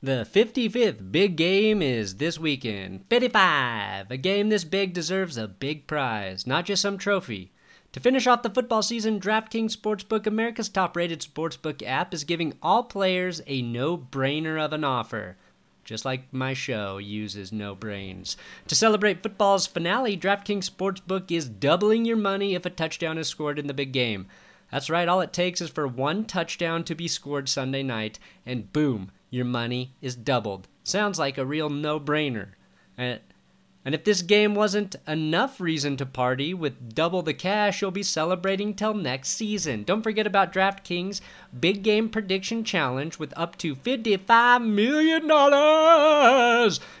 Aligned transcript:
The 0.00 0.28
55th 0.32 1.10
big 1.10 1.34
game 1.34 1.82
is 1.82 2.18
this 2.18 2.38
weekend. 2.38 3.04
55! 3.10 4.12
A 4.12 4.16
game 4.16 4.48
this 4.48 4.62
big 4.62 4.92
deserves 4.92 5.36
a 5.36 5.48
big 5.48 5.88
prize, 5.88 6.46
not 6.46 6.66
just 6.66 6.82
some 6.82 6.98
trophy. 6.98 7.50
To 7.90 7.98
finish 7.98 8.28
off 8.28 8.44
the 8.44 8.50
football 8.50 8.82
season, 8.82 9.18
DraftKings 9.18 9.76
Sportsbook, 9.76 10.28
America's 10.28 10.68
top 10.68 10.96
rated 10.96 11.22
sportsbook 11.22 11.82
app, 11.84 12.14
is 12.14 12.22
giving 12.22 12.54
all 12.62 12.84
players 12.84 13.42
a 13.48 13.60
no 13.60 13.98
brainer 13.98 14.64
of 14.64 14.72
an 14.72 14.84
offer. 14.84 15.36
Just 15.82 16.04
like 16.04 16.32
my 16.32 16.54
show 16.54 16.98
uses 16.98 17.50
no 17.50 17.74
brains. 17.74 18.36
To 18.68 18.76
celebrate 18.76 19.24
football's 19.24 19.66
finale, 19.66 20.16
DraftKings 20.16 20.70
Sportsbook 20.70 21.32
is 21.32 21.48
doubling 21.48 22.04
your 22.04 22.16
money 22.16 22.54
if 22.54 22.64
a 22.64 22.70
touchdown 22.70 23.18
is 23.18 23.26
scored 23.26 23.58
in 23.58 23.66
the 23.66 23.74
big 23.74 23.90
game. 23.90 24.28
That's 24.70 24.90
right, 24.90 25.08
all 25.08 25.22
it 25.22 25.32
takes 25.32 25.60
is 25.60 25.70
for 25.70 25.88
one 25.88 26.24
touchdown 26.24 26.84
to 26.84 26.94
be 26.94 27.08
scored 27.08 27.48
Sunday 27.48 27.82
night, 27.82 28.20
and 28.46 28.72
boom, 28.72 29.10
your 29.30 29.44
money 29.44 29.94
is 30.00 30.16
doubled. 30.16 30.68
Sounds 30.84 31.18
like 31.18 31.36
a 31.38 31.44
real 31.44 31.68
no 31.68 32.00
brainer. 32.00 32.48
And, 32.96 33.20
if 33.84 34.04
this 34.04 34.20
game 34.20 34.54
wasn't 34.54 34.96
enough 35.06 35.60
reason 35.60 35.96
to 35.96 36.04
party 36.04 36.52
with 36.52 36.94
double 36.94 37.22
the 37.22 37.32
cash, 37.32 37.80
you'll 37.80 37.90
be 37.90 38.02
celebrating 38.02 38.74
till 38.74 38.92
next 38.92 39.30
season. 39.30 39.82
Don't 39.84 40.02
forget 40.02 40.26
about 40.26 40.52
DraftKings 40.52 41.22
Big 41.58 41.82
Game 41.82 42.10
Prediction 42.10 42.64
Challenge 42.64 43.18
with 43.18 43.32
up 43.34 43.56
to 43.58 43.74
$55 43.74 44.66
million 44.66 45.24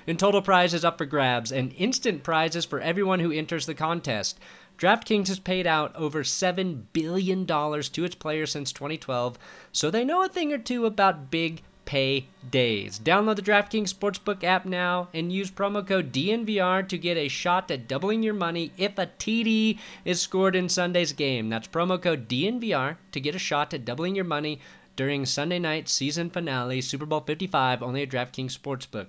in 0.06 0.16
total 0.16 0.40
prizes 0.40 0.84
up 0.84 0.96
for 0.96 1.04
grabs 1.04 1.52
and 1.52 1.74
instant 1.76 2.22
prizes 2.22 2.64
for 2.64 2.80
everyone 2.80 3.20
who 3.20 3.32
enters 3.32 3.66
the 3.66 3.74
contest. 3.74 4.38
DraftKings 4.78 5.28
has 5.28 5.40
paid 5.40 5.66
out 5.66 5.94
over 5.96 6.22
$7 6.22 6.84
billion 6.92 7.44
to 7.46 8.04
its 8.04 8.14
players 8.14 8.52
since 8.52 8.72
2012, 8.72 9.36
so 9.72 9.90
they 9.90 10.04
know 10.04 10.24
a 10.24 10.28
thing 10.28 10.52
or 10.52 10.58
two 10.58 10.86
about 10.86 11.30
big 11.30 11.62
pay 11.88 12.26
days. 12.50 12.98
Download 12.98 13.34
the 13.34 13.40
DraftKings 13.40 13.94
Sportsbook 13.94 14.44
app 14.44 14.66
now 14.66 15.08
and 15.14 15.32
use 15.32 15.50
promo 15.50 15.84
code 15.84 16.12
DNVR 16.12 16.86
to 16.86 16.98
get 16.98 17.16
a 17.16 17.28
shot 17.28 17.70
at 17.70 17.88
doubling 17.88 18.22
your 18.22 18.34
money 18.34 18.72
if 18.76 18.98
a 18.98 19.06
TD 19.06 19.78
is 20.04 20.20
scored 20.20 20.54
in 20.54 20.68
Sunday's 20.68 21.14
game. 21.14 21.48
That's 21.48 21.66
promo 21.66 22.00
code 22.00 22.28
DNVR 22.28 22.98
to 23.12 23.20
get 23.20 23.34
a 23.34 23.38
shot 23.38 23.72
at 23.72 23.86
doubling 23.86 24.14
your 24.14 24.26
money 24.26 24.60
during 24.96 25.24
Sunday 25.24 25.58
night 25.58 25.88
season 25.88 26.28
finale 26.28 26.82
Super 26.82 27.06
Bowl 27.06 27.20
55 27.20 27.82
only 27.82 28.02
at 28.02 28.10
DraftKings 28.10 28.58
Sportsbook. 28.58 29.06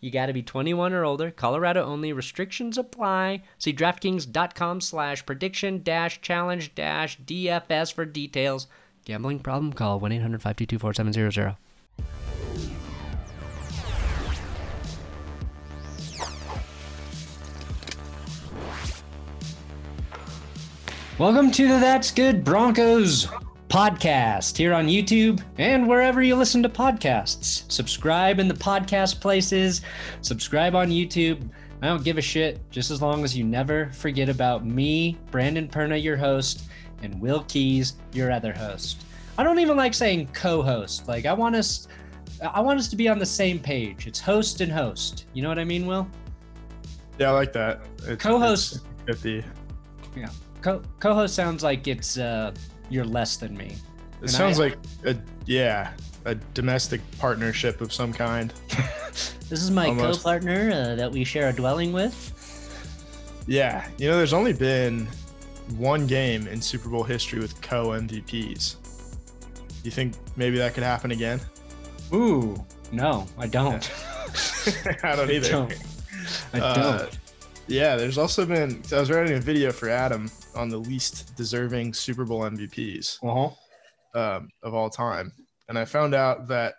You 0.00 0.10
got 0.10 0.26
to 0.26 0.32
be 0.32 0.42
21 0.42 0.94
or 0.94 1.04
older. 1.04 1.30
Colorado 1.30 1.84
only. 1.84 2.14
Restrictions 2.14 2.78
apply. 2.78 3.42
See 3.58 3.74
DraftKings.com 3.74 4.80
slash 4.80 5.26
prediction 5.26 5.82
dash 5.82 6.22
challenge 6.22 6.74
dash 6.74 7.20
DFS 7.20 7.92
for 7.92 8.06
details. 8.06 8.68
Gambling 9.04 9.40
problem? 9.40 9.74
Call 9.74 10.00
1-800-522-4700. 10.00 11.56
Welcome 21.18 21.52
to 21.52 21.68
the 21.68 21.78
That's 21.78 22.10
Good 22.10 22.42
Broncos 22.42 23.26
podcast 23.68 24.56
here 24.56 24.74
on 24.74 24.86
YouTube 24.88 25.40
and 25.56 25.86
wherever 25.86 26.22
you 26.22 26.34
listen 26.34 26.62
to 26.62 26.68
podcasts. 26.68 27.70
Subscribe 27.70 28.40
in 28.40 28.48
the 28.48 28.54
podcast 28.54 29.20
places, 29.20 29.82
subscribe 30.20 30.74
on 30.74 30.88
YouTube. 30.88 31.48
I 31.80 31.86
don't 31.86 32.02
give 32.02 32.18
a 32.18 32.22
shit 32.22 32.68
just 32.70 32.90
as 32.90 33.00
long 33.00 33.24
as 33.24 33.36
you 33.36 33.44
never 33.44 33.90
forget 33.92 34.28
about 34.28 34.66
me, 34.66 35.16
Brandon 35.30 35.68
Perna, 35.68 36.02
your 36.02 36.16
host, 36.16 36.64
and 37.02 37.20
Will 37.20 37.44
Keys, 37.44 37.94
your 38.12 38.32
other 38.32 38.52
host. 38.52 39.04
I 39.38 39.44
don't 39.44 39.58
even 39.58 39.76
like 39.76 39.94
saying 39.94 40.28
co-host. 40.32 41.08
Like 41.08 41.26
I 41.26 41.32
want 41.34 41.56
us 41.56 41.88
I 42.42 42.60
want 42.60 42.78
us 42.78 42.88
to 42.88 42.96
be 42.96 43.08
on 43.08 43.18
the 43.18 43.26
same 43.26 43.58
page. 43.58 44.06
It's 44.06 44.20
host 44.20 44.60
and 44.60 44.70
host. 44.70 45.26
You 45.32 45.42
know 45.42 45.48
what 45.48 45.58
I 45.58 45.64
mean, 45.64 45.86
Will? 45.86 46.08
Yeah, 47.18 47.30
I 47.30 47.32
like 47.32 47.52
that. 47.52 47.82
It's, 48.04 48.22
co-host 48.22 48.80
it's 49.06 49.20
50. 49.22 49.44
Yeah. 50.16 50.28
Co- 50.60 50.82
co-host 50.98 51.34
sounds 51.34 51.62
like 51.62 51.86
it's 51.86 52.18
uh, 52.18 52.52
you're 52.90 53.04
less 53.04 53.36
than 53.36 53.56
me. 53.56 53.66
It 53.66 54.22
and 54.22 54.30
sounds 54.30 54.58
I, 54.58 54.64
like 54.64 54.78
a 55.04 55.16
yeah, 55.46 55.92
a 56.24 56.34
domestic 56.34 57.00
partnership 57.18 57.80
of 57.80 57.92
some 57.92 58.12
kind. 58.12 58.52
this 59.48 59.62
is 59.62 59.70
my 59.70 59.88
Almost. 59.88 60.20
co-partner 60.20 60.70
uh, 60.72 60.94
that 60.96 61.10
we 61.10 61.24
share 61.24 61.48
a 61.48 61.52
dwelling 61.52 61.92
with. 61.92 62.28
Yeah, 63.46 63.86
you 63.98 64.08
know, 64.08 64.16
there's 64.16 64.32
only 64.32 64.52
been 64.52 65.08
one 65.76 66.06
game 66.06 66.46
in 66.46 66.60
Super 66.60 66.88
Bowl 66.88 67.02
history 67.02 67.40
with 67.40 67.60
co 67.60 67.88
MVPs. 67.88 68.76
You 69.82 69.90
think 69.90 70.14
maybe 70.36 70.58
that 70.58 70.74
could 70.74 70.84
happen 70.84 71.10
again? 71.10 71.40
Ooh, 72.14 72.62
no, 72.90 73.26
I 73.38 73.46
don't. 73.46 73.90
I 75.02 75.16
don't 75.16 75.30
either. 75.30 75.48
I 75.48 75.50
don't. 75.50 75.72
I 76.52 76.58
don't. 76.58 76.76
Uh, 76.76 77.06
yeah, 77.68 77.96
there's 77.96 78.18
also 78.18 78.44
been. 78.44 78.82
I 78.92 79.00
was 79.00 79.10
writing 79.10 79.36
a 79.36 79.40
video 79.40 79.72
for 79.72 79.88
Adam 79.88 80.30
on 80.54 80.68
the 80.68 80.76
least 80.76 81.34
deserving 81.36 81.94
Super 81.94 82.24
Bowl 82.24 82.40
MVPs 82.40 83.18
uh-huh. 83.22 84.18
um, 84.18 84.50
of 84.62 84.74
all 84.74 84.90
time, 84.90 85.32
and 85.68 85.78
I 85.78 85.84
found 85.84 86.14
out 86.14 86.48
that 86.48 86.74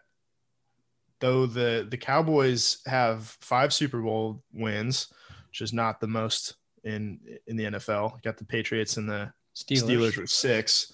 though 1.20 1.46
the 1.46 1.88
the 1.90 1.98
Cowboys 1.98 2.80
have 2.86 3.26
five 3.42 3.74
Super 3.74 4.02
Bowl 4.02 4.44
wins, 4.54 5.08
which 5.50 5.62
is 5.62 5.74
not 5.74 6.00
the 6.00 6.08
most 6.08 6.56
in 6.84 7.20
in 7.48 7.56
the 7.56 7.66
NFL. 7.66 8.22
got 8.22 8.38
the 8.38 8.46
Patriots 8.46 8.98
and 8.98 9.10
the 9.10 9.32
Steelers. 9.56 9.84
Steelers 9.84 10.18
with 10.18 10.30
six. 10.30 10.92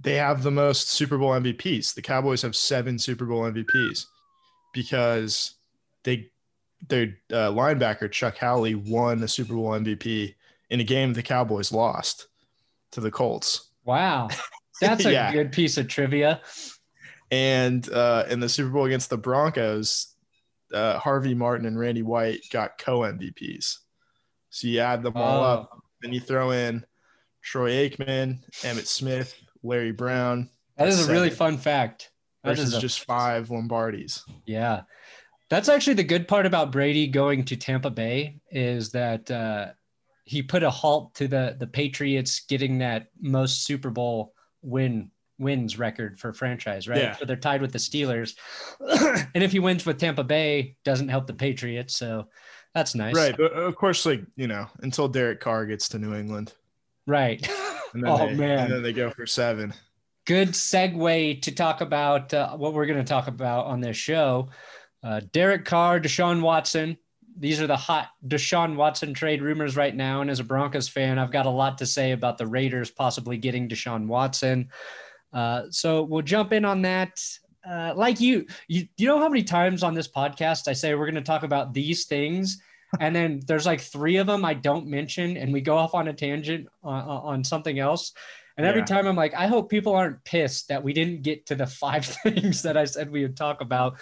They 0.00 0.14
have 0.14 0.42
the 0.42 0.50
most 0.50 0.90
Super 0.90 1.18
Bowl 1.18 1.30
MVPs. 1.30 1.94
The 1.94 2.02
Cowboys 2.02 2.42
have 2.42 2.54
seven 2.54 2.98
Super 2.98 3.24
Bowl 3.24 3.42
MVPs 3.42 4.04
because 4.72 5.54
they 6.04 6.30
their 6.88 7.16
uh, 7.32 7.50
linebacker 7.50 8.10
Chuck 8.10 8.36
Howley 8.36 8.74
won 8.74 9.22
a 9.22 9.28
Super 9.28 9.54
Bowl 9.54 9.70
MVP 9.70 10.34
in 10.70 10.80
a 10.80 10.84
game 10.84 11.12
the 11.12 11.22
Cowboys 11.22 11.72
lost 11.72 12.26
to 12.92 13.00
the 13.00 13.10
Colts. 13.10 13.70
Wow, 13.84 14.28
that's 14.80 15.06
a 15.06 15.12
yeah. 15.12 15.32
good 15.32 15.52
piece 15.52 15.78
of 15.78 15.88
trivia. 15.88 16.40
And 17.30 17.88
uh, 17.90 18.24
in 18.28 18.38
the 18.38 18.48
Super 18.48 18.70
Bowl 18.70 18.84
against 18.84 19.10
the 19.10 19.16
Broncos, 19.16 20.14
uh, 20.72 20.98
Harvey 20.98 21.34
Martin 21.34 21.66
and 21.66 21.78
Randy 21.78 22.02
White 22.02 22.40
got 22.52 22.78
co 22.78 23.00
MVPs. 23.00 23.78
So 24.50 24.68
you 24.68 24.80
add 24.80 25.02
them 25.02 25.16
all 25.16 25.42
oh. 25.42 25.46
up, 25.46 25.82
and 26.02 26.14
you 26.14 26.20
throw 26.20 26.50
in 26.50 26.84
Troy 27.42 27.88
Aikman, 27.88 28.38
Emmitt 28.62 28.86
Smith, 28.86 29.34
Larry 29.66 29.92
Brown. 29.92 30.48
That 30.76 30.88
is 30.88 31.08
a 31.08 31.12
really 31.12 31.30
fun 31.30 31.58
fact. 31.58 32.10
That 32.44 32.56
versus 32.56 32.74
a- 32.74 32.80
just 32.80 33.04
five 33.04 33.48
Lombardis. 33.48 34.22
Yeah. 34.46 34.82
That's 35.48 35.68
actually 35.68 35.94
the 35.94 36.04
good 36.04 36.26
part 36.26 36.44
about 36.44 36.72
Brady 36.72 37.06
going 37.06 37.44
to 37.46 37.56
Tampa 37.56 37.90
Bay 37.90 38.40
is 38.50 38.90
that 38.90 39.30
uh, 39.30 39.68
he 40.24 40.42
put 40.42 40.62
a 40.64 40.70
halt 40.70 41.14
to 41.14 41.28
the 41.28 41.56
the 41.58 41.68
Patriots 41.68 42.40
getting 42.48 42.78
that 42.78 43.08
most 43.20 43.64
Super 43.64 43.90
Bowl 43.90 44.34
win 44.62 45.10
wins 45.38 45.78
record 45.78 46.18
for 46.18 46.32
franchise, 46.32 46.88
right? 46.88 46.98
Yeah. 46.98 47.16
So 47.16 47.24
they're 47.24 47.36
tied 47.36 47.62
with 47.62 47.72
the 47.72 47.78
Steelers, 47.78 48.34
and 48.80 49.42
if 49.44 49.52
he 49.52 49.60
wins 49.60 49.86
with 49.86 49.98
Tampa 49.98 50.24
Bay, 50.24 50.76
doesn't 50.84 51.08
help 51.08 51.28
the 51.28 51.34
Patriots. 51.34 51.96
So 51.96 52.26
that's 52.74 52.96
nice, 52.96 53.14
right? 53.14 53.36
But 53.36 53.52
of 53.52 53.76
course, 53.76 54.04
like 54.04 54.22
you 54.34 54.48
know, 54.48 54.66
until 54.80 55.06
Derek 55.06 55.38
Carr 55.38 55.64
gets 55.64 55.88
to 55.90 55.98
New 56.00 56.12
England, 56.14 56.54
right? 57.06 57.48
oh 57.94 58.26
they, 58.26 58.34
man, 58.34 58.58
and 58.58 58.72
then 58.72 58.82
they 58.82 58.92
go 58.92 59.10
for 59.10 59.26
seven. 59.26 59.72
Good 60.26 60.50
segue 60.50 61.42
to 61.42 61.52
talk 61.52 61.80
about 61.80 62.34
uh, 62.34 62.56
what 62.56 62.74
we're 62.74 62.86
going 62.86 62.98
to 62.98 63.04
talk 63.04 63.28
about 63.28 63.66
on 63.66 63.80
this 63.80 63.96
show. 63.96 64.48
Uh, 65.02 65.20
Derek 65.32 65.64
Carr, 65.64 66.00
Deshaun 66.00 66.40
Watson. 66.40 66.96
These 67.38 67.60
are 67.60 67.66
the 67.66 67.76
hot 67.76 68.08
Deshaun 68.26 68.76
Watson 68.76 69.14
trade 69.14 69.42
rumors 69.42 69.76
right 69.76 69.94
now. 69.94 70.22
And 70.22 70.30
as 70.30 70.40
a 70.40 70.44
Broncos 70.44 70.88
fan, 70.88 71.18
I've 71.18 71.30
got 71.30 71.46
a 71.46 71.50
lot 71.50 71.78
to 71.78 71.86
say 71.86 72.12
about 72.12 72.38
the 72.38 72.46
Raiders 72.46 72.90
possibly 72.90 73.36
getting 73.36 73.68
Deshaun 73.68 74.06
Watson. 74.06 74.70
Uh, 75.32 75.64
so 75.70 76.02
we'll 76.02 76.22
jump 76.22 76.52
in 76.52 76.64
on 76.64 76.82
that. 76.82 77.20
Uh, 77.68 77.92
like 77.94 78.20
you, 78.20 78.46
you, 78.68 78.88
you 78.96 79.06
know 79.06 79.18
how 79.18 79.28
many 79.28 79.42
times 79.42 79.82
on 79.82 79.92
this 79.92 80.08
podcast 80.08 80.66
I 80.66 80.72
say 80.72 80.94
we're 80.94 81.04
going 81.04 81.16
to 81.16 81.20
talk 81.20 81.42
about 81.42 81.74
these 81.74 82.06
things, 82.06 82.60
and 83.00 83.14
then 83.14 83.40
there's 83.46 83.66
like 83.66 83.80
three 83.80 84.16
of 84.16 84.26
them 84.26 84.44
I 84.44 84.54
don't 84.54 84.86
mention, 84.86 85.36
and 85.36 85.52
we 85.52 85.60
go 85.60 85.76
off 85.76 85.94
on 85.94 86.08
a 86.08 86.12
tangent 86.12 86.68
on, 86.82 87.02
on 87.02 87.44
something 87.44 87.78
else. 87.78 88.12
And 88.56 88.66
every 88.66 88.80
yeah. 88.80 88.86
time 88.86 89.06
I'm 89.06 89.16
like, 89.16 89.34
I 89.34 89.46
hope 89.48 89.68
people 89.68 89.94
aren't 89.94 90.24
pissed 90.24 90.68
that 90.68 90.82
we 90.82 90.92
didn't 90.92 91.22
get 91.22 91.46
to 91.46 91.54
the 91.54 91.66
five 91.66 92.04
things 92.22 92.62
that 92.62 92.76
I 92.76 92.84
said 92.84 93.10
we 93.10 93.22
would 93.22 93.36
talk 93.36 93.60
about. 93.60 93.98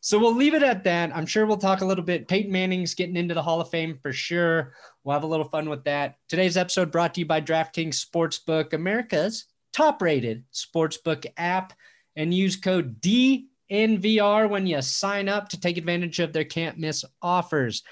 So 0.00 0.18
we'll 0.18 0.34
leave 0.34 0.52
it 0.52 0.62
at 0.62 0.84
that. 0.84 1.16
I'm 1.16 1.24
sure 1.24 1.46
we'll 1.46 1.56
talk 1.56 1.80
a 1.80 1.86
little 1.86 2.04
bit. 2.04 2.28
Peyton 2.28 2.52
Manning's 2.52 2.94
getting 2.94 3.16
into 3.16 3.32
the 3.32 3.42
Hall 3.42 3.62
of 3.62 3.70
Fame 3.70 3.98
for 4.02 4.12
sure. 4.12 4.74
We'll 5.02 5.14
have 5.14 5.22
a 5.22 5.26
little 5.26 5.48
fun 5.48 5.70
with 5.70 5.84
that. 5.84 6.16
Today's 6.28 6.58
episode 6.58 6.92
brought 6.92 7.14
to 7.14 7.20
you 7.20 7.26
by 7.26 7.40
DraftKings 7.40 8.04
Sportsbook, 8.04 8.74
America's 8.74 9.46
top 9.72 10.02
rated 10.02 10.44
sportsbook 10.52 11.24
app. 11.36 11.72
And 12.16 12.32
use 12.32 12.54
code 12.54 13.00
DNVR 13.00 14.48
when 14.48 14.66
you 14.66 14.80
sign 14.82 15.28
up 15.28 15.48
to 15.48 15.58
take 15.58 15.78
advantage 15.78 16.20
of 16.20 16.32
their 16.32 16.44
can't 16.44 16.78
miss 16.78 17.04
offers. 17.22 17.82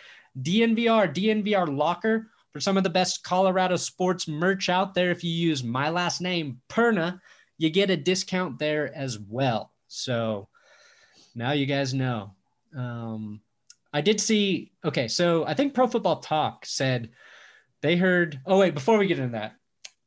DNVR, 0.41 1.15
DNVR 1.15 1.77
Locker 1.77 2.29
for 2.53 2.61
some 2.61 2.77
of 2.77 2.85
the 2.85 2.91
best 2.91 3.23
Colorado 3.25 3.77
sports 3.77 4.29
merch 4.29 4.69
out 4.69 4.95
there. 4.95 5.11
If 5.11 5.25
you 5.25 5.31
use 5.31 5.65
my 5.65 5.89
last 5.89 6.21
name, 6.21 6.61
Perna, 6.69 7.21
you 7.59 7.71
get 7.71 7.91
a 7.91 7.97
discount 7.97 8.59
there 8.59 8.95
as 8.95 9.19
well. 9.19 9.73
So, 9.89 10.49
now 11.35 11.53
you 11.53 11.67
guys 11.67 11.95
know. 11.95 12.35
Um, 12.77 13.41
I 13.93 14.01
did 14.01 14.21
see. 14.21 14.73
Okay, 14.85 15.09
so 15.09 15.45
I 15.47 15.55
think 15.55 15.75
Pro 15.75 15.87
Football 15.87 16.21
Talk 16.21 16.65
said 16.65 17.11
they 17.81 17.97
heard. 17.97 18.41
Oh 18.47 18.59
wait, 18.59 18.75
before 18.75 18.99
we 18.99 19.07
get 19.07 19.19
into 19.19 19.33
that, 19.33 19.57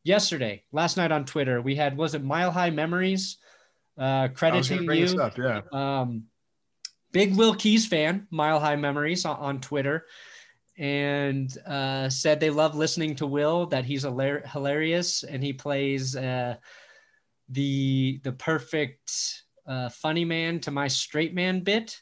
yesterday, 0.03 0.63
last 0.71 0.97
night 0.97 1.11
on 1.11 1.25
Twitter, 1.25 1.61
we 1.61 1.75
had 1.75 1.95
was 1.95 2.15
it 2.15 2.23
Mile 2.23 2.51
High 2.51 2.71
Memories, 2.71 3.37
uh, 3.97 4.29
crediting 4.29 4.83
you. 4.91 5.21
Up, 5.21 5.37
yeah. 5.37 5.61
Um, 5.71 6.25
big 7.15 7.37
Will 7.37 7.55
Keys 7.55 7.87
fan, 7.87 8.27
Mile 8.29 8.59
High 8.59 8.75
Memories 8.75 9.23
on, 9.23 9.37
on 9.37 9.61
Twitter, 9.61 10.05
and 10.77 11.57
uh, 11.65 12.09
said 12.09 12.41
they 12.41 12.49
love 12.49 12.75
listening 12.75 13.15
to 13.15 13.25
Will. 13.25 13.67
That 13.67 13.85
he's 13.85 14.03
hilar- 14.03 14.45
hilarious 14.45 15.23
and 15.23 15.41
he 15.41 15.53
plays 15.53 16.17
uh, 16.17 16.57
the 17.47 18.19
the 18.23 18.33
perfect 18.33 19.43
uh, 19.65 19.87
funny 19.87 20.25
man 20.25 20.59
to 20.59 20.71
my 20.71 20.89
straight 20.89 21.33
man 21.33 21.61
bit. 21.61 22.01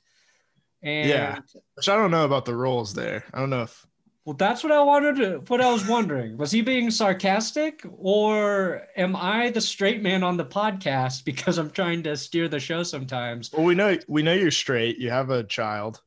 And 0.82 1.08
Yeah. 1.08 1.40
Which 1.76 1.90
I 1.90 1.96
don't 1.96 2.12
know 2.12 2.26
about 2.26 2.46
the 2.46 2.56
roles 2.56 2.96
there. 2.96 3.24
I 3.32 3.40
don't 3.40 3.52
know 3.52 3.62
if 3.62 3.86
well, 4.26 4.36
that's 4.36 4.64
what 4.64 4.72
I 4.72 4.82
wanted 4.82 5.16
to. 5.18 5.40
What 5.48 5.60
I 5.60 5.70
was 5.72 5.86
wondering 5.88 6.38
was 6.38 6.52
he 6.52 6.62
being 6.62 6.90
sarcastic, 6.92 7.86
or 7.98 8.84
am 8.96 9.16
I 9.16 9.50
the 9.50 9.60
straight 9.62 10.02
man 10.02 10.24
on 10.24 10.38
the 10.38 10.46
podcast 10.46 11.26
because 11.26 11.58
I'm 11.58 11.70
trying 11.72 12.04
to 12.04 12.16
steer 12.16 12.48
the 12.48 12.60
show 12.60 12.84
sometimes? 12.84 13.52
well 13.52 13.66
we 13.66 13.76
know 13.76 13.98
we 14.08 14.24
know 14.24 14.34
you're 14.34 14.52
straight. 14.52 14.98
You 14.98 15.10
have 15.10 15.30
a 15.30 15.44
child. 15.44 16.02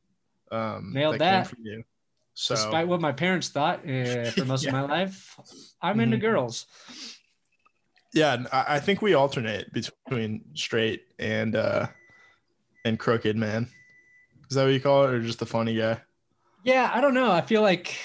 Um 0.51 0.91
Nailed 0.93 1.19
that. 1.19 1.53
you. 1.61 1.83
So 2.33 2.55
Despite 2.55 2.87
what 2.87 3.01
my 3.01 3.11
parents 3.11 3.49
thought 3.49 3.79
uh, 3.87 4.31
for 4.31 4.45
most 4.45 4.65
of 4.65 4.71
my 4.79 4.81
life, 4.81 5.37
I'm 5.81 5.99
into 5.99 6.17
Mhm. 6.17 6.21
girls. 6.21 6.65
yeah, 8.13 8.45
I, 8.51 8.75
I 8.75 8.79
think 8.79 9.01
we 9.01 9.13
alternate 9.13 9.71
between 9.73 10.45
straight 10.55 11.03
and 11.19 11.55
uh 11.55 11.87
and 12.85 12.97
crooked 12.97 13.35
man. 13.35 13.67
Is 14.49 14.55
that 14.55 14.63
what 14.63 14.71
you 14.73 14.79
call 14.79 15.03
it, 15.05 15.13
or 15.13 15.21
just 15.21 15.39
the 15.39 15.45
funny 15.45 15.75
guy? 15.75 15.99
Yeah, 16.67 16.91
I 16.93 16.99
don't 16.99 17.13
know. 17.13 17.31
I 17.31 17.39
feel 17.39 17.61
like 17.61 17.95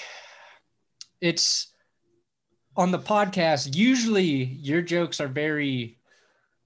it's 1.19 1.67
on 2.77 2.91
the 2.91 2.97
podcast. 2.99 3.75
Usually, 3.75 4.31
your 4.61 4.81
jokes 4.81 5.19
are 5.19 5.27
very 5.27 5.97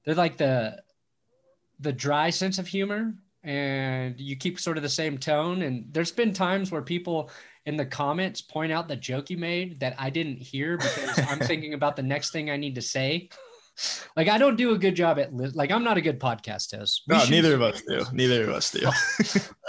they're 0.06 0.14
like 0.14 0.38
the 0.38 0.78
the 1.80 1.92
dry 1.92 2.30
sense 2.30 2.60
of 2.60 2.68
humor, 2.68 3.16
and 3.44 4.20
you 4.20 4.36
keep 4.36 4.60
sort 4.60 4.78
of 4.78 4.84
the 4.84 4.90
same 4.90 5.18
tone. 5.18 5.64
And 5.64 5.88
there's 5.92 6.12
been 6.12 6.34
times 6.34 6.72
where 6.72 6.84
people 6.84 7.32
in 7.66 7.78
the 7.78 7.86
comments 7.86 8.42
point 8.44 8.72
out 8.72 8.88
the 8.88 8.96
joke 8.96 9.32
you 9.32 9.38
made 9.40 9.80
that 9.80 9.96
I 9.98 10.12
didn't 10.12 10.38
hear 10.38 10.78
because 10.78 11.18
I'm 11.28 11.40
thinking 11.50 11.74
about 11.74 11.96
the 11.96 12.04
next 12.04 12.30
thing 12.30 12.52
I 12.52 12.58
need 12.58 12.76
to 12.76 12.82
say. 12.84 13.30
Like 14.16 14.28
I 14.28 14.38
don't 14.38 14.56
do 14.56 14.76
a 14.76 14.78
good 14.78 14.96
job 14.96 15.18
at 15.18 15.34
li- 15.34 15.50
like 15.56 15.72
I'm 15.72 15.84
not 15.84 15.98
a 15.98 16.02
good 16.02 16.20
podcast 16.20 16.78
host. 16.78 17.06
We 17.08 17.16
No, 17.16 17.22
should- 17.22 17.32
neither 17.32 17.56
of 17.56 17.64
us 17.64 17.82
do. 17.82 18.06
Neither 18.14 18.44
of 18.44 18.50
us 18.50 18.70
do. 18.70 18.88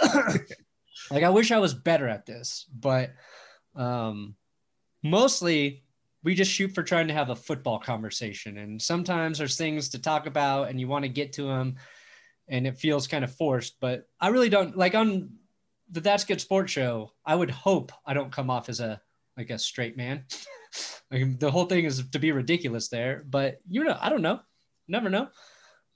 Oh. 0.03 0.33
like 1.11 1.23
I 1.23 1.29
wish 1.29 1.51
I 1.51 1.59
was 1.59 1.73
better 1.73 2.07
at 2.07 2.25
this, 2.25 2.65
but 2.73 3.11
um 3.75 4.35
mostly 5.03 5.83
we 6.23 6.35
just 6.35 6.51
shoot 6.51 6.73
for 6.73 6.83
trying 6.83 7.07
to 7.07 7.13
have 7.13 7.29
a 7.29 7.35
football 7.35 7.79
conversation 7.79 8.57
and 8.57 8.81
sometimes 8.81 9.37
there's 9.37 9.57
things 9.57 9.89
to 9.89 10.01
talk 10.01 10.25
about 10.25 10.69
and 10.69 10.79
you 10.79 10.87
want 10.87 11.03
to 11.03 11.09
get 11.09 11.33
to 11.33 11.43
them 11.43 11.75
and 12.49 12.65
it 12.67 12.77
feels 12.77 13.07
kind 13.07 13.23
of 13.23 13.33
forced, 13.35 13.79
but 13.79 14.07
I 14.19 14.29
really 14.29 14.49
don't 14.49 14.75
like 14.75 14.95
on 14.95 15.29
the 15.91 16.01
That's 16.01 16.25
Good 16.25 16.41
Sports 16.41 16.71
show, 16.71 17.13
I 17.25 17.35
would 17.35 17.51
hope 17.51 17.91
I 18.05 18.13
don't 18.13 18.31
come 18.31 18.49
off 18.49 18.69
as 18.69 18.79
a 18.79 19.01
like 19.37 19.49
a 19.49 19.59
straight 19.59 19.95
man. 19.95 20.25
like 21.11 21.39
the 21.39 21.51
whole 21.51 21.65
thing 21.65 21.85
is 21.85 22.03
to 22.09 22.19
be 22.19 22.31
ridiculous 22.31 22.89
there, 22.89 23.23
but 23.27 23.59
you 23.69 23.83
know, 23.83 23.97
I 23.99 24.09
don't 24.09 24.21
know. 24.21 24.41
Never 24.87 25.09
know. 25.09 25.29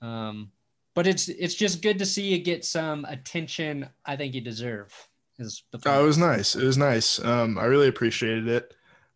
Um 0.02 0.52
but 0.96 1.08
it's 1.08 1.28
it's 1.30 1.56
just 1.56 1.82
good 1.82 2.00
to 2.00 2.06
see 2.06 2.24
you 2.24 2.38
get 2.40 2.64
some 2.66 3.06
attention 3.06 3.90
I 4.06 4.16
think 4.16 4.34
you 4.34 4.42
deserve. 4.42 4.94
Is 5.40 5.64
the 5.72 5.80
Oh, 5.86 6.04
it 6.04 6.08
was 6.08 6.18
nice. 6.18 6.56
It 6.56 6.64
was 6.64 6.78
nice. 6.78 7.24
Um, 7.24 7.58
I 7.58 7.66
really 7.66 7.88
appreciated 7.88 8.48
it. 8.48 8.74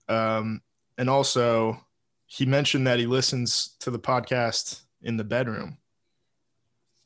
Um, 0.09 0.61
and 0.97 1.09
also, 1.09 1.85
he 2.25 2.45
mentioned 2.45 2.87
that 2.87 2.97
he 2.99 3.05
listens 3.05 3.75
to 3.81 3.91
the 3.91 3.99
podcast 3.99 4.81
in 5.03 5.17
the 5.17 5.23
bedroom 5.23 5.77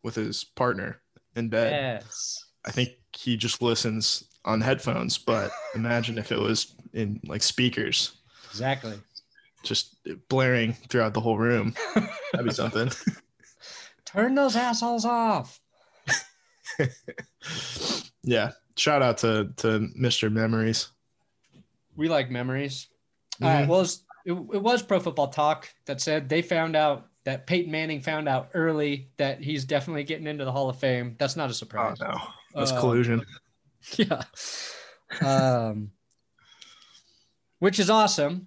with 0.03 0.15
his 0.15 0.44
partner 0.45 1.01
in 1.35 1.50
bed. 1.50 1.71
yes. 2.03 2.45
I 2.65 2.71
think 2.71 2.91
he 3.13 3.35
just 3.35 3.62
listens 3.62 4.24
on 4.45 4.62
headphones, 4.62 5.17
but 5.17 5.51
imagine 5.75 6.17
if 6.17 6.31
it 6.31 6.39
was 6.39 6.74
in 6.94 7.19
like 7.25 7.44
speakers, 7.44 8.13
Exactly. 8.50 8.94
just 9.63 9.97
blaring 10.29 10.74
throughout 10.89 11.13
the 11.13 11.21
whole 11.21 11.38
room. 11.38 11.74
That'd 12.31 12.45
be 12.47 12.53
something. 12.53 12.89
Turn 14.13 14.36
those 14.36 14.56
assholes 14.56 15.06
off. 15.06 15.60
yeah. 18.24 18.52
Shout 18.78 19.02
out 19.02 19.18
to 19.19 19.52
to 19.58 19.90
Mr. 20.00 20.31
Memories. 20.31 20.90
We 21.96 22.08
like 22.10 22.30
memories. 22.31 22.88
All 23.42 23.50
right. 23.50 23.68
Well, 23.68 23.81
it, 23.81 23.98
it 24.25 24.62
was 24.62 24.81
Pro 24.81 25.00
Football 25.00 25.28
Talk 25.30 25.68
that 25.86 26.00
said 26.02 26.30
they 26.30 26.42
found 26.42 26.75
out 26.75 27.08
that 27.25 27.46
Peyton 27.46 27.72
Manning 27.72 28.02
found 28.02 28.28
out 28.28 28.50
early 28.54 29.10
that 29.18 29.42
he's 29.42 29.66
definitely 29.66 30.04
getting 30.04 30.25
into 30.28 30.46
the 30.46 30.52
Hall 30.52 30.69
of 30.69 30.78
Fame. 30.78 31.16
That's 31.19 31.36
not 31.36 31.46
a 31.46 31.50
Oh 31.50 31.54
surprise. 31.54 32.00
no, 32.00 32.18
that's 32.56 32.72
Uh, 32.72 32.80
collusion. 32.80 33.25
Yeah. 33.98 34.22
Um, 35.25 35.90
which 37.58 37.80
is 37.80 37.90
awesome. 37.90 38.46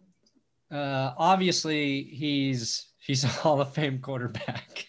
Uh, 0.71 1.13
obviously, 1.19 2.05
he's 2.05 2.87
he's 2.99 3.25
a 3.25 3.29
Hall 3.29 3.61
of 3.61 3.73
Fame 3.73 3.99
quarterback. 3.99 4.87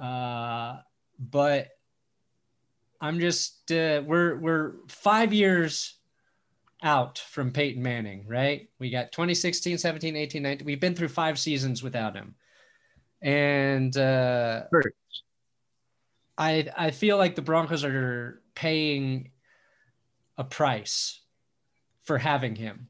Uh, 0.00 0.78
but 1.18 1.68
I'm 3.00 3.20
just 3.20 3.70
uh, 3.70 4.02
we're 4.04 4.36
we're 4.36 4.72
five 4.88 5.32
years 5.32 5.96
out 6.82 7.18
from 7.18 7.50
Peyton 7.50 7.82
Manning, 7.82 8.26
right? 8.28 8.68
We 8.78 8.90
got 8.90 9.12
2016, 9.12 9.78
17, 9.78 10.16
18, 10.16 10.42
19. 10.42 10.66
We've 10.66 10.80
been 10.80 10.94
through 10.94 11.08
five 11.08 11.38
seasons 11.38 11.82
without 11.82 12.14
him. 12.14 12.34
And 13.22 13.96
uh, 13.96 14.64
Sure. 14.70 14.92
I 16.36 16.68
I 16.76 16.90
feel 16.90 17.16
like 17.16 17.34
the 17.34 17.42
Broncos 17.42 17.84
are 17.84 18.42
paying 18.54 19.30
a 20.36 20.44
price 20.44 21.20
for 22.02 22.18
having 22.18 22.54
him. 22.56 22.88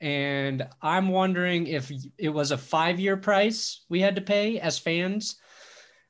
And 0.00 0.66
I'm 0.80 1.08
wondering 1.08 1.66
if 1.66 1.92
it 2.18 2.30
was 2.30 2.50
a 2.52 2.58
five 2.58 2.98
year 2.98 3.16
price 3.16 3.84
we 3.88 4.00
had 4.00 4.16
to 4.16 4.22
pay 4.22 4.58
as 4.58 4.78
fans. 4.78 5.36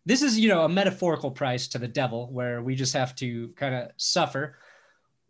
This 0.07 0.23
is, 0.23 0.39
you 0.39 0.49
know, 0.49 0.63
a 0.65 0.69
metaphorical 0.69 1.31
price 1.31 1.69
to 1.69 1.79
the 1.79 1.89
devil 1.89 2.31
where 2.33 2.63
we 2.63 2.75
just 2.75 2.95
have 2.95 3.15
to 3.17 3.49
kind 3.51 3.75
of 3.75 3.91
suffer. 3.97 4.57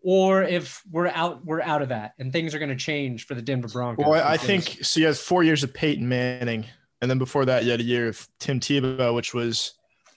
Or 0.03 0.43
if 0.43 0.83
we're 0.91 1.09
out, 1.09 1.45
we're 1.45 1.61
out 1.61 1.83
of 1.83 1.91
that 1.91 2.15
and 2.19 2.33
things 2.33 2.55
are 2.55 2.59
going 2.59 2.71
to 2.71 2.77
change 2.77 3.27
for 3.27 3.35
the 3.35 3.43
Denver 3.43 3.69
Broncos. 3.69 4.07
Well, 4.07 4.23
I 4.23 4.33
because- 4.33 4.47
think 4.47 4.85
so. 4.85 5.01
You 5.01 5.07
had 5.07 5.17
four 5.17 5.43
years 5.43 5.63
of 5.63 5.75
Peyton 5.75 6.09
Manning, 6.09 6.65
and 7.03 7.11
then 7.11 7.19
before 7.19 7.45
that, 7.47 7.65
you 7.65 7.71
had 7.71 7.81
a 7.81 7.85
year 7.85 8.09
of 8.09 8.27
Tim 8.39 8.61
Tebow, 8.61 9.15
which 9.15 9.35
was 9.35 9.75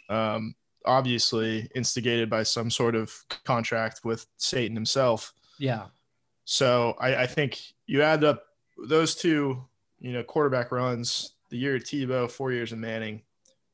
um, 0.10 0.56
obviously 0.86 1.70
instigated 1.76 2.30
by 2.30 2.44
some 2.44 2.70
sort 2.70 2.96
of 2.96 3.14
contract 3.44 4.02
with 4.04 4.26
Satan 4.38 4.76
himself. 4.76 5.34
yeah. 5.58 5.86
So 6.46 6.96
I, 7.00 7.16
I 7.24 7.26
think 7.26 7.58
you 7.88 8.02
add 8.02 8.26
up 8.26 8.44
those 8.88 9.16
two, 9.16 9.64
you 10.02 10.12
know, 10.12 10.24
quarterback 10.24 10.74
runs. 10.74 11.36
The 11.50 11.58
year 11.58 11.78
of 11.78 11.84
Tebow, 11.84 12.30
four 12.30 12.52
years 12.52 12.74
of 12.74 12.80
Manning, 12.80 13.22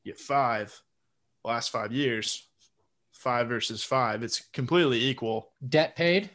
get 0.04 0.18
five. 0.18 0.80
Last 1.44 1.70
five 1.70 1.90
years, 1.92 2.46
five 3.12 3.48
versus 3.48 3.82
five. 3.82 4.22
It's 4.22 4.40
completely 4.52 5.02
equal. 5.04 5.52
Debt 5.66 5.96
paid. 5.96 6.30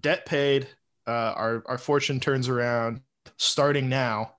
debt 0.00 0.26
paid. 0.26 0.68
Uh, 1.06 1.32
our 1.36 1.62
our 1.66 1.78
fortune 1.78 2.20
turns 2.20 2.48
around 2.48 3.00
starting 3.36 3.88
now. 3.88 4.34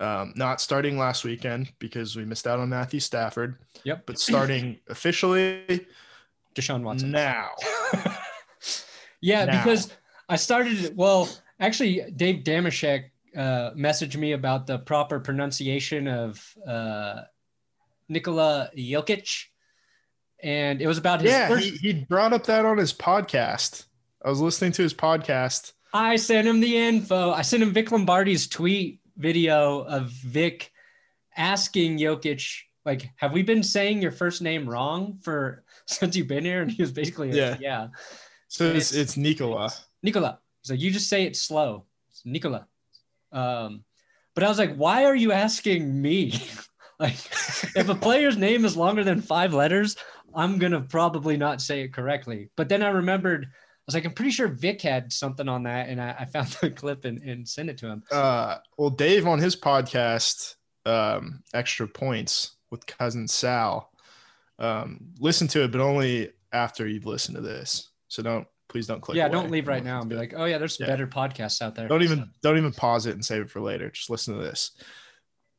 Um, 0.00 0.32
not 0.34 0.60
starting 0.60 0.98
last 0.98 1.22
weekend 1.22 1.72
because 1.78 2.16
we 2.16 2.24
missed 2.24 2.48
out 2.48 2.58
on 2.58 2.68
Matthew 2.70 2.98
Stafford, 2.98 3.58
Yep. 3.84 4.06
but 4.06 4.18
starting 4.18 4.80
officially 4.88 5.86
Deshaun 6.56 6.82
Watson. 6.82 7.12
now. 7.12 7.50
Yeah, 9.20 9.44
Now. 9.44 9.58
because 9.62 9.92
I 10.28 10.34
started. 10.36 10.96
Well, 10.96 11.28
actually, 11.60 12.10
Dave 12.16 12.42
Dameshek 12.42 13.04
uh, 13.36 13.70
messaged 13.76 14.16
me 14.16 14.32
about 14.32 14.66
the 14.66 14.78
proper 14.80 15.20
pronunciation 15.20 16.08
of 16.08 16.44
uh, 16.66 17.22
Nikola 18.12 18.70
Jokic, 18.76 19.44
and 20.42 20.80
it 20.82 20.86
was 20.86 20.98
about 20.98 21.20
his 21.22 21.30
Yeah, 21.30 21.48
first. 21.48 21.64
he, 21.64 21.76
he 21.78 21.92
brought 22.04 22.32
up 22.32 22.44
that 22.46 22.64
on 22.64 22.78
his 22.78 22.92
podcast. 22.92 23.86
I 24.24 24.28
was 24.28 24.40
listening 24.40 24.72
to 24.72 24.82
his 24.82 24.94
podcast. 24.94 25.72
I 25.94 26.16
sent 26.16 26.46
him 26.46 26.60
the 26.60 26.76
info. 26.76 27.32
I 27.32 27.42
sent 27.42 27.62
him 27.62 27.72
Vic 27.72 27.90
Lombardi's 27.90 28.46
tweet 28.48 29.00
video 29.16 29.80
of 29.82 30.08
Vic 30.10 30.70
asking 31.36 31.98
Jokic, 31.98 32.46
like, 32.84 33.10
"Have 33.16 33.32
we 33.32 33.42
been 33.42 33.62
saying 33.62 34.00
your 34.02 34.12
first 34.12 34.42
name 34.42 34.68
wrong 34.68 35.18
for 35.22 35.64
since 35.86 36.14
you've 36.16 36.28
been 36.28 36.44
here?" 36.44 36.62
And 36.62 36.70
he 36.70 36.82
was 36.82 36.92
basically, 36.92 37.28
like, 37.28 37.36
Yeah. 37.36 37.56
yeah. 37.60 37.88
So 38.48 38.64
it's, 38.66 38.92
It's- 38.92 39.02
it's 39.02 39.16
Nikola. 39.16 39.70
Nicola. 40.02 40.38
He's 40.62 40.70
like, 40.70 40.80
you 40.80 40.90
just 40.90 41.08
say 41.08 41.24
it 41.24 41.36
slow. 41.36 41.84
It's 42.10 42.22
Nicola. 42.24 42.66
Um, 43.32 43.84
but 44.34 44.44
I 44.44 44.48
was 44.48 44.58
like, 44.58 44.74
why 44.76 45.04
are 45.04 45.14
you 45.16 45.32
asking 45.32 46.00
me? 46.00 46.32
like, 47.02 47.16
if 47.76 47.88
a 47.88 47.94
player's 47.94 48.36
name 48.36 48.64
is 48.64 48.76
longer 48.76 49.04
than 49.04 49.20
five 49.20 49.52
letters, 49.52 49.96
I'm 50.34 50.58
gonna 50.58 50.80
probably 50.80 51.36
not 51.36 51.60
say 51.60 51.82
it 51.82 51.92
correctly. 51.92 52.50
But 52.56 52.68
then 52.68 52.82
I 52.82 52.88
remembered, 52.88 53.44
I 53.44 53.82
was 53.86 53.94
like, 53.94 54.04
I'm 54.04 54.12
pretty 54.14 54.30
sure 54.30 54.48
Vic 54.48 54.80
had 54.80 55.12
something 55.12 55.48
on 55.48 55.64
that, 55.64 55.88
and 55.88 56.00
I, 56.00 56.14
I 56.20 56.24
found 56.24 56.48
the 56.62 56.70
clip 56.70 57.04
and, 57.04 57.18
and 57.22 57.46
sent 57.48 57.68
it 57.70 57.78
to 57.78 57.88
him. 57.88 58.02
Uh, 58.10 58.56
well, 58.78 58.90
Dave 58.90 59.26
on 59.26 59.38
his 59.40 59.56
podcast, 59.56 60.54
um, 60.86 61.42
Extra 61.52 61.86
Points 61.88 62.56
with 62.70 62.86
cousin 62.86 63.28
Sal, 63.28 63.90
um, 64.58 65.00
listen 65.18 65.48
to 65.48 65.64
it, 65.64 65.72
but 65.72 65.80
only 65.80 66.30
after 66.52 66.86
you've 66.86 67.06
listened 67.06 67.36
to 67.36 67.42
this. 67.42 67.90
So 68.08 68.22
don't 68.22 68.46
please 68.68 68.86
don't 68.86 69.00
click. 69.02 69.16
Yeah, 69.16 69.26
away. 69.26 69.32
don't 69.32 69.50
leave 69.50 69.68
right 69.68 69.84
now 69.84 70.00
and 70.00 70.08
be 70.08 70.16
like, 70.16 70.32
oh 70.36 70.44
yeah, 70.46 70.56
there's 70.58 70.78
Yeah. 70.80 70.86
better 70.86 71.06
podcasts 71.06 71.60
out 71.60 71.74
there. 71.74 71.88
don't 71.88 72.02
even 72.02 72.30
don't 72.42 72.56
even 72.56 72.72
pause 72.72 73.06
it 73.06 73.12
and 73.14 73.24
save 73.24 73.42
it 73.42 73.50
for 73.50 73.60
later. 73.60 73.90
Just 73.90 74.08
listen 74.10 74.34
to 74.34 74.42
this. 74.42 74.70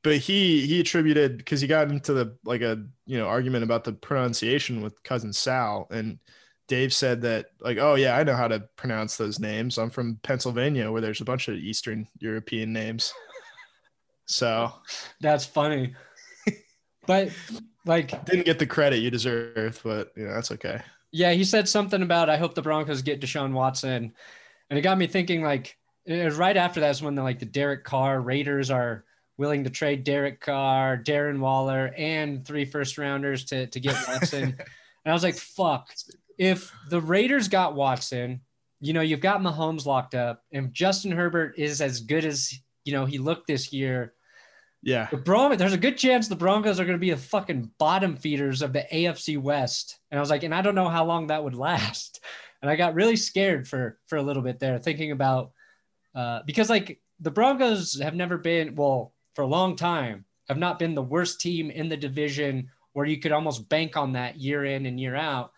But 0.04 0.18
he 0.18 0.66
he 0.68 0.80
attributed 0.82 1.38
because 1.38 1.62
he 1.62 1.68
got 1.68 1.90
into 1.90 2.14
the 2.14 2.38
like 2.44 2.62
a 2.62 2.84
you 3.06 3.18
know 3.18 3.28
argument 3.28 3.64
about 3.64 3.84
the 3.86 3.94
pronunciation 3.94 4.82
with 4.82 5.02
cousin 5.04 5.32
Sal 5.34 5.88
and 5.92 6.20
Dave 6.68 6.94
said 6.94 7.22
that 7.22 7.48
like 7.62 7.78
oh 7.78 7.96
yeah 7.96 8.18
I 8.18 8.24
know 8.24 8.36
how 8.36 8.48
to 8.50 8.62
pronounce 8.76 9.16
those 9.18 9.40
names. 9.40 9.78
I'm 9.78 9.90
from 9.90 10.20
Pennsylvania 10.24 10.92
where 10.92 11.02
there's 11.02 11.22
a 11.22 11.26
bunch 11.26 11.48
of 11.48 11.56
Eastern 11.56 12.08
European 12.20 12.74
names. 12.74 13.14
So 14.26 14.72
That's 15.22 15.46
funny. 15.46 15.96
but 17.06 17.30
like, 17.86 18.26
didn't 18.26 18.46
get 18.46 18.60
the 18.60 18.66
credit 18.66 19.00
you 19.00 19.12
deserve, 19.12 19.82
but 19.84 20.12
you 20.16 20.26
know 20.26 20.34
that's 20.34 20.52
okay. 20.52 20.82
yeah, 21.12 21.32
he 21.34 21.44
said 21.44 21.68
something 21.68 22.02
about 22.02 22.30
I 22.30 22.38
hope 22.38 22.56
the 22.56 22.62
Broncos 22.62 23.02
get 23.02 23.20
Deshaun 23.22 23.52
Watson, 23.52 24.14
and 24.70 24.80
it 24.80 24.82
got 24.82 24.98
me 24.98 25.08
thinking. 25.08 25.44
Like, 25.44 25.78
it 26.06 26.24
was 26.24 26.36
right 26.36 26.56
after 26.56 26.80
that's 26.80 27.02
when 27.02 27.16
the 27.16 27.24
like 27.24 27.40
the 27.40 27.46
Derek 27.46 27.84
Carr 27.84 28.22
Raiders 28.22 28.72
are 28.72 29.04
willing 29.38 29.64
to 29.64 29.70
trade 29.70 30.04
Derek 30.04 30.40
Carr, 30.40 30.98
Darren 30.98 31.40
Waller, 31.40 31.94
and 31.98 32.46
three 32.46 32.66
first 32.66 32.98
rounders 32.98 33.46
to 33.46 33.68
to 33.68 33.80
get 33.80 33.96
Watson. 34.08 34.44
and 34.44 34.58
I 35.06 35.14
was 35.14 35.24
like, 35.24 35.36
fuck. 35.36 35.94
If 36.38 36.72
the 36.90 37.02
Raiders 37.02 37.48
got 37.48 37.76
Watson, 37.76 38.42
you 38.80 38.94
know, 38.94 39.02
you've 39.02 39.20
got 39.22 39.42
Mahomes 39.42 39.86
locked 39.86 40.16
up, 40.16 40.44
and 40.52 40.74
Justin 40.74 41.12
Herbert 41.12 41.56
is 41.58 41.80
as 41.82 42.02
good 42.02 42.26
as 42.26 42.54
you 42.86 42.94
know 42.94 43.06
he 43.06 43.18
looked 43.18 43.48
this 43.48 43.72
year. 43.72 44.14
Yeah, 44.86 45.08
The 45.10 45.16
Broncos, 45.16 45.60
there's 45.60 45.72
a 45.72 45.78
good 45.78 45.98
chance 45.98 46.28
the 46.28 46.36
Broncos 46.36 46.78
are 46.78 46.84
going 46.84 46.98
to 46.98 47.00
be 47.00 47.12
the 47.12 47.16
fucking 47.16 47.72
bottom 47.80 48.18
feeders 48.18 48.62
of 48.62 48.74
the 48.74 48.86
AFC 48.92 49.42
West. 49.42 49.98
And 50.12 50.20
I 50.20 50.22
was 50.22 50.30
like, 50.30 50.44
and 50.44 50.54
I 50.54 50.62
don't 50.62 50.76
know 50.76 50.90
how 50.90 51.06
long 51.06 51.28
that 51.28 51.44
would 51.44 51.56
last. 51.56 52.20
And 52.62 52.70
I 52.70 52.78
got 52.78 52.96
really 52.96 53.18
scared 53.18 53.68
for 53.68 54.00
for 54.08 54.18
a 54.18 54.22
little 54.22 54.42
bit 54.42 54.58
there, 54.58 54.80
thinking 54.80 55.12
about 55.12 55.52
uh, 56.16 56.44
because 56.46 56.70
like 56.70 57.02
the 57.20 57.30
Broncos 57.30 58.00
have 58.02 58.16
never 58.16 58.38
been 58.38 58.76
well 58.76 59.13
for 59.34 59.42
a 59.42 59.48
long 59.48 59.76
time 59.76 60.26
have 60.48 60.58
not 60.58 60.80
been 60.80 60.96
the 60.96 61.02
worst 61.02 61.40
team 61.42 61.72
in 61.72 61.90
the 61.90 61.98
division 61.98 62.70
where 62.94 63.06
you 63.06 63.20
could 63.20 63.32
almost 63.32 63.70
bank 63.70 63.98
on 63.98 64.14
that 64.14 64.38
year 64.38 64.66
in 64.66 64.86
and 64.86 65.00
year 65.00 65.16
out. 65.16 65.52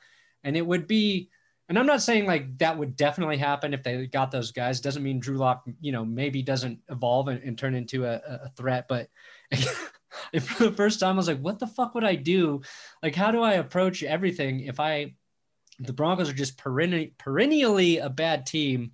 And 0.43 0.55
it 0.55 0.65
would 0.65 0.87
be, 0.87 1.29
and 1.67 1.77
I'm 1.77 1.87
not 1.87 2.01
saying 2.01 2.25
like 2.25 2.57
that 2.59 2.77
would 2.77 2.95
definitely 2.95 3.37
happen 3.37 3.73
if 3.73 3.83
they 3.83 4.07
got 4.07 4.31
those 4.31 4.51
guys. 4.51 4.79
Doesn't 4.79 5.03
mean 5.03 5.19
Drew 5.19 5.37
Lock, 5.37 5.67
you 5.81 5.91
know, 5.91 6.05
maybe 6.05 6.41
doesn't 6.41 6.79
evolve 6.89 7.27
and, 7.27 7.41
and 7.43 7.57
turn 7.57 7.75
into 7.75 8.05
a, 8.05 8.21
a 8.25 8.49
threat. 8.55 8.85
But 8.87 9.09
for 9.53 10.65
the 10.65 10.73
first 10.75 10.99
time 10.99 11.15
I 11.15 11.17
was 11.17 11.27
like, 11.27 11.41
what 11.41 11.59
the 11.59 11.67
fuck 11.67 11.95
would 11.95 12.03
I 12.03 12.15
do? 12.15 12.61
Like, 13.01 13.15
how 13.15 13.31
do 13.31 13.41
I 13.41 13.53
approach 13.53 14.03
everything 14.03 14.61
if 14.61 14.79
I, 14.79 15.15
the 15.79 15.93
Broncos 15.93 16.29
are 16.29 16.33
just 16.33 16.57
perenni- 16.57 17.17
perennially 17.17 17.97
a 17.97 18.09
bad 18.09 18.45
team, 18.45 18.91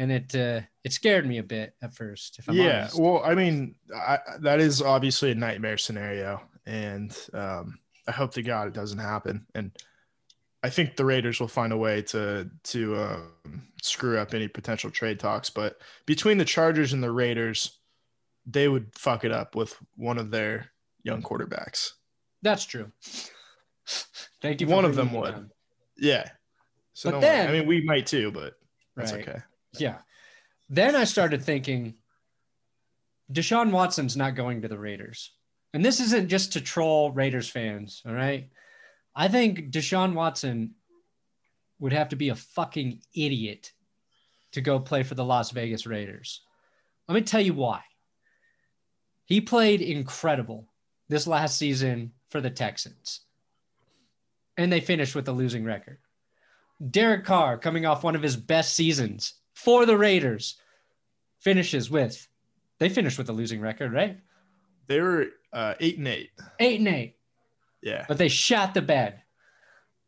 and 0.00 0.10
it 0.10 0.34
uh, 0.34 0.62
it 0.82 0.92
scared 0.94 1.26
me 1.26 1.38
a 1.38 1.42
bit 1.42 1.74
at 1.82 1.94
first. 1.94 2.38
If 2.38 2.48
I'm 2.48 2.54
yeah. 2.56 2.80
honest. 2.80 2.98
Well, 2.98 3.22
I 3.22 3.34
mean, 3.34 3.74
I, 3.94 4.18
that 4.40 4.58
is 4.58 4.80
obviously 4.80 5.30
a 5.30 5.34
nightmare 5.34 5.76
scenario, 5.76 6.40
and 6.64 7.14
um, 7.34 7.78
I 8.08 8.12
hope 8.12 8.32
to 8.34 8.42
God 8.42 8.66
it 8.68 8.72
doesn't 8.72 8.98
happen. 8.98 9.46
And 9.54 9.72
I 10.62 10.70
think 10.70 10.96
the 10.96 11.04
Raiders 11.04 11.38
will 11.38 11.48
find 11.48 11.72
a 11.72 11.76
way 11.76 12.00
to 12.02 12.48
to 12.64 12.96
um, 12.96 13.32
screw 13.82 14.18
up 14.18 14.32
any 14.32 14.48
potential 14.48 14.90
trade 14.90 15.20
talks. 15.20 15.50
But 15.50 15.78
between 16.06 16.38
the 16.38 16.46
Chargers 16.46 16.94
and 16.94 17.02
the 17.02 17.12
Raiders, 17.12 17.78
they 18.46 18.68
would 18.68 18.86
fuck 18.94 19.24
it 19.26 19.32
up 19.32 19.54
with 19.54 19.76
one 19.96 20.16
of 20.16 20.30
their 20.30 20.70
young 21.02 21.22
quarterbacks. 21.22 21.92
that's 22.42 22.64
true. 22.64 22.90
Thank 24.40 24.60
you. 24.62 24.66
for 24.66 24.74
One 24.74 24.84
of 24.86 24.94
them 24.94 25.12
would. 25.12 25.32
down. 25.32 25.50
Yeah. 25.98 26.28
So 26.94 27.10
But 27.10 27.20
then- 27.20 27.48
I 27.48 27.52
mean, 27.52 27.66
we 27.66 27.82
might 27.82 28.06
too, 28.06 28.30
but 28.30 28.54
that's 28.96 29.12
Right. 29.12 29.28
okay. 29.28 29.40
Yeah. 29.78 29.98
Then 30.68 30.94
I 30.94 31.04
started 31.04 31.42
thinking 31.42 31.94
Deshaun 33.32 33.70
Watson's 33.70 34.16
not 34.16 34.34
going 34.34 34.62
to 34.62 34.68
the 34.68 34.78
Raiders. 34.78 35.32
And 35.72 35.84
this 35.84 36.00
isn't 36.00 36.28
just 36.28 36.52
to 36.54 36.60
troll 36.60 37.12
Raiders 37.12 37.48
fans, 37.48 38.02
all 38.04 38.12
right? 38.12 38.48
I 39.14 39.28
think 39.28 39.70
Deshaun 39.70 40.14
Watson 40.14 40.74
would 41.78 41.92
have 41.92 42.08
to 42.10 42.16
be 42.16 42.28
a 42.28 42.34
fucking 42.34 43.02
idiot 43.14 43.72
to 44.52 44.60
go 44.60 44.80
play 44.80 45.02
for 45.02 45.14
the 45.14 45.24
Las 45.24 45.50
Vegas 45.50 45.86
Raiders. 45.86 46.42
Let 47.08 47.14
me 47.14 47.22
tell 47.22 47.40
you 47.40 47.54
why. 47.54 47.82
He 49.24 49.40
played 49.40 49.80
incredible 49.80 50.66
this 51.08 51.26
last 51.26 51.56
season 51.56 52.12
for 52.28 52.40
the 52.40 52.50
Texans, 52.50 53.20
and 54.56 54.72
they 54.72 54.80
finished 54.80 55.14
with 55.14 55.28
a 55.28 55.32
losing 55.32 55.64
record. 55.64 55.98
Derek 56.90 57.24
Carr, 57.24 57.58
coming 57.58 57.86
off 57.86 58.02
one 58.02 58.16
of 58.16 58.22
his 58.22 58.36
best 58.36 58.74
seasons 58.74 59.34
for 59.64 59.86
the 59.86 59.96
Raiders, 59.96 60.56
finishes 61.40 61.90
with 61.90 62.26
they 62.78 62.88
finished 62.88 63.18
with 63.18 63.28
a 63.28 63.32
losing 63.32 63.60
record, 63.60 63.92
right? 63.92 64.18
They 64.86 65.00
were 65.00 65.26
uh, 65.52 65.74
eight 65.80 65.98
and 65.98 66.08
eight. 66.08 66.30
Eight 66.58 66.78
and 66.80 66.88
eight, 66.88 67.16
Yeah. 67.82 68.06
but 68.08 68.16
they 68.18 68.28
shot 68.28 68.72
the 68.74 68.80
bed 68.82 69.22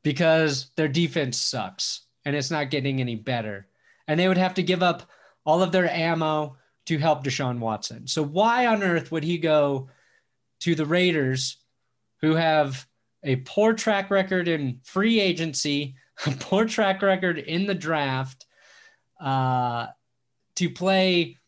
because 0.03 0.71
their 0.77 0.89
defense 0.89 1.37
sucks 1.39 2.07
and 2.25 2.35
it's 2.35 2.51
not 2.51 2.71
getting 2.71 3.01
any 3.01 3.15
better. 3.15 3.69
And 4.09 4.19
they 4.19 4.27
would 4.29 4.39
have 4.39 4.55
to 4.55 4.63
give 4.63 4.83
up 4.83 5.03
all 5.45 5.63
of 5.63 5.71
their 5.73 5.89
ammo 5.91 6.57
to 6.87 6.99
help 6.99 7.25
Deshaun 7.25 7.59
Watson. 7.59 8.07
So 8.07 8.23
why 8.23 8.67
on 8.67 8.83
earth 8.83 9.13
would 9.13 9.23
he 9.25 9.39
go 9.39 9.89
to 10.61 10.75
the 10.75 10.87
Raiders 10.87 11.59
who 12.21 12.35
have 12.35 12.87
a 13.23 13.37
poor 13.37 13.75
track 13.75 14.11
record 14.11 14.49
in 14.49 14.81
free 14.83 15.21
agency, 15.21 15.95
a 16.27 16.31
poor 16.33 16.65
track 16.65 17.03
record 17.03 17.39
in 17.39 17.67
the 17.67 17.75
draft, 17.75 18.47
uh, 19.23 19.87
to 20.57 20.69
play 20.71 21.39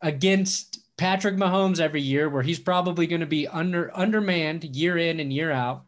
against 0.00 0.80
Patrick 0.96 1.34
Mahomes 1.36 1.80
every 1.80 2.00
year, 2.02 2.28
where 2.28 2.42
he's 2.42 2.58
probably 2.58 3.06
going 3.06 3.20
to 3.20 3.26
be 3.26 3.48
under 3.48 3.90
undermanned 3.96 4.64
year 4.64 4.96
in 4.96 5.20
and 5.20 5.32
year 5.32 5.50
out. 5.50 5.84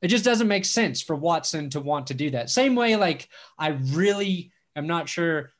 It 0.00 0.08
just 0.08 0.24
doesn't 0.24 0.48
make 0.48 0.64
sense 0.64 1.00
for 1.00 1.14
Watson 1.14 1.70
to 1.70 1.80
want 1.80 2.08
to 2.08 2.14
do 2.14 2.30
that. 2.30 2.50
Same 2.50 2.74
way, 2.74 2.96
like 2.96 3.28
I 3.56 3.68
really 3.68 4.50
am 4.74 4.88
not 4.88 5.08
sure 5.08 5.52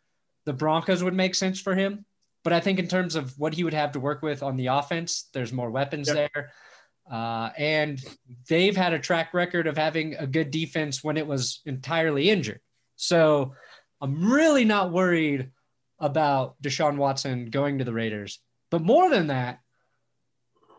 the 0.47 0.53
Broncos 0.53 1.05
would 1.05 1.15
make 1.15 1.37
sense 1.37 1.61
for 1.61 1.77
him, 1.77 2.05
but 2.43 2.53
I 2.53 2.59
think 2.59 2.81
in 2.81 2.89
terms 2.89 3.15
of 3.15 3.39
what 3.39 3.55
he 3.55 3.63
would 3.63 3.75
have 3.75 3.93
to 3.93 4.01
work 4.01 4.21
with 4.21 4.43
on 4.43 4.57
the 4.57 4.67
offense, 4.67 5.29
there's 5.33 5.53
more 5.53 5.71
weapons 5.71 6.09
Yep. 6.09 6.17
there. 6.17 6.53
Uh, 7.11 7.51
and 7.57 8.03
they've 8.49 8.77
had 8.77 8.93
a 8.93 8.99
track 8.99 9.33
record 9.35 9.69
of 9.69 9.77
having 9.77 10.15
a 10.17 10.27
good 10.27 10.51
defense 10.51 11.05
when 11.05 11.17
it 11.17 11.27
was 11.27 11.61
entirely 11.67 12.31
injured. 12.31 12.61
So 12.97 13.55
I'm 14.03 14.31
really 14.31 14.65
not 14.65 14.91
worried 14.93 15.51
about 16.01 16.61
Deshaun 16.61 16.97
Watson 16.97 17.47
going 17.51 17.79
to 17.79 17.85
the 17.85 17.93
Raiders. 17.93 18.41
But 18.71 18.83
more 18.83 19.09
than 19.09 19.29
that, 19.29 19.61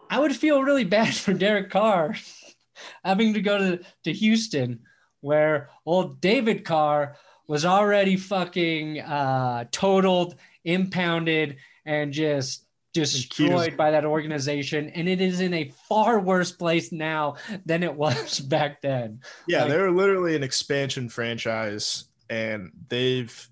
I 0.10 0.20
would 0.20 0.36
feel 0.36 0.62
really 0.62 0.84
bad 0.84 1.16
for 1.16 1.34
Derek 1.34 1.72
Carr 1.72 2.16
having 3.06 3.34
to 3.34 3.42
go 3.42 3.58
to, 3.58 3.80
to 4.04 4.12
Houston, 4.14 4.82
where 5.22 5.70
old 5.86 6.20
David 6.20 6.66
Carr 6.66 7.16
was 7.48 7.64
already 7.66 8.18
fucking 8.18 9.00
uh, 9.00 9.66
totaled, 9.72 10.36
impounded, 10.66 11.58
and 11.86 12.12
just 12.12 12.66
destroyed 12.94 13.76
by 13.76 13.92
that 13.92 14.06
organization. 14.06 14.90
And 14.90 15.08
it 15.10 15.20
is 15.22 15.40
in 15.40 15.54
a 15.54 15.72
far 15.88 16.20
worse 16.20 16.52
place 16.52 16.92
now 16.92 17.36
than 17.66 17.84
it 17.84 17.94
was 17.96 18.40
back 18.40 18.82
then. 18.82 19.22
Yeah, 19.48 19.62
Like- 19.62 19.70
they're 19.70 19.92
literally 19.92 20.36
an 20.36 20.44
expansion 20.44 21.08
franchise, 21.10 22.06
and 22.34 22.72
they've 22.90 23.50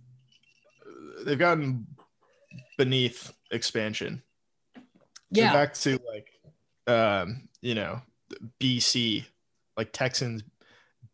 they've 1.24 1.38
gotten 1.38 1.86
beneath 2.78 3.32
expansion. 3.52 4.24
They're 5.30 5.46
Yeah. 5.46 5.54
back 5.54 5.74
to 5.76 6.00
like, 6.08 6.32
um, 6.88 7.48
you 7.62 7.76
know, 7.76 8.02
BC, 8.60 9.26
like 9.78 9.92
Texans, 9.92 10.44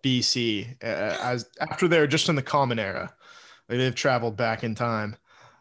BC, 0.02 0.78
uh, 0.82 1.18
as 1.22 1.50
after 1.60 1.88
they're 1.88 2.08
just 2.08 2.30
in 2.30 2.36
the 2.36 2.42
common 2.42 2.80
era, 2.80 3.14
like 3.68 3.80
they've 3.80 3.94
traveled 3.94 4.38
back 4.38 4.64
in 4.64 4.74
time. 4.74 5.18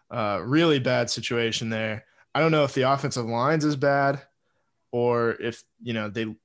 Uh, 0.09 0.41
really 0.45 0.79
bad 0.79 1.11
situation 1.11 1.69
there. 1.69 2.05
I 2.35 2.41
don't 2.41 2.53
know 2.53 2.63
if 2.63 2.75
the 2.75 2.83
offensive 2.83 3.27
lines 3.27 3.65
is 3.65 3.75
bad, 3.75 4.23
or 4.93 5.33
if 5.41 5.65
you 5.83 5.93
know 5.93 6.09
they 6.09 6.37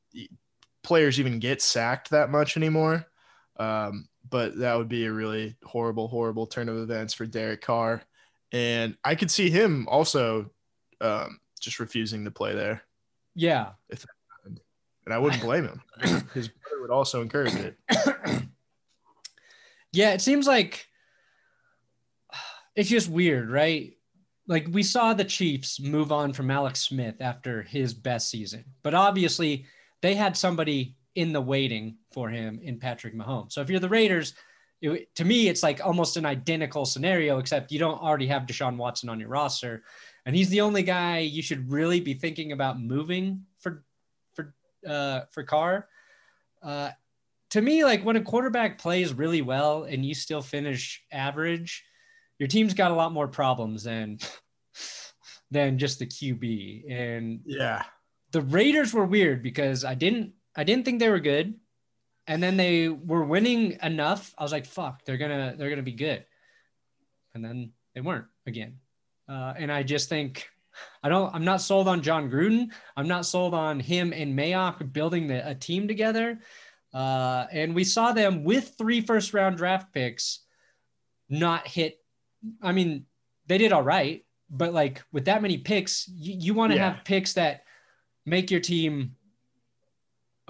players 0.83 1.19
even 1.19 1.39
get 1.39 1.61
sacked 1.61 2.09
that 2.09 2.31
much 2.31 2.57
anymore. 2.57 3.05
Um, 3.57 4.07
but 4.31 4.57
that 4.57 4.75
would 4.75 4.89
be 4.89 5.05
a 5.05 5.11
really 5.11 5.55
horrible, 5.63 6.07
horrible 6.07 6.47
turn 6.47 6.69
of 6.69 6.77
events 6.77 7.13
for 7.13 7.27
Derek 7.27 7.61
Carr. 7.61 8.01
And 8.51 8.97
I 9.03 9.13
could 9.13 9.29
see 9.29 9.49
him 9.49 9.87
also 9.87 10.49
um, 11.01 11.39
just 11.59 11.79
refusing 11.79 12.25
to 12.25 12.31
play 12.31 12.55
there. 12.55 12.81
Yeah. 13.35 13.71
If 13.89 13.99
that 13.99 14.09
happened. 14.37 14.61
and 15.05 15.13
I 15.13 15.19
wouldn't 15.19 15.43
blame 15.43 15.65
him. 15.65 15.81
His 16.33 16.47
brother 16.47 16.81
would 16.81 16.91
also 16.91 17.21
encourage 17.21 17.55
it. 17.55 17.77
yeah, 19.91 20.13
it 20.13 20.21
seems 20.21 20.47
like 20.47 20.87
it's 22.75 22.89
just 22.89 23.09
weird, 23.09 23.51
right? 23.51 23.93
Like 24.47 24.67
we 24.71 24.83
saw 24.83 25.13
the 25.13 25.25
Chiefs 25.25 25.79
move 25.79 26.11
on 26.11 26.33
from 26.33 26.49
Alex 26.49 26.81
Smith 26.81 27.15
after 27.19 27.63
his 27.63 27.93
best 27.93 28.29
season, 28.29 28.63
but 28.81 28.93
obviously 28.93 29.65
they 30.01 30.15
had 30.15 30.35
somebody 30.35 30.95
in 31.15 31.33
the 31.33 31.41
waiting 31.41 31.97
for 32.11 32.29
him 32.29 32.59
in 32.63 32.79
Patrick 32.79 33.15
Mahomes. 33.15 33.53
So 33.53 33.61
if 33.61 33.69
you're 33.69 33.79
the 33.79 33.89
Raiders, 33.89 34.33
it, 34.81 35.13
to 35.15 35.25
me, 35.25 35.47
it's 35.47 35.63
like 35.63 35.85
almost 35.85 36.17
an 36.17 36.25
identical 36.25 36.85
scenario, 36.85 37.37
except 37.37 37.71
you 37.71 37.79
don't 37.79 38.01
already 38.01 38.27
have 38.27 38.43
Deshaun 38.43 38.77
Watson 38.77 39.09
on 39.09 39.19
your 39.19 39.29
roster, 39.29 39.83
and 40.25 40.35
he's 40.35 40.49
the 40.49 40.61
only 40.61 40.83
guy 40.83 41.19
you 41.19 41.41
should 41.41 41.71
really 41.71 41.99
be 41.99 42.13
thinking 42.13 42.51
about 42.51 42.79
moving 42.79 43.45
for 43.59 43.83
for 44.33 44.53
uh, 44.87 45.21
for 45.31 45.43
Carr. 45.43 45.87
Uh, 46.63 46.91
to 47.51 47.61
me, 47.61 47.83
like 47.83 48.03
when 48.03 48.15
a 48.15 48.21
quarterback 48.21 48.77
plays 48.77 49.13
really 49.13 49.41
well 49.41 49.83
and 49.83 50.05
you 50.05 50.15
still 50.15 50.41
finish 50.41 51.03
average, 51.11 51.83
your 52.39 52.47
team's 52.47 52.73
got 52.73 52.91
a 52.91 52.95
lot 52.95 53.11
more 53.11 53.27
problems 53.27 53.83
than 53.83 54.19
than 55.51 55.77
just 55.77 55.99
the 55.99 56.07
QB. 56.07 56.91
And 56.91 57.41
yeah, 57.45 57.83
the 58.31 58.41
Raiders 58.41 58.93
were 58.93 59.05
weird 59.05 59.43
because 59.43 59.85
I 59.85 59.93
didn't 59.93 60.33
I 60.55 60.63
didn't 60.63 60.85
think 60.85 60.99
they 60.99 61.09
were 61.09 61.19
good, 61.19 61.55
and 62.27 62.41
then 62.41 62.57
they 62.57 62.89
were 62.89 63.23
winning 63.23 63.77
enough. 63.81 64.33
I 64.37 64.43
was 64.43 64.51
like, 64.51 64.65
"Fuck, 64.65 65.05
they're 65.05 65.17
gonna 65.17 65.55
they're 65.57 65.69
gonna 65.69 65.81
be 65.81 65.93
good," 65.93 66.25
and 67.33 67.43
then 67.43 67.71
they 67.95 68.01
weren't 68.01 68.27
again. 68.45 68.79
Uh, 69.27 69.53
and 69.57 69.71
I 69.71 69.83
just 69.83 70.09
think 70.09 70.49
I 71.03 71.09
don't. 71.09 71.33
I'm 71.33 71.45
not 71.45 71.61
sold 71.61 71.87
on 71.87 72.01
Jon 72.01 72.29
Gruden. 72.29 72.71
I'm 72.95 73.07
not 73.07 73.25
sold 73.25 73.53
on 73.53 73.79
him 73.79 74.13
and 74.13 74.37
Mayock 74.37 74.91
building 74.91 75.27
the, 75.27 75.47
a 75.47 75.55
team 75.55 75.87
together. 75.87 76.39
Uh, 76.93 77.47
and 77.51 77.73
we 77.73 77.83
saw 77.83 78.11
them 78.11 78.43
with 78.43 78.75
three 78.77 79.01
first 79.01 79.33
round 79.33 79.57
draft 79.57 79.93
picks 79.93 80.39
not 81.29 81.67
hit. 81.67 81.99
I 82.61 82.71
mean, 82.71 83.05
they 83.47 83.57
did 83.57 83.71
all 83.71 83.83
right, 83.83 84.25
but 84.49 84.73
like 84.73 85.01
with 85.11 85.25
that 85.25 85.41
many 85.41 85.57
picks, 85.57 86.07
you, 86.09 86.35
you 86.39 86.53
want 86.53 86.71
to 86.71 86.77
yeah. 86.77 86.93
have 86.93 87.05
picks 87.05 87.33
that 87.33 87.63
make 88.25 88.51
your 88.51 88.59
team 88.59 89.15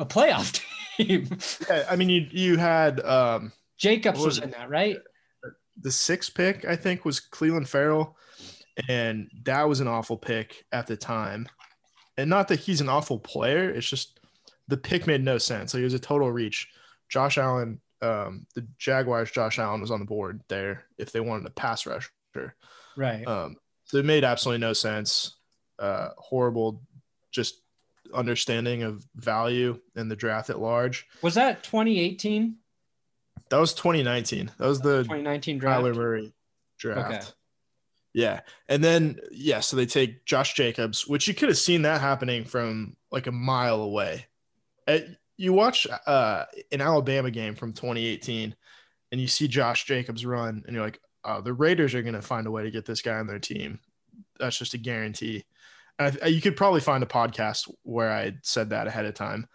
a 0.01 0.05
playoff 0.05 0.61
team. 0.97 1.29
yeah, 1.69 1.85
I 1.89 1.95
mean, 1.95 2.09
you 2.09 2.27
you 2.31 2.57
had 2.57 2.99
um, 3.01 3.53
Jacobs 3.77 4.17
was, 4.17 4.25
was 4.25 4.39
in 4.39 4.51
that, 4.51 4.69
right? 4.69 4.97
The 5.81 5.91
sixth 5.91 6.33
pick, 6.33 6.65
I 6.65 6.75
think, 6.75 7.05
was 7.05 7.21
Clelin 7.21 7.67
Ferrell, 7.67 8.17
and 8.89 9.29
that 9.45 9.69
was 9.69 9.79
an 9.79 9.87
awful 9.87 10.17
pick 10.17 10.65
at 10.71 10.87
the 10.87 10.97
time. 10.97 11.47
And 12.17 12.29
not 12.29 12.49
that 12.49 12.59
he's 12.59 12.81
an 12.81 12.89
awful 12.89 13.19
player; 13.19 13.69
it's 13.69 13.87
just 13.87 14.19
the 14.67 14.77
pick 14.77 15.07
made 15.07 15.23
no 15.23 15.37
sense. 15.37 15.73
Like 15.73 15.81
it 15.81 15.85
was 15.85 15.93
a 15.93 15.99
total 15.99 16.31
reach. 16.31 16.67
Josh 17.09 17.37
Allen, 17.37 17.79
um, 18.01 18.45
the 18.55 18.65
Jaguars, 18.77 19.31
Josh 19.31 19.59
Allen 19.59 19.81
was 19.81 19.91
on 19.91 19.99
the 19.99 20.05
board 20.05 20.41
there 20.47 20.85
if 20.97 21.11
they 21.11 21.19
wanted 21.19 21.45
a 21.45 21.51
pass 21.51 21.85
rusher. 21.85 22.09
Right. 22.95 23.25
Um, 23.27 23.57
so 23.85 23.97
it 23.97 24.05
made 24.05 24.23
absolutely 24.23 24.65
no 24.65 24.73
sense. 24.73 25.37
Uh, 25.77 26.09
horrible, 26.17 26.81
just 27.31 27.60
understanding 28.13 28.83
of 28.83 29.05
value 29.15 29.79
in 29.95 30.09
the 30.09 30.15
draft 30.15 30.49
at 30.49 30.59
large. 30.59 31.07
Was 31.21 31.35
that 31.35 31.63
2018? 31.63 32.57
That 33.49 33.57
was 33.57 33.73
2019. 33.73 34.51
That 34.57 34.67
was 34.67 34.79
the 34.79 35.03
2019 35.03 35.57
draft. 35.57 35.83
Kyler 35.83 35.95
Murray 35.95 36.33
draft. 36.77 37.13
Okay. 37.13 37.25
Yeah. 38.13 38.41
And 38.67 38.83
then, 38.83 39.19
yeah, 39.31 39.61
so 39.61 39.77
they 39.77 39.85
take 39.85 40.25
Josh 40.25 40.53
Jacobs, 40.53 41.07
which 41.07 41.27
you 41.27 41.33
could 41.33 41.49
have 41.49 41.57
seen 41.57 41.83
that 41.83 42.01
happening 42.01 42.43
from 42.43 42.95
like 43.11 43.27
a 43.27 43.31
mile 43.31 43.81
away. 43.81 44.27
At, 44.87 45.05
you 45.37 45.53
watch 45.53 45.87
uh, 46.05 46.45
an 46.71 46.81
Alabama 46.81 47.31
game 47.31 47.55
from 47.55 47.73
2018 47.73 48.55
and 49.11 49.21
you 49.21 49.27
see 49.27 49.47
Josh 49.47 49.85
Jacobs 49.85 50.25
run, 50.25 50.63
and 50.65 50.73
you're 50.73 50.85
like, 50.85 51.01
oh, 51.25 51.41
the 51.41 51.53
Raiders 51.53 51.93
are 51.93 52.01
going 52.01 52.15
to 52.15 52.21
find 52.21 52.47
a 52.47 52.51
way 52.51 52.63
to 52.63 52.71
get 52.71 52.85
this 52.85 53.01
guy 53.01 53.17
on 53.17 53.27
their 53.27 53.39
team. 53.39 53.79
That's 54.39 54.57
just 54.57 54.73
a 54.73 54.77
guarantee. 54.77 55.43
I, 56.01 56.27
you 56.27 56.41
could 56.41 56.55
probably 56.55 56.81
find 56.81 57.03
a 57.03 57.07
podcast 57.07 57.71
where 57.83 58.11
I 58.11 58.33
said 58.43 58.69
that 58.69 58.87
ahead 58.87 59.05
of 59.05 59.13
time. 59.13 59.47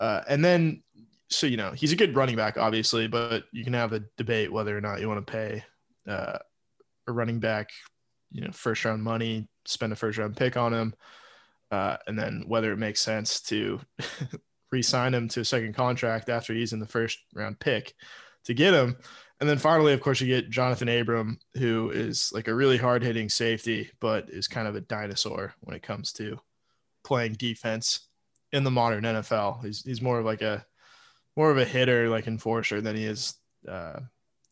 Uh, 0.00 0.22
and 0.28 0.44
then, 0.44 0.82
so 1.30 1.46
you 1.46 1.56
know, 1.56 1.72
he's 1.72 1.92
a 1.92 1.96
good 1.96 2.16
running 2.16 2.36
back, 2.36 2.56
obviously, 2.56 3.06
but 3.06 3.44
you 3.52 3.64
can 3.64 3.72
have 3.72 3.92
a 3.92 4.02
debate 4.16 4.52
whether 4.52 4.76
or 4.76 4.80
not 4.80 5.00
you 5.00 5.08
want 5.08 5.24
to 5.24 5.32
pay 5.32 5.64
uh, 6.08 6.38
a 7.06 7.12
running 7.12 7.40
back, 7.40 7.70
you 8.32 8.40
know, 8.40 8.50
first 8.52 8.84
round 8.84 9.02
money, 9.02 9.48
spend 9.64 9.92
a 9.92 9.96
first 9.96 10.18
round 10.18 10.36
pick 10.36 10.56
on 10.56 10.72
him, 10.72 10.94
uh, 11.70 11.96
and 12.06 12.18
then 12.18 12.44
whether 12.46 12.72
it 12.72 12.78
makes 12.78 13.00
sense 13.00 13.40
to 13.42 13.80
re-sign 14.72 15.14
him 15.14 15.28
to 15.28 15.40
a 15.40 15.44
second 15.44 15.74
contract 15.74 16.28
after 16.28 16.52
he's 16.54 16.72
in 16.72 16.78
the 16.78 16.86
first 16.86 17.18
round 17.34 17.58
pick 17.58 17.94
to 18.44 18.54
get 18.54 18.74
him. 18.74 18.96
And 19.40 19.48
then 19.48 19.58
finally, 19.58 19.92
of 19.92 20.00
course, 20.00 20.20
you 20.20 20.26
get 20.26 20.50
Jonathan 20.50 20.88
Abram, 20.88 21.38
who 21.56 21.90
is 21.90 22.32
like 22.34 22.48
a 22.48 22.54
really 22.54 22.76
hard 22.76 23.02
hitting 23.04 23.28
safety, 23.28 23.90
but 24.00 24.28
is 24.30 24.48
kind 24.48 24.66
of 24.66 24.74
a 24.74 24.80
dinosaur 24.80 25.54
when 25.60 25.76
it 25.76 25.82
comes 25.82 26.12
to 26.14 26.40
playing 27.04 27.34
defense 27.34 28.08
in 28.52 28.64
the 28.64 28.70
modern 28.70 29.04
NFL. 29.04 29.64
He's, 29.64 29.84
he's 29.84 30.02
more 30.02 30.18
of 30.18 30.24
like 30.24 30.42
a 30.42 30.66
more 31.36 31.50
of 31.52 31.58
a 31.58 31.64
hitter, 31.64 32.08
like 32.08 32.26
enforcer, 32.26 32.80
than 32.80 32.96
he 32.96 33.04
is 33.04 33.34
uh, 33.68 34.00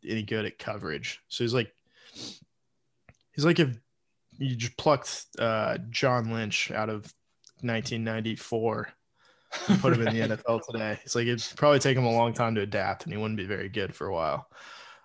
any 0.06 0.22
good 0.22 0.44
at 0.44 0.58
coverage. 0.58 1.20
So 1.28 1.42
he's 1.42 1.54
like 1.54 1.72
he's 3.32 3.44
like 3.44 3.58
if 3.58 3.76
you 4.38 4.54
just 4.54 4.76
plucked 4.76 5.26
uh, 5.38 5.78
John 5.90 6.32
Lynch 6.32 6.70
out 6.70 6.88
of 6.88 7.12
1994 7.62 8.88
put 9.80 9.92
him 9.92 10.04
right. 10.04 10.14
in 10.14 10.28
the 10.28 10.36
NFL 10.36 10.62
today. 10.70 10.98
It's 11.04 11.14
like 11.14 11.26
it'd 11.26 11.56
probably 11.56 11.78
take 11.78 11.96
him 11.96 12.04
a 12.04 12.12
long 12.12 12.32
time 12.32 12.54
to 12.56 12.60
adapt, 12.60 13.04
and 13.04 13.12
he 13.12 13.18
wouldn't 13.18 13.38
be 13.38 13.46
very 13.46 13.68
good 13.68 13.94
for 13.94 14.06
a 14.06 14.14
while. 14.14 14.48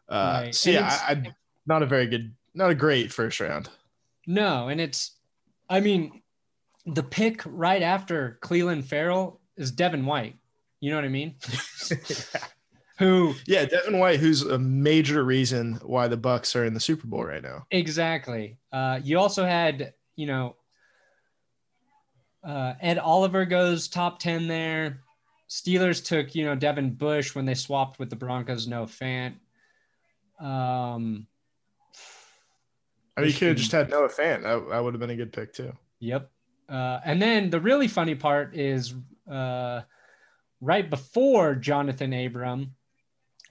Uh, 0.09 0.41
right. 0.43 0.55
So 0.55 0.69
yeah, 0.69 0.99
I, 1.07 1.11
I, 1.11 1.33
not 1.65 1.83
a 1.83 1.85
very 1.85 2.07
good, 2.07 2.33
not 2.53 2.69
a 2.69 2.75
great 2.75 3.11
first 3.11 3.39
round. 3.39 3.69
No, 4.27 4.67
and 4.67 4.79
it's, 4.79 5.11
I 5.69 5.79
mean, 5.79 6.21
the 6.85 7.03
pick 7.03 7.41
right 7.45 7.81
after 7.81 8.39
Clelin 8.41 8.83
Ferrell 8.83 9.39
is 9.57 9.71
Devin 9.71 10.05
White. 10.05 10.37
You 10.79 10.89
know 10.89 10.97
what 10.97 11.05
I 11.05 11.09
mean? 11.09 11.35
yeah. 11.89 11.97
Who? 13.01 13.33
Yeah, 13.47 13.65
Devin 13.65 13.97
White, 13.97 14.19
who's 14.19 14.43
a 14.43 14.59
major 14.59 15.23
reason 15.23 15.79
why 15.81 16.07
the 16.07 16.19
Bucs 16.19 16.55
are 16.55 16.65
in 16.65 16.75
the 16.75 16.79
Super 16.79 17.07
Bowl 17.07 17.23
right 17.23 17.41
now. 17.41 17.65
Exactly. 17.71 18.59
Uh, 18.71 18.99
you 19.01 19.17
also 19.17 19.43
had, 19.43 19.93
you 20.15 20.27
know, 20.27 20.55
uh, 22.43 22.73
Ed 22.81 22.97
Oliver 22.97 23.45
goes 23.45 23.87
top 23.87 24.19
ten 24.19 24.47
there. 24.47 25.01
Steelers 25.49 26.03
took, 26.03 26.33
you 26.33 26.45
know, 26.45 26.55
Devin 26.55 26.91
Bush 26.91 27.35
when 27.35 27.45
they 27.45 27.53
swapped 27.55 27.99
with 27.99 28.09
the 28.09 28.15
Broncos. 28.15 28.67
Noah 28.67 28.85
Fant. 28.85 29.33
Um, 30.39 31.27
I 33.17 33.21
mean, 33.21 33.29
you 33.29 33.35
could 33.35 33.47
have 33.49 33.57
just 33.57 33.71
had 33.71 33.89
Noah 33.89 34.07
Fant. 34.07 34.43
That, 34.43 34.69
that 34.69 34.83
would 34.83 34.93
have 34.93 35.01
been 35.01 35.09
a 35.09 35.15
good 35.15 35.33
pick 35.33 35.53
too. 35.53 35.73
Yep. 35.99 36.31
Uh, 36.69 36.99
and 37.03 37.21
then 37.21 37.49
the 37.49 37.59
really 37.59 37.89
funny 37.89 38.15
part 38.15 38.55
is 38.55 38.93
uh, 39.29 39.81
right 40.61 40.89
before 40.89 41.53
Jonathan 41.55 42.13
Abram 42.13 42.73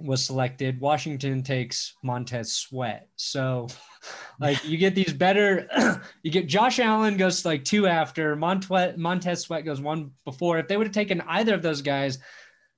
was 0.00 0.24
selected, 0.24 0.80
Washington 0.80 1.42
takes 1.42 1.94
Montez 2.02 2.52
Sweat. 2.54 3.08
So, 3.16 3.68
like, 4.40 4.64
you 4.64 4.78
get 4.78 4.94
these 4.94 5.12
better. 5.12 5.68
you 6.22 6.30
get 6.30 6.46
Josh 6.46 6.78
Allen 6.78 7.16
goes 7.16 7.44
like 7.44 7.64
two 7.64 7.86
after 7.86 8.36
Montez 8.36 8.96
Montez 8.96 9.42
Sweat 9.42 9.64
goes 9.64 9.80
one 9.80 10.12
before. 10.24 10.58
If 10.58 10.68
they 10.68 10.76
would 10.76 10.86
have 10.86 10.94
taken 10.94 11.20
either 11.22 11.54
of 11.54 11.62
those 11.62 11.82
guys, 11.82 12.18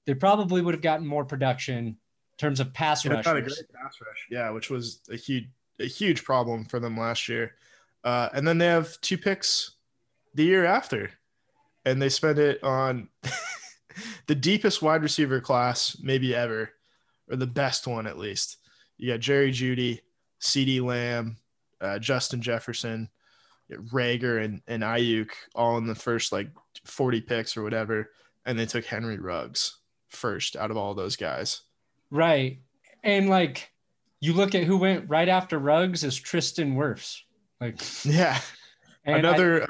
they 0.06 0.14
probably 0.14 0.62
would 0.62 0.74
have 0.74 0.82
gotten 0.82 1.06
more 1.06 1.24
production 1.24 1.86
in 1.86 1.96
terms 2.38 2.60
of 2.60 2.72
pass 2.72 3.06
rush. 3.06 3.24
Got 3.24 3.36
a 3.36 3.42
great 3.42 3.72
pass 3.72 3.96
rush, 4.00 4.26
yeah, 4.30 4.50
which 4.50 4.70
was 4.70 5.00
a 5.10 5.16
huge 5.16 5.48
a 5.80 5.86
huge 5.86 6.24
problem 6.24 6.64
for 6.64 6.80
them 6.80 6.96
last 6.96 7.28
year. 7.28 7.54
Uh, 8.04 8.28
and 8.34 8.46
then 8.46 8.58
they 8.58 8.66
have 8.66 9.00
two 9.00 9.16
picks 9.16 9.72
the 10.34 10.44
year 10.44 10.64
after, 10.64 11.10
and 11.84 12.00
they 12.00 12.08
spend 12.08 12.38
it 12.38 12.62
on 12.62 13.08
the 14.26 14.34
deepest 14.34 14.82
wide 14.82 15.02
receiver 15.02 15.40
class 15.40 15.96
maybe 16.02 16.34
ever, 16.34 16.70
or 17.32 17.36
the 17.36 17.46
best 17.46 17.86
one 17.86 18.06
at 18.06 18.18
least. 18.18 18.58
You 18.98 19.12
got 19.12 19.20
Jerry 19.20 19.50
Jeudy, 19.50 20.00
CeeDee 20.40 20.82
Lamb, 20.82 21.38
uh, 21.80 21.98
Justin 21.98 22.42
Jefferson, 22.42 23.08
Reagor, 23.70 24.44
and, 24.44 24.60
and 24.68 24.82
Aiyuk 24.82 25.30
all 25.54 25.78
in 25.78 25.86
the 25.86 25.94
first 25.94 26.30
like 26.30 26.50
40 26.84 27.22
picks 27.22 27.56
or 27.56 27.62
whatever. 27.62 28.10
And 28.44 28.58
they 28.58 28.66
took 28.66 28.84
Henry 28.84 29.18
Ruggs 29.18 29.78
first 30.08 30.56
out 30.56 30.70
of 30.70 30.76
all 30.76 30.94
those 30.94 31.16
guys. 31.16 31.62
Right. 32.10 32.60
And 33.02 33.30
like 33.30 33.70
you 34.20 34.34
look 34.34 34.54
at 34.54 34.64
who 34.64 34.76
went 34.76 35.08
right 35.08 35.28
after 35.28 35.58
Ruggs 35.58 36.04
is 36.04 36.16
Tristan 36.16 36.76
Wirfs. 36.76 37.22
Like 37.60 37.80
yeah. 38.04 38.38
Another 39.04 39.62
I, 39.62 39.64
uh, 39.64 39.68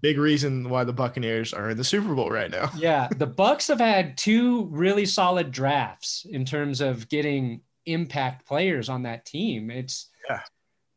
big 0.00 0.18
reason 0.18 0.68
why 0.68 0.84
the 0.84 0.92
Buccaneers 0.92 1.52
are 1.52 1.70
in 1.70 1.76
the 1.76 1.84
Super 1.84 2.14
Bowl 2.14 2.30
right 2.30 2.50
now. 2.50 2.70
yeah, 2.76 3.08
the 3.16 3.26
Bucs 3.26 3.68
have 3.68 3.80
had 3.80 4.16
two 4.16 4.66
really 4.66 5.06
solid 5.06 5.50
drafts 5.50 6.26
in 6.28 6.44
terms 6.44 6.80
of 6.80 7.08
getting 7.08 7.60
impact 7.86 8.46
players 8.46 8.88
on 8.88 9.02
that 9.02 9.26
team. 9.26 9.70
It's 9.70 10.10
yeah, 10.28 10.40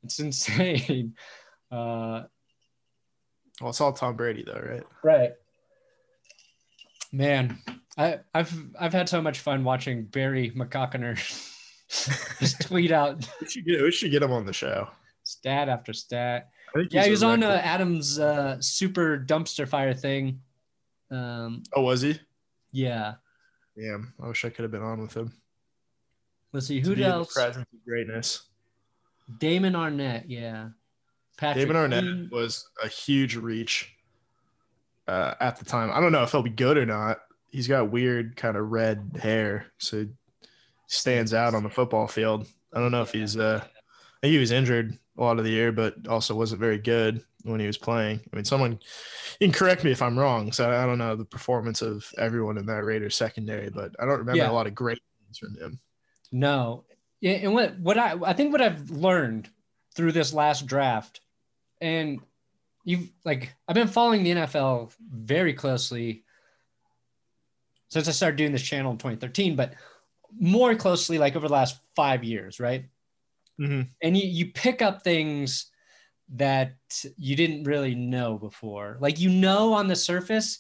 it's 0.04 0.20
insane. 0.20 1.16
Uh, 1.70 2.24
well, 3.60 3.72
it's 3.72 3.82
all 3.82 3.92
Tom 3.92 4.16
Brady 4.16 4.42
though, 4.46 4.54
right? 4.54 4.84
Right. 5.04 5.32
Man, 7.12 7.58
I, 7.98 8.20
have 8.34 8.54
I've 8.80 8.94
had 8.94 9.10
so 9.10 9.22
much 9.22 9.40
fun 9.40 9.66
watching 9.66 10.06
Barry 10.06 10.52
McCockiner 10.52 11.18
just 12.40 12.62
tweet 12.62 12.94
out. 12.94 13.28
We 13.42 13.50
should 13.50 13.66
get 13.66 13.82
we 13.82 13.92
should 13.92 14.12
get 14.12 14.24
him 14.24 14.32
on 14.32 14.46
the 14.46 14.54
show. 14.54 14.88
Stat 15.24 15.68
after 15.68 15.92
stat. 15.92 16.52
Yeah, 16.90 17.04
he 17.04 17.12
was 17.12 17.24
on 17.24 17.44
uh, 17.44 17.62
Adam's 17.64 18.20
uh, 18.20 18.58
super 18.60 19.18
dumpster 19.18 19.68
fire 19.68 19.94
thing. 19.94 20.42
Um, 21.12 21.64
oh, 21.74 21.82
was 21.82 22.02
he? 22.02 22.20
Yeah. 22.72 23.16
Damn, 23.78 24.14
I 24.22 24.28
wish 24.28 24.44
I 24.44 24.50
could 24.50 24.64
have 24.64 24.72
been 24.72 24.82
on 24.82 25.02
with 25.02 25.16
him. 25.16 25.34
Let's 26.54 26.68
see 26.68 26.80
who 26.80 26.96
else. 26.96 27.34
Presence 27.34 27.68
of 27.72 27.86
greatness. 27.86 28.44
Damon 29.40 29.74
Arnette, 29.74 30.26
yeah. 30.28 30.70
Patrick 31.38 31.68
Damon 31.68 31.92
Arnette 31.92 32.32
was 32.32 32.68
a 32.84 32.88
huge 32.88 33.36
reach 33.36 33.94
uh, 35.08 35.36
at 35.40 35.58
the 35.58 35.66
time. 35.66 35.92
I 35.92 36.00
don't 36.00 36.12
know 36.12 36.24
if 36.24 36.32
he'll 36.32 36.42
be 36.42 36.50
good 36.50 36.78
or 36.78 36.86
not. 36.86 37.20
He's 37.50 37.68
got 37.68 37.92
weird 37.92 38.36
kind 38.36 38.58
of 38.58 38.72
red 38.72 39.20
hair, 39.22 39.68
so 39.78 40.02
he 40.02 40.10
stands 40.88 41.34
out 41.34 41.54
on 41.54 41.64
the 41.64 41.70
football 41.70 42.08
field. 42.08 42.48
I 42.74 42.80
don't 42.80 42.92
know 42.92 43.04
if 43.04 43.12
he's. 43.12 43.38
Uh, 43.38 43.62
I 43.64 44.20
think 44.22 44.32
he 44.32 44.40
was 44.40 44.52
injured 44.52 44.98
a 45.18 45.24
lot 45.24 45.40
of 45.40 45.46
the 45.46 45.52
year, 45.52 45.72
but 45.72 46.08
also 46.08 46.36
wasn't 46.36 46.60
very 46.60 46.78
good 46.78 47.24
when 47.44 47.60
he 47.60 47.68
was 47.68 47.78
playing. 47.78 48.20
I 48.32 48.36
mean, 48.36 48.46
someone 48.46 48.80
you 49.40 49.48
can 49.48 49.52
correct 49.52 49.84
me 49.84 49.92
if 49.92 50.02
I'm 50.02 50.18
wrong. 50.18 50.52
So 50.52 50.70
I 50.70 50.86
don't 50.86 50.98
know 50.98 51.16
the 51.16 51.26
performance 51.26 51.82
of 51.82 52.06
everyone 52.18 52.58
in 52.58 52.66
that 52.68 52.84
Raiders 52.84 53.16
secondary, 53.16 53.70
but 53.70 53.96
I 54.00 54.06
don't 54.06 54.20
remember 54.20 54.38
yeah. 54.38 54.50
a 54.50 54.54
lot 54.54 54.68
of 54.68 54.76
great 54.76 55.00
things 55.26 55.38
from 55.38 55.56
him. 55.56 55.80
No, 56.32 56.84
and 57.24 57.54
what 57.54 57.80
what 57.80 57.98
I 57.98 58.16
I 58.24 58.34
think 58.34 58.52
what 58.52 58.62
I've 58.62 58.90
learned 58.90 59.50
through 59.96 60.12
this 60.12 60.34
last 60.34 60.66
draft, 60.66 61.22
and 61.82 62.20
you've 62.84 63.10
like 63.26 63.56
I've 63.68 63.76
been 63.76 63.88
following 63.88 64.24
the 64.24 64.32
NFL 64.32 64.94
very 65.00 65.54
closely 65.54 66.24
since 67.90 68.08
I 68.08 68.12
started 68.12 68.38
doing 68.38 68.52
this 68.52 68.62
channel 68.62 68.92
in 68.92 68.98
2013, 68.98 69.56
but 69.56 69.74
more 70.40 70.76
closely 70.76 71.18
like 71.18 71.36
over 71.36 71.48
the 71.48 71.54
last 71.54 71.80
five 71.96 72.24
years, 72.24 72.60
right? 72.60 72.86
Mm-hmm. 73.60 73.82
And 74.02 74.18
you 74.18 74.28
you 74.28 74.52
pick 74.52 74.82
up 74.82 75.04
things 75.04 75.68
that 76.30 76.76
you 77.18 77.36
didn't 77.36 77.64
really 77.64 77.96
know 77.96 78.38
before. 78.38 78.98
Like 79.00 79.20
you 79.20 79.30
know 79.30 79.74
on 79.74 79.88
the 79.88 79.96
surface, 79.96 80.60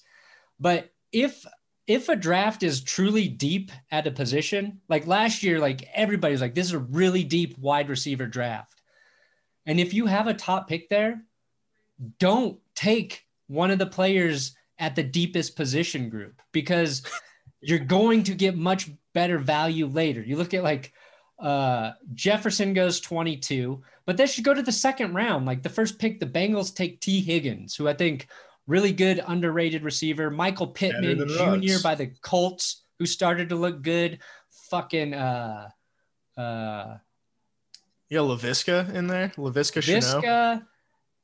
but 0.60 0.91
if 1.12 1.45
if 1.88 2.10
a 2.10 2.15
draft 2.15 2.63
is 2.63 2.83
truly 2.83 3.29
deep 3.29 3.71
at 3.91 4.07
a 4.07 4.12
position, 4.12 4.81
like 4.89 5.07
last 5.07 5.41
year, 5.41 5.60
like 5.60 5.88
everybody's 5.93 6.41
like, 6.41 6.53
this 6.53 6.67
is 6.67 6.73
a 6.73 6.79
really 6.79 7.23
deep 7.23 7.57
wide 7.57 7.88
receiver 7.88 8.27
draft. 8.27 8.81
And 9.65 9.79
if 9.79 9.93
you 9.93 10.05
have 10.05 10.27
a 10.27 10.33
top 10.33 10.67
pick 10.67 10.89
there, 10.89 11.21
don't 12.19 12.60
take 12.75 13.25
one 13.47 13.71
of 13.71 13.79
the 13.79 13.86
players 13.86 14.53
at 14.79 14.95
the 14.95 15.03
deepest 15.03 15.55
position 15.55 16.10
group 16.10 16.41
because 16.51 17.03
you're 17.62 17.79
going 17.79 18.23
to 18.23 18.36
get 18.36 18.57
much 18.57 18.89
better 19.13 19.38
value 19.38 19.88
later. 19.88 20.21
You 20.21 20.36
look 20.36 20.53
at 20.53 20.63
like 20.63 20.93
uh, 21.39 21.91
Jefferson 22.13 22.73
goes 22.73 23.00
22, 23.00 23.82
but 24.06 24.17
they 24.17 24.26
should 24.26 24.43
go 24.43 24.54
to 24.54 24.62
the 24.62 24.71
second 24.71 25.13
round. 25.13 25.45
Like 25.45 25.63
the 25.63 25.69
first 25.69 26.00
pick, 26.00 26.19
the 26.19 26.26
Bengals 26.26 26.73
take 26.73 27.00
Tee 27.00 27.21
Higgins, 27.21 27.76
who 27.76 27.88
I 27.88 27.93
think 27.93 28.28
really 28.65 28.91
good 28.91 29.23
underrated 29.28 29.84
receiver. 29.84 30.30
Michael 30.30 30.67
Pittman 30.67 31.28
Jr. 31.28 31.82
by 31.84 31.95
the 31.95 32.12
Colts, 32.21 32.84
who 33.00 33.06
started 33.06 33.50
to 33.50 33.56
look 33.56 33.82
good. 33.82 34.19
Fucking 34.69 35.13
uh, 35.13 35.69
uh, 36.38 36.97
yeah, 38.10 38.19
Laviska 38.19 38.93
in 38.93 39.08
there. 39.08 39.30
Laviska, 39.38 39.82
Laviska, 39.82 40.65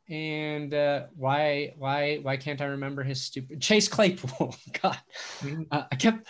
and 0.09 0.73
uh, 0.73 1.03
why 1.15 1.73
why 1.77 2.17
why 2.17 2.37
can't 2.37 2.61
I 2.61 2.65
remember 2.65 3.03
his 3.03 3.21
stupid 3.21 3.61
Chase 3.61 3.87
Claypool? 3.87 4.55
God, 4.81 4.97
mm-hmm. 5.39 5.63
uh, 5.71 5.83
I 5.91 5.95
kept 5.95 6.27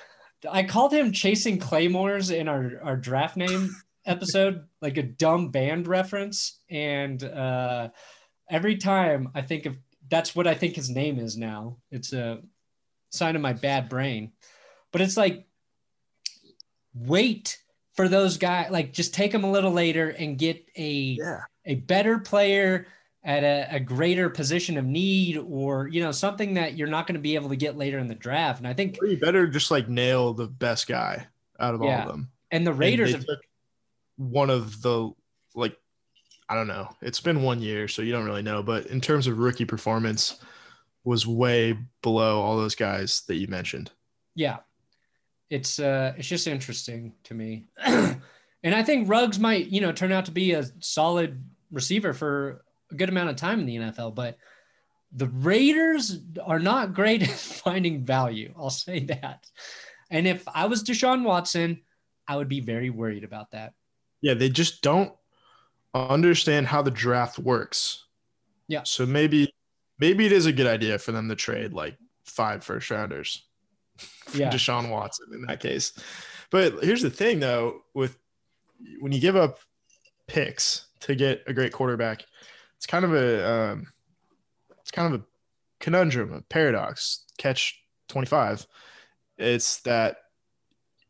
I 0.50 0.64
called 0.64 0.94
him 0.94 1.12
chasing 1.12 1.60
claymores 1.60 2.30
in 2.30 2.48
our 2.48 2.80
our 2.84 2.98
draft 2.98 3.38
name 3.38 3.76
episode, 4.06 4.68
like 4.82 4.98
a 4.98 5.04
dumb 5.04 5.50
band 5.50 5.88
reference, 5.88 6.60
and 6.70 7.24
uh, 7.24 7.90
every 8.50 8.78
time 8.78 9.30
I 9.36 9.42
think 9.42 9.66
of 9.66 9.78
that's 10.10 10.36
what 10.36 10.48
I 10.48 10.54
think 10.54 10.76
his 10.76 10.90
name 10.90 11.20
is 11.20 11.38
now. 11.38 11.78
It's 11.92 12.14
a 12.14 12.42
sign 13.10 13.36
of 13.36 13.42
my 13.42 13.54
bad 13.54 13.90
brain, 13.90 14.32
but 14.92 15.02
it's 15.02 15.18
like 15.18 15.48
wait 16.94 17.60
for 17.94 18.08
those 18.08 18.38
guys, 18.38 18.72
like 18.72 18.94
just 18.94 19.14
take 19.14 19.32
them 19.32 19.44
a 19.44 19.52
little 19.52 19.72
later 19.72 20.10
and 20.10 20.38
get 20.38 20.66
a 20.76 20.90
yeah. 21.18 21.42
a 21.66 21.76
better 21.76 22.20
player 22.20 22.88
at 23.24 23.44
a, 23.44 23.76
a, 23.76 23.80
greater 23.80 24.30
position 24.30 24.78
of 24.78 24.86
need 24.86 25.38
or 25.38 25.88
you 25.88 26.02
know 26.02 26.12
something 26.12 26.56
that 26.56 26.78
you're 26.78 26.88
not 26.88 27.08
going 27.08 27.16
to 27.16 27.22
be 27.22 27.36
able 27.36 27.50
to 27.50 27.56
get 27.56 27.78
later 27.78 27.98
in 28.00 28.08
the 28.08 28.16
draft. 28.16 28.60
And 28.60 28.68
i 28.68 28.74
think 28.74 28.98
you 29.02 29.18
better 29.18 29.48
just 29.48 29.72
like 29.72 29.88
nail 29.88 30.34
the 30.34 30.48
best 30.48 30.88
guy 30.88 31.26
out 31.60 31.74
of 31.74 31.82
yeah. 31.82 31.88
all 31.88 32.02
of 32.02 32.08
them. 32.08 32.30
And 32.52 32.68
the 32.68 32.74
raiders 32.74 33.14
and 33.14 33.26
have, 33.28 33.38
one 34.18 34.50
of 34.50 34.82
the 34.82 35.12
like 35.56 35.78
i 36.50 36.56
don't 36.56 36.68
know. 36.68 36.90
It's 37.02 37.22
been 37.22 37.42
one 37.44 37.62
year 37.62 37.88
so 37.88 38.02
you 38.02 38.12
don't 38.12 38.26
really 38.26 38.44
know. 38.44 38.62
But 38.62 38.88
in 38.88 39.00
terms 39.00 39.28
of 39.28 39.40
rookie 39.40 39.66
performance 39.66 40.40
was 41.06 41.28
way 41.28 41.78
below 42.02 42.42
all 42.42 42.58
those 42.58 42.76
guys 42.76 43.24
that 43.28 43.36
you 43.36 43.48
mentioned. 43.48 43.92
Yeah. 44.36 44.58
It's 45.50 45.80
uh 45.80 46.14
it's 46.18 46.28
just 46.28 46.48
interesting 46.48 47.14
to 47.24 47.34
me. 47.34 47.68
And 48.66 48.74
i 48.74 48.82
think 48.82 49.10
Ruggs 49.10 49.40
might 49.40 49.68
you 49.68 49.82
know 49.82 49.92
turn 49.92 50.14
out 50.14 50.24
to 50.26 50.32
be 50.32 50.54
a 50.54 50.64
solid 50.80 51.44
receiver 51.70 52.14
for 52.14 52.64
a 52.94 52.98
good 52.98 53.10
amount 53.10 53.30
of 53.30 53.36
time 53.36 53.60
in 53.60 53.66
the 53.66 53.76
NFL, 53.78 54.16
but 54.16 54.38
the 55.12 55.28
Raiders 55.28 56.20
are 56.44 56.60
not 56.60 56.94
great 56.94 57.24
at 57.24 57.30
finding 57.64 58.04
value. 58.04 58.54
I'll 58.58 58.70
say 58.70 59.00
that. 59.06 59.50
And 60.10 60.28
if 60.28 60.48
I 60.48 60.66
was 60.66 60.84
Deshaun 60.84 61.24
Watson, 61.24 61.82
I 62.28 62.38
would 62.38 62.50
be 62.50 62.62
very 62.62 62.90
worried 62.90 63.24
about 63.24 63.52
that. 63.52 63.74
Yeah, 64.22 64.34
they 64.36 64.50
just 64.50 64.82
don't 64.82 65.14
understand 65.94 66.68
how 66.68 66.82
the 66.82 66.92
draft 66.92 67.40
works. 67.40 68.06
Yeah. 68.68 68.84
So 68.84 69.06
maybe 69.06 69.54
maybe 70.00 70.26
it 70.26 70.32
is 70.32 70.46
a 70.46 70.54
good 70.54 70.68
idea 70.68 70.98
for 70.98 71.12
them 71.12 71.30
to 71.30 71.36
trade 71.36 71.74
like 71.74 71.98
five 72.26 72.64
first 72.64 72.90
rounders. 72.90 73.46
Yeah. 74.34 74.50
Deshaun 74.50 74.90
Watson 74.90 75.28
in 75.34 75.44
that 75.44 75.60
case. 75.60 75.94
But 76.50 76.84
here's 76.84 77.04
the 77.04 77.10
thing 77.12 77.40
though, 77.40 77.82
with 77.94 78.18
when 79.00 79.12
you 79.12 79.20
give 79.20 79.36
up 79.36 79.60
picks 80.28 80.88
to 81.02 81.14
get 81.14 81.44
a 81.46 81.54
great 81.54 81.74
quarterback, 81.74 82.26
it's 82.84 82.92
kind 82.92 83.06
of 83.06 83.14
a 83.14 83.50
um, 83.50 83.88
it's 84.82 84.92
kind 84.92 85.14
of 85.14 85.22
a 85.22 85.24
conundrum, 85.80 86.34
a 86.34 86.42
paradox. 86.42 87.24
Catch 87.38 87.82
twenty 88.10 88.28
five. 88.28 88.68
It's 89.38 89.80
that 89.82 90.18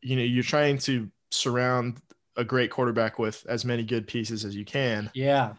you 0.00 0.14
know 0.14 0.22
you're 0.22 0.44
trying 0.44 0.78
to 0.78 1.10
surround 1.32 2.00
a 2.36 2.44
great 2.44 2.70
quarterback 2.70 3.18
with 3.18 3.44
as 3.48 3.64
many 3.64 3.82
good 3.82 4.06
pieces 4.06 4.44
as 4.44 4.54
you 4.54 4.64
can. 4.64 5.10
Yeah. 5.14 5.54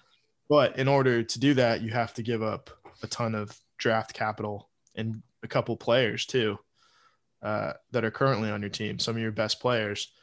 But 0.48 0.80
in 0.80 0.88
order 0.88 1.22
to 1.22 1.40
do 1.40 1.54
that, 1.56 1.82
you 1.82 1.92
have 1.92 2.14
to 2.14 2.24
give 2.24 2.42
up 2.42 2.70
a 3.04 3.08
ton 3.08 3.36
of 3.36 3.60
draft 3.78 4.14
capital 4.14 4.70
and 4.96 5.22
a 5.44 5.50
couple 5.50 5.76
players 5.76 6.26
too 6.26 6.58
uh, 7.42 7.74
that 7.92 8.06
are 8.06 8.12
currently 8.12 8.50
on 8.50 8.62
your 8.62 8.70
team, 8.70 9.00
some 9.00 9.18
of 9.18 9.22
your 9.22 9.34
best 9.34 9.60
players. 9.60 10.14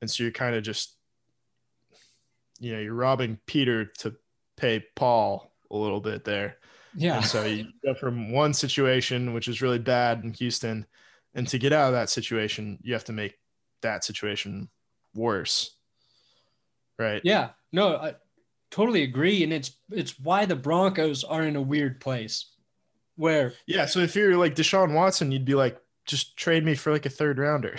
And 0.00 0.10
so 0.10 0.22
you're 0.22 0.32
kind 0.32 0.56
of 0.56 0.62
just, 0.62 0.96
you 2.58 2.72
know, 2.72 2.80
you're 2.80 2.94
robbing 2.94 3.38
Peter 3.46 3.84
to 3.98 4.14
pay 4.56 4.84
Paul 4.94 5.52
a 5.70 5.76
little 5.76 6.00
bit 6.00 6.24
there. 6.24 6.56
Yeah. 6.94 7.16
And 7.16 7.24
so 7.24 7.44
you 7.44 7.66
go 7.84 7.94
from 7.94 8.32
one 8.32 8.54
situation, 8.54 9.34
which 9.34 9.48
is 9.48 9.62
really 9.62 9.78
bad 9.78 10.24
in 10.24 10.32
Houston, 10.34 10.86
and 11.34 11.46
to 11.48 11.58
get 11.58 11.72
out 11.72 11.88
of 11.88 11.92
that 11.92 12.08
situation, 12.08 12.78
you 12.82 12.94
have 12.94 13.04
to 13.04 13.12
make 13.12 13.38
that 13.82 14.04
situation 14.04 14.70
worse. 15.14 15.76
Right. 16.98 17.20
Yeah. 17.24 17.50
No, 17.72 17.96
I 17.96 18.14
totally 18.70 19.02
agree. 19.02 19.42
And 19.42 19.52
it's 19.52 19.72
it's 19.90 20.18
why 20.18 20.46
the 20.46 20.56
Broncos 20.56 21.24
are 21.24 21.42
in 21.42 21.56
a 21.56 21.62
weird 21.62 22.00
place 22.00 22.52
where 23.16 23.52
Yeah. 23.66 23.86
So 23.86 24.00
if 24.00 24.16
you're 24.16 24.36
like 24.36 24.54
Deshaun 24.54 24.94
Watson, 24.94 25.30
you'd 25.30 25.44
be 25.44 25.54
like, 25.54 25.78
just 26.06 26.36
trade 26.36 26.64
me 26.64 26.74
for 26.74 26.92
like 26.92 27.06
a 27.06 27.10
third 27.10 27.38
rounder. 27.38 27.76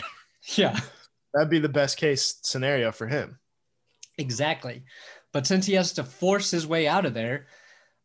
Yeah. 0.55 0.79
That'd 1.33 1.49
be 1.49 1.59
the 1.59 1.69
best 1.69 1.97
case 1.97 2.37
scenario 2.41 2.91
for 2.91 3.07
him. 3.07 3.39
Exactly. 4.17 4.83
But 5.37 5.45
since 5.45 5.67
he 5.67 5.75
has 5.75 5.93
to 5.93 6.03
force 6.03 6.49
his 6.49 6.65
way 6.65 6.87
out 6.87 7.05
of 7.05 7.13
there, 7.13 7.45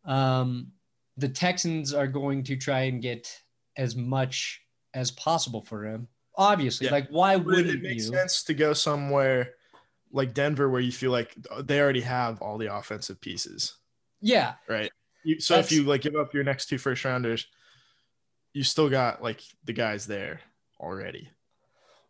um, 0.05 0.67
the 1.17 1.31
Texans 1.31 1.95
are 1.95 2.07
going 2.07 2.43
to 2.43 2.57
try 2.57 2.81
and 2.81 3.01
get 3.01 3.27
as 3.75 3.97
much 3.97 4.61
as 4.93 5.11
possible 5.13 5.63
for 5.63 5.87
him. 5.87 6.09
Obviously, 6.37 6.89
yeah. 6.89 6.93
like 6.93 7.09
why 7.09 7.37
wouldn't 7.37 7.71
it, 7.71 7.81
makes 7.81 8.05
you? 8.05 8.13
sense 8.13 8.43
to 8.43 8.53
go 8.53 8.75
somewhere 8.75 9.55
like 10.13 10.35
Denver 10.35 10.69
where 10.69 10.83
you 10.83 10.93
feel 10.93 11.11
like 11.11 11.35
they 11.63 11.81
already 11.81 12.03
have 12.03 12.43
all 12.43 12.59
the 12.59 12.77
offensive 12.77 13.19
pieces. 13.19 13.79
Yeah. 14.21 14.57
Right. 14.69 14.93
You, 15.25 15.41
so 15.41 15.55
That's, 15.55 15.73
if 15.73 15.73
you 15.73 15.85
like 15.85 16.03
give 16.03 16.17
up 16.17 16.35
your 16.35 16.45
next 16.45 16.67
two 16.67 16.77
first 16.77 17.03
rounders, 17.03 17.47
you 18.53 18.63
still 18.63 18.91
got 18.91 19.23
like 19.23 19.41
the 19.65 19.73
guys 19.73 20.07
there 20.07 20.43
already. 20.79 21.31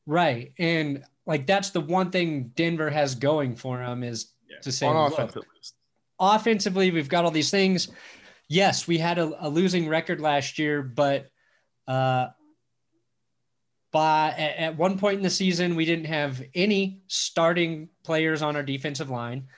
Right. 0.05 0.53
And 0.59 1.05
like 1.27 1.47
that's 1.47 1.71
the 1.71 1.81
one 1.81 2.11
thing 2.11 2.51
Denver 2.57 2.91
has 2.91 3.15
going 3.15 3.55
for 3.55 3.79
them 3.79 4.03
is 4.03 4.33
yeah. 4.53 4.61
to 4.61 4.71
say, 4.71 4.87
On 4.87 5.13
offense, 5.13 5.35
look, 5.35 5.47
offensively, 6.21 6.91
we've 6.91 7.09
got 7.09 7.25
all 7.25 7.31
these 7.31 7.51
things. 7.51 7.89
Yes, 8.49 8.87
we 8.87 8.99
had 8.99 9.19
a, 9.19 9.47
a 9.47 9.49
losing 9.49 9.89
record 9.89 10.21
last 10.21 10.59
year, 10.59 10.83
but 10.83 11.31
uh, 11.89 12.29
But 13.93 14.39
at, 14.39 14.57
at 14.57 14.79
one 14.79 14.99
point 14.99 15.19
in 15.19 15.23
the 15.23 15.31
season, 15.31 15.77
we 15.77 15.85
didn't 15.85 16.07
have 16.07 16.43
any 16.55 17.03
starting 17.09 17.89
players 18.05 18.43
on 18.43 18.57
our 18.57 18.63
defensive 18.63 19.11
line. 19.11 19.49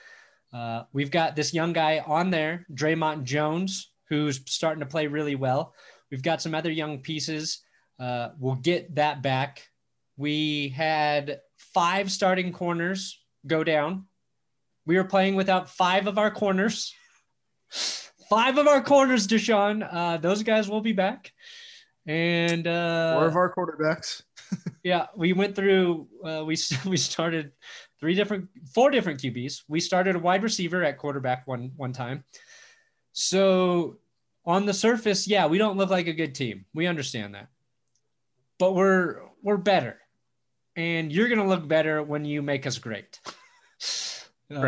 Uh, 0.53 0.83
we've 0.93 1.11
got 1.11 1.35
this 1.35 1.53
young 1.53 1.73
guy 1.73 2.03
on 2.05 2.29
there, 2.31 2.65
Dre'Mont 2.73 3.23
Jones, 3.23 3.91
who's 4.09 4.39
starting 4.45 4.81
to 4.81 4.85
play 4.85 5.07
really 5.07 5.35
well. 5.35 5.73
We've 6.11 6.21
got 6.23 6.41
some 6.41 6.53
other 6.53 6.71
young 6.71 6.99
pieces. 6.99 7.63
Uh, 7.99 8.29
we'll 8.39 8.55
get 8.55 8.95
that 8.95 9.21
back. 9.21 9.67
We 10.17 10.69
had 10.69 11.41
five 11.57 12.11
starting 12.11 12.53
corners 12.53 13.19
go 13.47 13.63
down. 13.63 14.05
We 14.85 14.97
were 14.97 15.03
playing 15.03 15.35
without 15.35 15.69
five 15.69 16.07
of 16.07 16.17
our 16.17 16.31
corners. 16.31 16.93
Five 18.29 18.57
of 18.57 18.67
our 18.67 18.81
corners, 18.81 19.27
Deshaun. 19.27 19.87
Uh, 19.89 20.17
those 20.17 20.43
guys 20.43 20.69
will 20.69 20.81
be 20.81 20.93
back. 20.93 21.31
And 22.07 22.67
uh, 22.67 23.15
four 23.15 23.27
of 23.27 23.35
our 23.35 23.53
quarterbacks. 23.53 24.21
yeah, 24.83 25.07
we 25.15 25.33
went 25.33 25.55
through. 25.55 26.07
Uh, 26.23 26.43
we 26.45 26.55
we 26.85 26.97
started 26.97 27.51
three 27.99 28.13
different, 28.13 28.49
four 28.73 28.91
different 28.91 29.19
QBs. 29.19 29.63
We 29.67 29.79
started 29.79 30.15
a 30.15 30.19
wide 30.19 30.43
receiver 30.43 30.83
at 30.83 30.97
quarterback 30.97 31.47
one 31.47 31.71
one 31.75 31.93
time. 31.93 32.23
So 33.13 33.97
on 34.45 34.65
the 34.65 34.73
surface, 34.73 35.27
yeah, 35.27 35.47
we 35.47 35.57
don't 35.57 35.77
look 35.77 35.89
like 35.89 36.07
a 36.07 36.13
good 36.13 36.35
team. 36.35 36.65
We 36.73 36.85
understand 36.85 37.33
that, 37.33 37.47
but 38.59 38.75
we're 38.75 39.21
we're 39.41 39.57
better, 39.57 39.97
and 40.75 41.11
you're 41.11 41.29
gonna 41.29 41.47
look 41.47 41.67
better 41.67 42.03
when 42.03 42.23
you 42.25 42.43
make 42.43 42.67
us 42.67 42.77
great. 42.77 43.19
Uh, 44.53 44.59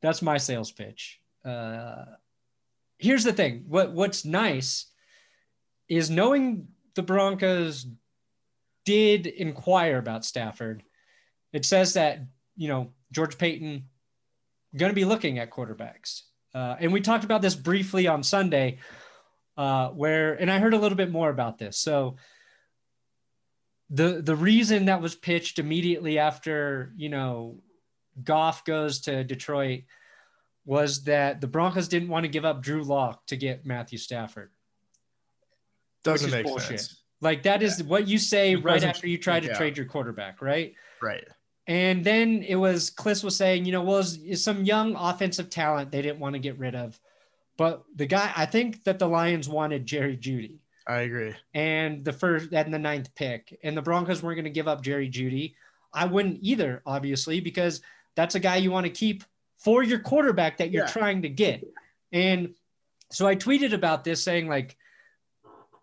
that's 0.00 0.22
my 0.22 0.36
sales 0.36 0.70
pitch. 0.70 1.20
Uh, 1.44 2.04
here's 2.98 3.24
the 3.24 3.32
thing: 3.32 3.64
what 3.66 3.92
what's 3.92 4.24
nice 4.24 4.86
is 5.88 6.10
knowing 6.10 6.68
the 6.94 7.02
Broncos 7.02 7.86
did 8.84 9.26
inquire 9.26 9.98
about 9.98 10.24
Stafford. 10.24 10.82
It 11.52 11.64
says 11.64 11.94
that 11.94 12.20
you 12.56 12.68
know 12.68 12.92
George 13.10 13.38
Paton 13.38 13.84
going 14.76 14.90
to 14.90 14.94
be 14.96 15.04
looking 15.04 15.38
at 15.38 15.50
quarterbacks, 15.50 16.22
uh, 16.54 16.76
and 16.80 16.92
we 16.92 17.00
talked 17.00 17.24
about 17.24 17.42
this 17.42 17.54
briefly 17.54 18.06
on 18.06 18.22
Sunday, 18.22 18.78
uh, 19.56 19.88
where 19.88 20.34
and 20.34 20.50
I 20.50 20.58
heard 20.58 20.74
a 20.74 20.78
little 20.78 20.96
bit 20.96 21.10
more 21.10 21.30
about 21.30 21.58
this. 21.58 21.78
So 21.78 22.16
the 23.90 24.22
the 24.22 24.36
reason 24.36 24.86
that 24.86 25.02
was 25.02 25.14
pitched 25.14 25.58
immediately 25.58 26.18
after 26.18 26.92
you 26.96 27.08
know 27.08 27.58
Goff 28.24 28.64
goes 28.64 29.00
to 29.02 29.24
Detroit 29.24 29.82
was 30.64 31.04
that 31.04 31.40
the 31.40 31.46
Broncos 31.46 31.88
didn't 31.88 32.08
want 32.08 32.24
to 32.24 32.28
give 32.28 32.44
up 32.44 32.62
Drew 32.62 32.84
Lock 32.84 33.26
to 33.26 33.36
get 33.36 33.66
Matthew 33.66 33.98
Stafford. 33.98 34.50
Doesn't 36.04 36.30
make 36.30 36.46
bullshit. 36.46 36.80
sense. 36.80 37.02
Like 37.20 37.44
that 37.44 37.62
is 37.62 37.80
yeah. 37.80 37.86
what 37.86 38.08
you 38.08 38.18
say 38.18 38.52
it 38.52 38.64
right 38.64 38.82
after 38.82 39.06
you 39.06 39.18
try 39.18 39.40
to 39.40 39.46
yeah. 39.46 39.56
trade 39.56 39.76
your 39.76 39.86
quarterback, 39.86 40.42
right? 40.42 40.74
Right. 41.00 41.24
And 41.68 42.04
then 42.04 42.42
it 42.42 42.56
was 42.56 42.90
Klis 42.90 43.22
was 43.22 43.36
saying, 43.36 43.64
you 43.64 43.72
know, 43.72 43.82
well, 43.82 43.98
is 43.98 44.42
some 44.42 44.64
young 44.64 44.96
offensive 44.96 45.48
talent 45.48 45.92
they 45.92 46.02
didn't 46.02 46.18
want 46.18 46.34
to 46.34 46.40
get 46.40 46.58
rid 46.58 46.74
of. 46.74 46.98
But 47.56 47.84
the 47.94 48.06
guy, 48.06 48.32
I 48.36 48.46
think 48.46 48.82
that 48.84 48.98
the 48.98 49.06
Lions 49.06 49.48
wanted 49.48 49.86
Jerry 49.86 50.16
Jeudy. 50.16 50.58
I 50.88 51.00
agree. 51.02 51.34
And 51.54 52.04
the 52.04 52.12
first 52.12 52.52
and 52.52 52.74
the 52.74 52.78
ninth 52.78 53.14
pick, 53.14 53.56
and 53.62 53.76
the 53.76 53.82
Broncos 53.82 54.22
weren't 54.22 54.36
going 54.36 54.44
to 54.44 54.50
give 54.50 54.66
up 54.66 54.82
Jerry 54.82 55.08
Jeudy. 55.08 55.54
I 55.94 56.06
wouldn't 56.06 56.38
either, 56.42 56.82
obviously, 56.86 57.38
because 57.38 57.80
that's 58.16 58.34
a 58.34 58.40
guy 58.40 58.56
you 58.56 58.70
want 58.70 58.86
to 58.86 58.92
keep 58.92 59.24
for 59.58 59.82
your 59.82 59.98
quarterback 59.98 60.58
that 60.58 60.70
you're 60.70 60.84
yeah. 60.84 60.90
trying 60.90 61.22
to 61.22 61.28
get. 61.28 61.64
And 62.12 62.54
so 63.10 63.26
I 63.26 63.36
tweeted 63.36 63.72
about 63.72 64.04
this 64.04 64.22
saying 64.22 64.48
like 64.48 64.76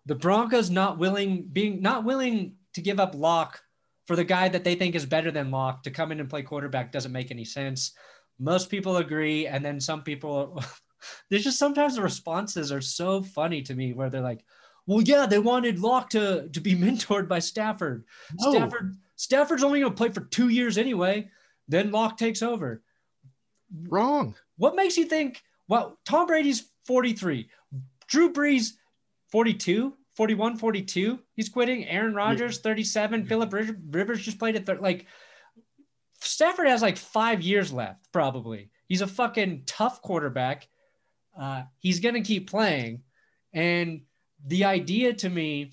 the 0.06 0.14
Broncos 0.14 0.70
not 0.70 0.98
willing 0.98 1.48
being 1.52 1.82
not 1.82 2.04
willing 2.04 2.56
to 2.74 2.80
give 2.80 3.00
up 3.00 3.14
Lock 3.14 3.60
for 4.06 4.16
the 4.16 4.24
guy 4.24 4.48
that 4.48 4.64
they 4.64 4.74
think 4.74 4.94
is 4.94 5.06
better 5.06 5.30
than 5.30 5.50
Lock 5.50 5.84
to 5.84 5.90
come 5.90 6.12
in 6.12 6.20
and 6.20 6.28
play 6.28 6.42
quarterback 6.42 6.92
doesn't 6.92 7.12
make 7.12 7.30
any 7.30 7.44
sense. 7.44 7.92
Most 8.38 8.70
people 8.70 8.96
agree, 8.96 9.46
and 9.46 9.64
then 9.64 9.80
some 9.80 10.02
people. 10.02 10.62
there's 11.30 11.44
just 11.44 11.58
sometimes 11.58 11.94
the 11.94 12.02
responses 12.02 12.72
are 12.72 12.80
so 12.80 13.22
funny 13.22 13.62
to 13.62 13.74
me 13.74 13.92
where 13.92 14.10
they're 14.10 14.20
like, 14.20 14.44
"Well, 14.86 15.00
yeah, 15.00 15.26
they 15.26 15.38
wanted 15.38 15.78
Lock 15.78 16.10
to 16.10 16.48
to 16.48 16.60
be 16.60 16.74
mentored 16.76 17.28
by 17.28 17.38
Stafford. 17.38 18.04
No. 18.40 18.52
Stafford 18.52 18.96
Stafford's 19.16 19.62
only 19.62 19.80
going 19.80 19.92
to 19.92 19.96
play 19.96 20.08
for 20.08 20.22
two 20.22 20.48
years 20.48 20.78
anyway. 20.78 21.28
Then 21.70 21.92
Lock 21.92 22.18
takes 22.18 22.42
over. 22.42 22.82
Wrong. 23.88 24.34
What 24.56 24.74
makes 24.74 24.96
you 24.96 25.04
think? 25.04 25.40
Well, 25.68 25.98
Tom 26.04 26.26
Brady's 26.26 26.68
43, 26.86 27.48
Drew 28.08 28.32
Brees 28.32 28.72
42, 29.30 29.94
41, 30.16 30.56
42. 30.56 31.20
He's 31.34 31.48
quitting. 31.48 31.86
Aaron 31.86 32.12
Rodgers 32.12 32.58
37. 32.58 33.26
Philip 33.26 33.54
Rivers 33.90 34.20
just 34.20 34.40
played 34.40 34.56
at 34.56 34.66
third. 34.66 34.80
Like 34.80 35.06
Stafford 36.20 36.66
has 36.66 36.82
like 36.82 36.96
five 36.96 37.40
years 37.40 37.72
left, 37.72 38.10
probably. 38.12 38.70
He's 38.88 39.00
a 39.00 39.06
fucking 39.06 39.62
tough 39.66 40.02
quarterback. 40.02 40.68
Uh, 41.40 41.62
he's 41.78 42.00
gonna 42.00 42.22
keep 42.22 42.50
playing, 42.50 43.02
and 43.54 44.02
the 44.44 44.64
idea 44.64 45.14
to 45.14 45.30
me 45.30 45.70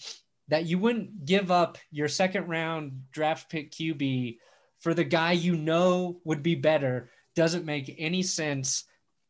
that 0.50 0.68
you 0.68 0.78
wouldn't 0.78 1.26
give 1.26 1.50
up 1.50 1.80
your 1.90 2.08
second 2.08 2.48
round 2.48 3.02
draft 3.12 3.50
pick 3.50 3.72
QB 3.72 4.38
for 4.80 4.94
the 4.94 5.04
guy 5.04 5.32
you 5.32 5.56
know 5.56 6.20
would 6.24 6.44
be 6.44 6.56
better 6.56 7.10
doesn't 7.36 7.66
make 7.66 7.96
any 7.98 8.24
sense. 8.24 8.86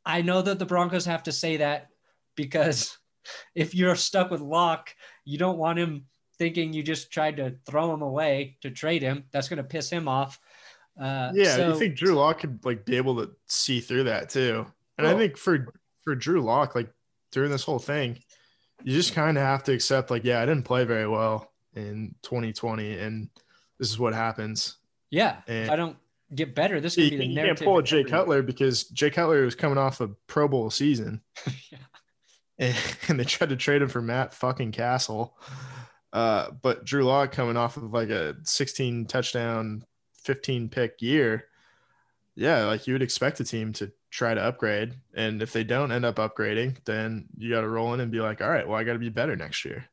I 0.05 0.21
know 0.21 0.41
that 0.41 0.59
the 0.59 0.65
Broncos 0.65 1.05
have 1.05 1.23
to 1.23 1.31
say 1.31 1.57
that 1.57 1.89
because 2.35 2.97
if 3.55 3.75
you're 3.75 3.95
stuck 3.95 4.31
with 4.31 4.41
Lock, 4.41 4.93
you 5.25 5.37
don't 5.37 5.57
want 5.57 5.79
him 5.79 6.05
thinking 6.37 6.71
you 6.71 6.83
just 6.83 7.11
tried 7.11 7.37
to 7.37 7.55
throw 7.65 7.93
him 7.93 8.01
away 8.01 8.57
to 8.61 8.69
trade 8.69 9.01
him. 9.01 9.25
That's 9.31 9.49
going 9.49 9.57
to 9.57 9.63
piss 9.63 9.89
him 9.89 10.07
off. 10.07 10.39
Uh, 10.99 11.31
yeah, 11.33 11.55
so, 11.55 11.69
you 11.69 11.79
think 11.79 11.95
Drew 11.95 12.15
Lock 12.15 12.39
could 12.39 12.63
like 12.65 12.85
be 12.85 12.97
able 12.97 13.15
to 13.17 13.31
see 13.47 13.79
through 13.81 14.05
that 14.05 14.29
too? 14.29 14.65
And 14.97 15.05
well, 15.05 15.15
I 15.15 15.19
think 15.19 15.37
for 15.37 15.73
for 16.03 16.15
Drew 16.15 16.41
Lock, 16.41 16.73
like 16.73 16.89
during 17.31 17.51
this 17.51 17.63
whole 17.63 17.79
thing, 17.79 18.17
you 18.83 18.93
just 18.93 19.13
kind 19.13 19.37
of 19.37 19.43
have 19.43 19.63
to 19.65 19.73
accept 19.73 20.09
like, 20.09 20.23
yeah, 20.23 20.41
I 20.41 20.45
didn't 20.45 20.63
play 20.63 20.85
very 20.85 21.07
well 21.07 21.51
in 21.75 22.15
2020, 22.23 22.97
and 22.97 23.29
this 23.79 23.89
is 23.89 23.99
what 23.99 24.13
happens. 24.13 24.77
Yeah, 25.09 25.37
and 25.47 25.71
I 25.71 25.75
don't 25.75 25.97
get 26.33 26.55
better. 26.55 26.79
This 26.79 26.95
could 26.95 27.09
be 27.09 27.17
the 27.17 27.33
narrative. 27.33 27.59
You 27.59 27.65
can't 27.65 27.65
pull 27.65 27.77
a 27.77 27.83
Jay 27.83 28.03
Cutler 28.03 28.41
because 28.41 28.85
Jay 28.85 29.09
Cutler 29.09 29.43
was 29.43 29.55
coming 29.55 29.77
off 29.77 30.01
a 30.01 30.09
Pro 30.27 30.47
Bowl 30.47 30.69
season, 30.69 31.21
yeah. 31.71 31.77
and, 32.59 32.75
and, 33.07 33.19
they 33.19 33.23
tried 33.23 33.49
to 33.49 33.55
trade 33.55 33.81
him 33.81 33.89
for 33.89 34.01
Matt 34.01 34.33
fucking 34.33 34.71
Cassel. 34.71 35.37
Uh, 36.13 36.51
but 36.61 36.85
Drew 36.85 37.03
Lock 37.03 37.31
coming 37.31 37.57
off 37.57 37.77
of 37.77 37.93
like 37.93 38.09
a 38.09 38.35
16 38.43 39.05
touchdown, 39.05 39.83
15 40.23 40.69
pick 40.69 41.01
year, 41.01 41.45
yeah, 42.37 42.65
like 42.65 42.85
you 42.85 42.93
would 42.93 43.01
expect 43.01 43.39
a 43.39 43.43
team 43.43 43.73
to 43.73 43.91
try 44.11 44.33
to 44.35 44.41
upgrade, 44.41 44.93
and 45.15 45.41
if 45.41 45.51
they 45.51 45.63
don't 45.63 45.91
end 45.91 46.05
up 46.05 46.17
upgrading, 46.17 46.77
then 46.85 47.25
you 47.35 47.49
got 47.49 47.61
to 47.61 47.67
roll 47.67 47.95
in 47.95 47.99
and 47.99 48.11
be 48.11 48.19
like, 48.19 48.41
all 48.41 48.49
right, 48.49 48.67
well, 48.67 48.77
I 48.77 48.83
got 48.83 48.93
to 48.93 48.99
be 48.99 49.09
better 49.09 49.35
next 49.35 49.65
year. 49.65 49.85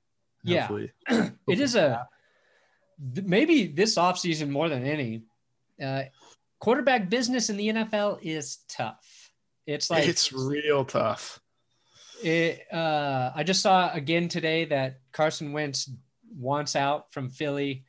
Yeah, 0.42 0.66
hopefully, 0.66 0.92
it 1.48 1.58
is 1.58 1.74
a 1.74 2.06
maybe 2.98 3.66
this 3.66 3.96
offseason 3.96 4.48
more 4.48 4.68
than 4.68 4.84
any, 4.84 5.22
uh, 5.82 6.04
quarterback 6.60 7.10
business 7.10 7.50
in 7.50 7.56
the 7.56 7.68
NFL 7.68 8.18
is 8.22 8.58
tough. 8.68 9.30
It's 9.66 9.90
like 9.90 10.06
it's 10.06 10.32
real 10.32 10.84
tough. 10.84 11.40
It, 12.22 12.62
uh, 12.72 13.32
I 13.34 13.42
just 13.42 13.60
saw 13.60 13.92
again 13.92 14.28
today 14.28 14.64
that 14.66 15.00
Carson 15.12 15.52
Wentz 15.52 15.90
wants 16.36 16.76
out 16.76 17.12
from 17.12 17.28
Philly. 17.30 17.84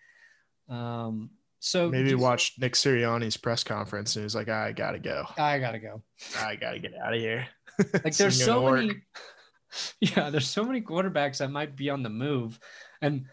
Um, 0.69 1.31
so 1.59 1.89
maybe 1.89 2.11
just, 2.11 2.21
watch 2.21 2.53
Nick 2.59 2.73
Sirianni's 2.73 3.37
press 3.37 3.63
conference 3.63 4.15
and 4.15 4.23
he's 4.23 4.35
like, 4.35 4.49
I 4.49 4.71
gotta 4.71 4.99
go. 4.99 5.25
I 5.37 5.59
gotta 5.59 5.79
go. 5.79 6.01
I 6.39 6.55
gotta 6.55 6.79
get 6.79 6.93
out 6.95 7.13
of 7.13 7.19
here. 7.19 7.47
Like 8.05 8.15
there's 8.17 8.41
so 8.41 8.71
many. 8.71 8.93
Yeah, 9.99 10.29
there's 10.29 10.47
so 10.47 10.63
many 10.63 10.79
quarterbacks 10.79 11.39
that 11.39 11.51
might 11.51 11.75
be 11.75 11.89
on 11.89 12.01
the 12.01 12.09
move, 12.09 12.57
and 13.01 13.25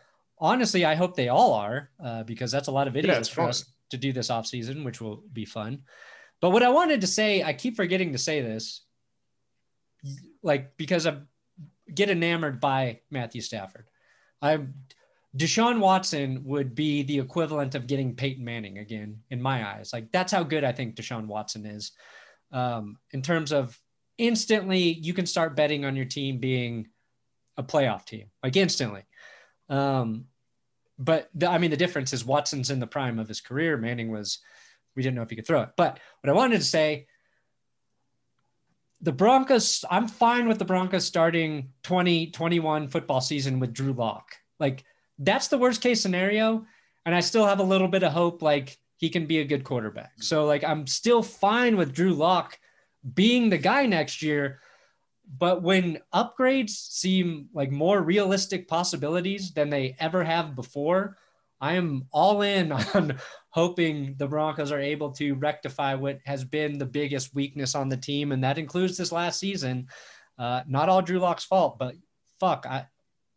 honestly, 0.42 0.84
I 0.84 0.96
hope 0.96 1.14
they 1.14 1.28
all 1.28 1.54
are 1.54 1.90
uh, 2.04 2.24
because 2.24 2.50
that's 2.50 2.68
a 2.68 2.72
lot 2.72 2.88
of 2.88 2.94
videos 2.94 3.06
yeah, 3.06 3.22
for 3.22 3.42
fun. 3.42 3.48
us 3.48 3.72
to 3.90 3.96
do 3.96 4.12
this 4.12 4.28
off 4.28 4.46
season, 4.46 4.84
which 4.84 5.00
will 5.00 5.22
be 5.32 5.44
fun. 5.44 5.82
But 6.40 6.50
what 6.50 6.64
I 6.64 6.68
wanted 6.68 7.00
to 7.02 7.06
say, 7.06 7.44
I 7.44 7.52
keep 7.52 7.76
forgetting 7.76 8.12
to 8.12 8.18
say 8.18 8.42
this, 8.42 8.84
like 10.42 10.76
because 10.76 11.06
I 11.06 11.18
get 11.94 12.10
enamored 12.10 12.60
by 12.60 13.00
Matthew 13.10 13.40
Stafford. 13.40 13.86
I'm 14.42 14.74
Deshaun 15.36 15.78
Watson 15.78 16.42
would 16.44 16.74
be 16.74 17.04
the 17.04 17.20
equivalent 17.20 17.74
of 17.74 17.86
getting 17.86 18.16
Peyton 18.16 18.44
Manning 18.44 18.78
again 18.78 19.20
in 19.30 19.40
my 19.40 19.66
eyes. 19.66 19.92
Like 19.92 20.10
that's 20.10 20.32
how 20.32 20.42
good 20.42 20.64
I 20.64 20.72
think 20.72 20.96
Deshaun 20.96 21.26
Watson 21.26 21.64
is. 21.64 21.92
Um, 22.50 22.98
in 23.12 23.22
terms 23.22 23.52
of 23.52 23.78
instantly, 24.18 24.80
you 24.80 25.14
can 25.14 25.24
start 25.24 25.56
betting 25.56 25.84
on 25.84 25.94
your 25.94 26.04
team 26.04 26.38
being 26.38 26.88
a 27.56 27.62
playoff 27.62 28.04
team, 28.04 28.26
like 28.42 28.56
instantly. 28.56 29.04
Um, 29.68 30.26
but 30.98 31.28
the, 31.34 31.48
I 31.48 31.58
mean, 31.58 31.70
the 31.70 31.76
difference 31.76 32.12
is 32.12 32.24
Watson's 32.24 32.70
in 32.70 32.80
the 32.80 32.86
prime 32.86 33.18
of 33.18 33.28
his 33.28 33.40
career. 33.40 33.76
Manning 33.76 34.10
was, 34.10 34.38
we 34.94 35.02
didn't 35.02 35.16
know 35.16 35.22
if 35.22 35.30
he 35.30 35.36
could 35.36 35.46
throw 35.46 35.62
it. 35.62 35.70
But 35.76 35.98
what 36.20 36.30
I 36.30 36.34
wanted 36.34 36.58
to 36.58 36.64
say, 36.64 37.06
the 39.00 39.12
Broncos, 39.12 39.84
I'm 39.90 40.06
fine 40.06 40.46
with 40.46 40.58
the 40.58 40.64
Broncos 40.64 41.04
starting 41.04 41.72
2021 41.82 42.88
football 42.88 43.20
season 43.20 43.58
with 43.58 43.72
Drew 43.72 43.92
Lock. 43.92 44.36
Like 44.60 44.84
that's 45.18 45.48
the 45.48 45.58
worst 45.58 45.80
case 45.80 46.00
scenario. 46.00 46.64
and 47.04 47.14
I 47.14 47.20
still 47.20 47.46
have 47.46 47.58
a 47.58 47.64
little 47.64 47.88
bit 47.88 48.04
of 48.04 48.12
hope 48.12 48.42
like 48.42 48.78
he 48.96 49.08
can 49.10 49.26
be 49.26 49.40
a 49.40 49.44
good 49.44 49.64
quarterback. 49.64 50.12
So 50.22 50.44
like 50.46 50.62
I'm 50.62 50.86
still 50.86 51.22
fine 51.22 51.76
with 51.76 51.92
Drew 51.92 52.12
Lock 52.12 52.58
being 53.14 53.50
the 53.50 53.58
guy 53.58 53.86
next 53.86 54.22
year. 54.22 54.60
But 55.36 55.62
when 55.62 56.00
upgrades 56.14 56.70
seem 56.70 57.48
like 57.54 57.70
more 57.70 58.02
realistic 58.02 58.68
possibilities 58.68 59.52
than 59.52 59.70
they 59.70 59.96
ever 59.98 60.22
have 60.22 60.54
before, 60.54 61.16
I 61.60 61.74
am 61.74 62.06
all 62.10 62.42
in 62.42 62.72
on 62.94 63.18
hoping 63.50 64.14
the 64.18 64.26
Broncos 64.26 64.72
are 64.72 64.80
able 64.80 65.12
to 65.12 65.34
rectify 65.34 65.94
what 65.94 66.20
has 66.26 66.44
been 66.44 66.78
the 66.78 66.86
biggest 66.86 67.34
weakness 67.34 67.74
on 67.74 67.88
the 67.88 67.96
team, 67.96 68.32
and 68.32 68.44
that 68.44 68.58
includes 68.58 68.96
this 68.96 69.12
last 69.12 69.38
season. 69.38 69.88
Uh, 70.38 70.62
not 70.66 70.88
all 70.88 71.02
Drew 71.02 71.18
Lock's 71.18 71.44
fault, 71.44 71.78
but 71.78 71.94
fuck, 72.40 72.66
I 72.68 72.86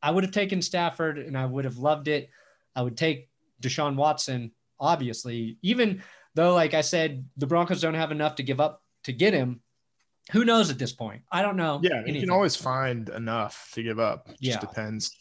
I 0.01 0.12
would 0.12 0.23
have 0.23 0.34
taken 0.34 0.62
Stafford 0.62 1.17
and 1.17 1.36
I 1.36 1.47
would 1.47 1.65
have 1.65 1.77
loved 1.77 2.08
it. 2.08 2.29
I 2.75 2.84
would 2.84 2.95
take 2.95 3.29
Deshaun 3.62 3.95
Watson, 3.95 4.51
obviously, 4.79 5.58
even 5.63 6.03
though, 6.36 6.53
like 6.53 6.75
I 6.75 6.81
said, 6.81 7.25
the 7.38 7.47
Broncos 7.47 7.81
don't 7.81 7.95
have 7.95 8.12
enough 8.12 8.36
to 8.36 8.43
give 8.43 8.60
up 8.60 8.84
to 9.05 9.12
get 9.12 9.34
him. 9.34 9.62
Who 10.31 10.43
knows 10.45 10.69
at 10.71 10.79
this 10.79 10.91
point? 10.91 11.21
I 11.31 11.41
don't 11.41 11.55
know. 11.55 11.79
Yeah, 11.83 11.97
anything. 11.97 12.15
you 12.15 12.21
can 12.21 12.31
always 12.31 12.55
find 12.55 13.09
enough 13.09 13.69
to 13.73 13.83
give 13.83 13.99
up. 13.99 14.27
It 14.29 14.38
yeah. 14.39 14.53
just 14.53 14.67
depends 14.67 15.15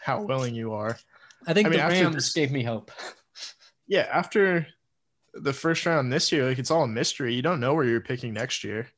how 0.00 0.22
willing 0.22 0.54
you 0.54 0.72
are. 0.74 0.98
I 1.46 1.54
think 1.54 1.66
I 1.66 1.70
mean, 1.70 1.80
the 1.80 1.86
Rams 1.86 2.14
this, 2.14 2.32
gave 2.32 2.50
me 2.50 2.62
hope. 2.62 2.90
Yeah, 3.88 4.08
after 4.10 4.66
the 5.34 5.52
first 5.52 5.84
round 5.84 6.10
this 6.10 6.32
year, 6.32 6.46
like 6.46 6.58
it's 6.58 6.70
all 6.70 6.84
a 6.84 6.88
mystery. 6.88 7.34
You 7.34 7.42
don't 7.42 7.60
know 7.60 7.74
where 7.74 7.84
you're 7.84 8.00
picking 8.00 8.32
next 8.32 8.64
year. 8.64 8.88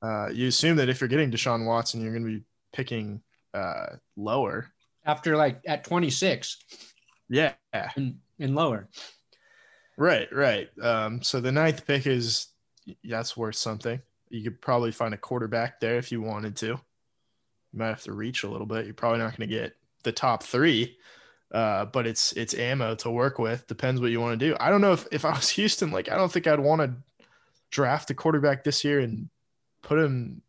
Uh, 0.00 0.28
you 0.32 0.48
assume 0.48 0.76
that 0.76 0.88
if 0.88 1.00
you're 1.00 1.08
getting 1.08 1.30
Deshaun 1.30 1.66
Watson, 1.66 2.00
you're 2.00 2.12
going 2.12 2.24
to 2.24 2.38
be 2.38 2.44
picking 2.72 3.20
uh, 3.52 3.96
lower 4.16 4.72
after 5.04 5.36
like 5.36 5.60
at 5.66 5.84
26. 5.84 6.58
Yeah, 7.28 7.52
and, 7.72 8.18
and 8.38 8.54
lower. 8.54 8.88
Right, 9.98 10.32
right. 10.32 10.68
Um, 10.80 11.22
so 11.22 11.40
the 11.40 11.52
ninth 11.52 11.86
pick 11.86 12.06
is 12.06 12.48
that's 13.04 13.36
worth 13.36 13.56
something. 13.56 14.00
You 14.32 14.42
could 14.42 14.62
probably 14.62 14.92
find 14.92 15.12
a 15.12 15.18
quarterback 15.18 15.78
there 15.78 15.96
if 15.96 16.10
you 16.10 16.22
wanted 16.22 16.56
to. 16.56 16.66
You 16.66 17.78
might 17.78 17.88
have 17.88 18.02
to 18.04 18.12
reach 18.12 18.44
a 18.44 18.48
little 18.48 18.66
bit. 18.66 18.86
You're 18.86 18.94
probably 18.94 19.18
not 19.18 19.36
going 19.36 19.48
to 19.48 19.54
get 19.54 19.76
the 20.04 20.12
top 20.12 20.42
three, 20.42 20.96
uh, 21.52 21.84
but 21.84 22.06
it's 22.06 22.32
it's 22.32 22.54
ammo 22.54 22.94
to 22.96 23.10
work 23.10 23.38
with. 23.38 23.66
Depends 23.66 24.00
what 24.00 24.10
you 24.10 24.20
want 24.20 24.40
to 24.40 24.46
do. 24.48 24.56
I 24.58 24.70
don't 24.70 24.80
know 24.80 24.92
if 24.92 25.06
if 25.12 25.26
I 25.26 25.32
was 25.32 25.48
Houston, 25.58 25.90
like 25.90 26.10
I 26.10 26.16
don't 26.16 26.32
think 26.32 26.46
I'd 26.46 26.60
want 26.60 26.80
to 26.80 26.94
draft 27.70 28.10
a 28.10 28.14
quarterback 28.14 28.64
this 28.64 28.84
year 28.84 29.00
and 29.00 29.28
put 29.82 29.98
him 29.98 30.40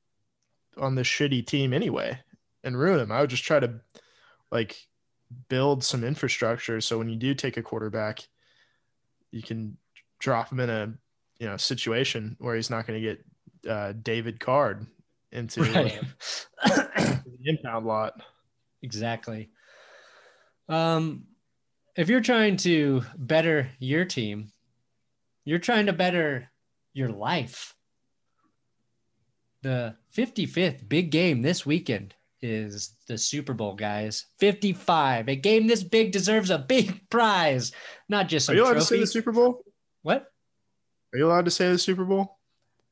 on 0.78 0.96
this 0.96 1.08
shitty 1.08 1.46
team 1.46 1.74
anyway 1.74 2.20
and 2.64 2.80
ruin 2.80 3.02
him. 3.02 3.12
I 3.12 3.20
would 3.20 3.30
just 3.30 3.44
try 3.44 3.60
to 3.60 3.82
like 4.50 4.78
build 5.50 5.84
some 5.84 6.04
infrastructure 6.04 6.80
so 6.80 6.98
when 6.98 7.10
you 7.10 7.18
do 7.18 7.34
take 7.34 7.58
a 7.58 7.64
quarterback, 7.64 8.28
you 9.32 9.42
can 9.42 9.76
drop 10.20 10.50
him 10.50 10.62
in 10.62 10.70
a 10.70 10.94
you 11.40 11.48
know 11.48 11.58
situation 11.58 12.38
where 12.40 12.56
he's 12.56 12.70
not 12.70 12.88
going 12.88 13.02
to 13.02 13.06
get 13.06 13.26
uh, 13.68 13.94
David 13.94 14.40
Card 14.40 14.86
into 15.32 15.64
right. 15.64 16.00
uh, 16.64 16.86
the 16.96 17.40
impound 17.46 17.86
lot. 17.86 18.14
Exactly. 18.82 19.50
Um, 20.70 21.26
if 21.96 22.10
you're 22.10 22.22
trying 22.22 22.58
to 22.58 23.04
better 23.18 23.70
your 23.80 24.06
team, 24.06 24.52
you're 25.46 25.60
trying 25.60 25.88
to 25.88 25.94
better 25.94 26.50
your 26.94 27.10
life. 27.10 27.76
The 29.62 29.96
55th 30.16 30.88
big 30.88 31.10
game 31.10 31.42
this 31.42 31.66
weekend 31.66 32.14
is 32.42 32.96
the 33.08 33.18
Super 33.18 33.54
Bowl, 33.54 33.76
guys. 33.76 34.26
55. 34.40 35.30
A 35.30 35.36
game 35.36 35.68
this 35.68 35.84
big 35.84 36.12
deserves 36.12 36.50
a 36.50 36.58
big 36.58 37.02
prize, 37.10 37.72
not 38.10 38.28
just 38.28 38.50
Are 38.50 38.54
you 38.54 38.64
allowed 38.64 38.74
trophy. 38.74 38.86
to 38.86 38.88
say 38.88 39.00
the 39.00 39.08
Super 39.08 39.32
Bowl? 39.32 39.64
What? 40.02 40.28
Are 41.14 41.18
you 41.18 41.28
allowed 41.28 41.46
to 41.46 41.52
say 41.52 41.70
the 41.70 41.78
Super 41.78 42.04
Bowl? 42.04 42.38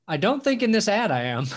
I 0.07 0.17
don't 0.17 0.43
think 0.43 0.63
in 0.63 0.71
this 0.71 0.87
ad 0.87 1.11
I 1.11 1.23
am. 1.23 1.45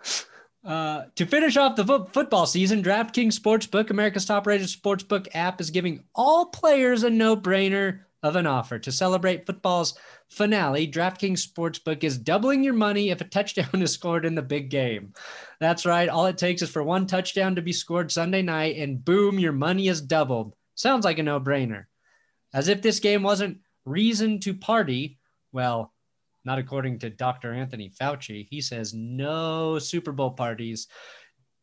Uh, 0.62 1.04
to 1.16 1.24
finish 1.24 1.56
off 1.56 1.74
the 1.74 1.84
fo- 1.84 2.04
football 2.04 2.44
season, 2.44 2.82
DraftKings 2.82 3.38
Sportsbook, 3.38 3.88
America's 3.88 4.26
top-rated 4.26 4.66
sportsbook 4.66 5.26
app, 5.32 5.58
is 5.58 5.70
giving 5.70 6.04
all 6.14 6.46
players 6.46 7.02
a 7.02 7.08
no-brainer 7.08 8.00
of 8.22 8.36
an 8.36 8.46
offer 8.46 8.78
to 8.78 8.92
celebrate 8.92 9.46
football's 9.46 9.98
finale. 10.28 10.86
DraftKings 10.86 11.48
Sportsbook 11.48 12.04
is 12.04 12.18
doubling 12.18 12.62
your 12.62 12.74
money 12.74 13.08
if 13.08 13.22
a 13.22 13.24
touchdown 13.24 13.70
is 13.82 13.92
scored 13.92 14.26
in 14.26 14.34
the 14.34 14.42
big 14.42 14.68
game. 14.68 15.14
That's 15.60 15.86
right. 15.86 16.10
All 16.10 16.26
it 16.26 16.36
takes 16.36 16.60
is 16.60 16.68
for 16.68 16.82
one 16.82 17.06
touchdown 17.06 17.54
to 17.54 17.62
be 17.62 17.72
scored 17.72 18.12
Sunday 18.12 18.42
night, 18.42 18.76
and 18.76 19.02
boom, 19.02 19.38
your 19.38 19.52
money 19.52 19.88
is 19.88 20.02
doubled. 20.02 20.54
Sounds 20.74 21.06
like 21.06 21.18
a 21.18 21.22
no-brainer. 21.22 21.86
As 22.52 22.68
if 22.68 22.82
this 22.82 23.00
game 23.00 23.22
wasn't 23.22 23.60
reason 23.86 24.40
to 24.40 24.52
party. 24.52 25.18
Well, 25.52 25.94
not 26.44 26.58
according 26.58 26.98
to 27.00 27.10
Dr. 27.10 27.52
Anthony 27.52 27.90
Fauci. 27.90 28.46
He 28.50 28.60
says 28.60 28.94
no 28.94 29.78
Super 29.78 30.12
Bowl 30.12 30.30
parties. 30.30 30.88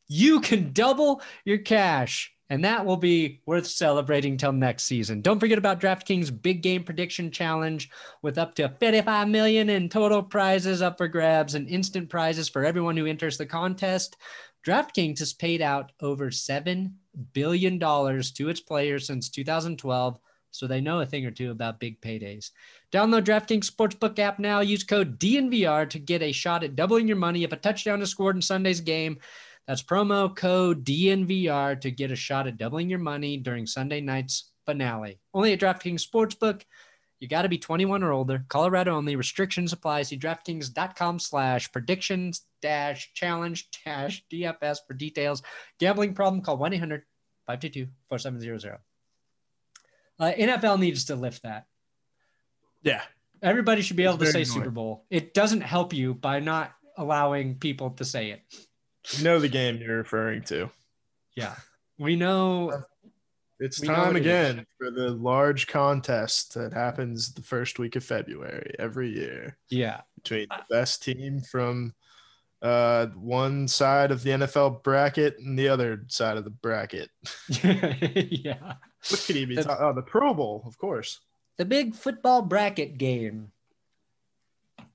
You 0.07 0.39
can 0.39 0.71
double 0.71 1.21
your 1.43 1.57
cash, 1.57 2.33
and 2.49 2.63
that 2.63 2.85
will 2.85 2.97
be 2.97 3.41
worth 3.45 3.67
celebrating 3.67 4.37
till 4.37 4.53
next 4.53 4.83
season. 4.83 5.21
Don't 5.21 5.39
forget 5.39 5.57
about 5.57 5.81
DraftKings 5.81 6.41
Big 6.41 6.61
Game 6.61 6.83
Prediction 6.83 7.29
Challenge 7.29 7.89
with 8.21 8.37
up 8.37 8.55
to 8.55 8.69
55 8.69 9.27
million 9.27 9.69
in 9.69 9.89
total 9.89 10.23
prizes 10.23 10.81
up 10.81 10.97
for 10.97 11.07
grabs 11.07 11.55
and 11.55 11.67
instant 11.67 12.09
prizes 12.09 12.47
for 12.47 12.63
everyone 12.63 12.95
who 12.95 13.05
enters 13.05 13.37
the 13.37 13.45
contest. 13.45 14.15
DraftKings 14.65 15.19
has 15.19 15.33
paid 15.33 15.61
out 15.61 15.91
over 16.01 16.29
$7 16.29 16.91
billion 17.33 17.79
to 17.79 18.49
its 18.49 18.59
players 18.59 19.07
since 19.07 19.29
2012 19.29 20.19
so 20.57 20.67
they 20.67 20.81
know 20.81 20.99
a 20.99 21.05
thing 21.05 21.25
or 21.25 21.31
two 21.31 21.51
about 21.51 21.79
big 21.79 22.01
paydays. 22.01 22.51
Download 22.91 23.23
DraftKings 23.23 23.69
Sportsbook 23.69 24.17
app 24.19 24.39
now. 24.39 24.59
Use 24.61 24.83
code 24.83 25.19
DNVR 25.19 25.89
to 25.89 25.99
get 25.99 26.21
a 26.21 26.31
shot 26.31 26.63
at 26.63 26.75
doubling 26.75 27.07
your 27.07 27.17
money 27.17 27.43
if 27.43 27.51
a 27.51 27.57
touchdown 27.57 28.01
is 28.01 28.09
scored 28.09 28.35
in 28.35 28.41
Sunday's 28.41 28.81
game. 28.81 29.19
That's 29.67 29.83
promo 29.83 30.35
code 30.35 30.85
DNVR 30.85 31.79
to 31.81 31.91
get 31.91 32.11
a 32.11 32.15
shot 32.15 32.47
at 32.47 32.57
doubling 32.57 32.89
your 32.89 32.99
money 32.99 33.37
during 33.37 33.67
Sunday 33.67 34.01
night's 34.01 34.51
finale. 34.65 35.19
Only 35.33 35.53
at 35.53 35.59
DraftKings 35.59 36.05
Sportsbook. 36.07 36.63
You 37.19 37.27
got 37.27 37.41
to 37.41 37.49
be 37.49 37.57
21 37.57 38.03
or 38.03 38.11
older. 38.11 38.45
Colorado 38.47 38.95
only. 38.95 39.15
Restrictions 39.15 39.73
apply. 39.73 40.03
See 40.03 40.17
DraftKings.com 40.17 41.19
slash 41.19 41.71
predictions 41.71 42.43
dash 42.61 43.11
challenge 43.13 43.69
dash 43.83 44.23
DFS 44.31 44.77
for 44.87 44.93
details. 44.93 45.41
Gambling 45.79 46.13
problem? 46.13 46.41
Call 46.41 46.57
1 46.57 46.73
800 46.73 47.03
522 47.47 47.91
4700. 48.09 48.86
Uh, 50.19 50.31
NFL 50.31 50.79
needs 50.79 51.05
to 51.05 51.15
lift 51.15 51.43
that. 51.43 51.65
Yeah. 52.83 53.01
Everybody 53.41 53.81
should 53.81 53.97
be 53.97 54.03
able 54.03 54.17
to 54.17 54.25
say 54.25 54.41
annoying. 54.41 54.45
Super 54.45 54.71
Bowl. 54.71 55.05
It 55.09 55.33
doesn't 55.33 55.61
help 55.61 55.93
you 55.93 56.13
by 56.13 56.39
not 56.39 56.71
allowing 56.97 57.55
people 57.55 57.91
to 57.91 58.05
say 58.05 58.31
it. 58.31 58.41
You 59.11 59.23
know 59.23 59.39
the 59.39 59.49
game 59.49 59.77
you're 59.77 59.97
referring 59.97 60.43
to. 60.43 60.69
Yeah. 61.35 61.55
We 61.99 62.15
know 62.15 62.83
it's 63.59 63.79
we 63.79 63.87
time 63.87 64.13
know 64.13 64.19
again 64.19 64.65
for 64.77 64.91
the 64.91 65.11
large 65.11 65.67
contest 65.67 66.53
that 66.55 66.73
happens 66.73 67.33
the 67.33 67.41
first 67.41 67.79
week 67.79 67.95
of 67.95 68.03
February 68.03 68.75
every 68.79 69.09
year. 69.09 69.57
Yeah. 69.69 70.01
Between 70.15 70.47
the 70.49 70.63
best 70.69 71.03
team 71.03 71.41
from 71.41 71.93
uh, 72.61 73.07
one 73.15 73.67
side 73.67 74.11
of 74.11 74.23
the 74.23 74.31
NFL 74.31 74.83
bracket 74.83 75.37
and 75.39 75.57
the 75.57 75.69
other 75.69 76.05
side 76.07 76.37
of 76.37 76.43
the 76.43 76.49
bracket. 76.49 77.09
yeah. 77.63 78.73
What 79.09 79.23
could 79.25 79.35
he 79.35 79.45
be? 79.45 79.55
The, 79.55 79.77
oh, 79.79 79.93
the 79.93 80.01
Pro 80.01 80.33
Bowl, 80.33 80.63
of 80.65 80.77
course. 80.77 81.19
The 81.57 81.65
big 81.65 81.95
football 81.95 82.41
bracket 82.41 82.97
game. 82.97 83.51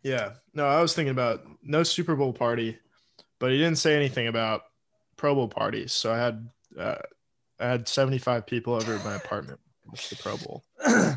Yeah. 0.03 0.33
No, 0.55 0.67
I 0.67 0.83
was 0.83 0.95
thinking 0.95 1.13
about 1.13 1.45
no 1.63 1.83
Super 1.83 2.17
Bowl 2.17 2.33
party, 2.33 2.79
but 3.39 3.53
he 3.53 3.59
didn't 3.59 3.79
say 3.79 3.97
anything 3.97 4.29
about 4.29 4.65
Pro 5.17 5.35
Bowl 5.35 5.49
parties. 5.49 5.93
So 5.93 6.13
I 6.13 6.19
had 6.19 6.49
uh, 6.79 6.97
I 7.61 7.67
had 7.67 7.89
75 7.89 8.47
people 8.47 8.75
over 8.75 8.95
at 8.95 9.05
my 9.05 9.15
apartment. 9.15 9.61
It's 9.93 10.11
the 10.11 10.17
Pro 10.17 10.37
Bowl. 10.37 10.65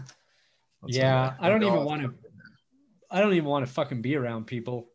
yeah, 0.85 1.33
I 1.39 1.49
don't 1.49 1.63
even 1.63 1.83
want 1.83 2.03
to. 2.03 2.13
I 3.09 3.19
don't 3.19 3.33
even 3.33 3.49
want 3.49 3.65
to 3.65 3.71
fucking 3.71 4.01
be 4.01 4.15
around 4.15 4.45
people. 4.45 4.89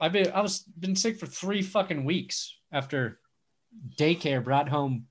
I've 0.00 0.12
been 0.12 0.32
I 0.32 0.40
was 0.40 0.60
been 0.60 0.96
sick 0.96 1.18
for 1.18 1.26
three 1.26 1.62
fucking 1.62 2.04
weeks 2.04 2.56
after 2.72 3.20
daycare 3.98 4.42
brought 4.42 4.68
home. 4.68 5.06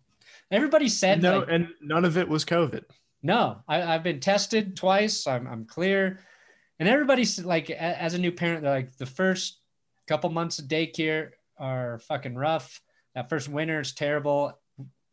Everybody 0.51 0.89
said 0.89 1.21
no, 1.21 1.39
like, 1.39 1.47
and 1.49 1.69
none 1.81 2.05
of 2.05 2.17
it 2.17 2.27
was 2.27 2.43
COVID. 2.45 2.83
No, 3.23 3.63
I, 3.67 3.77
have 3.77 4.03
been 4.03 4.19
tested 4.19 4.75
twice. 4.75 5.25
I'm 5.25 5.47
I'm 5.47 5.65
clear, 5.65 6.19
and 6.79 6.89
everybody's 6.89 7.43
like, 7.43 7.69
as 7.69 8.13
a 8.13 8.19
new 8.19 8.31
parent, 8.31 8.63
they're 8.63 8.71
like 8.71 8.97
the 8.97 9.05
first 9.05 9.59
couple 10.07 10.29
months 10.29 10.59
of 10.59 10.65
daycare 10.65 11.29
are 11.57 11.99
fucking 11.99 12.35
rough. 12.35 12.81
That 13.15 13.29
first 13.29 13.47
winter 13.47 13.79
is 13.79 13.93
terrible. 13.93 14.59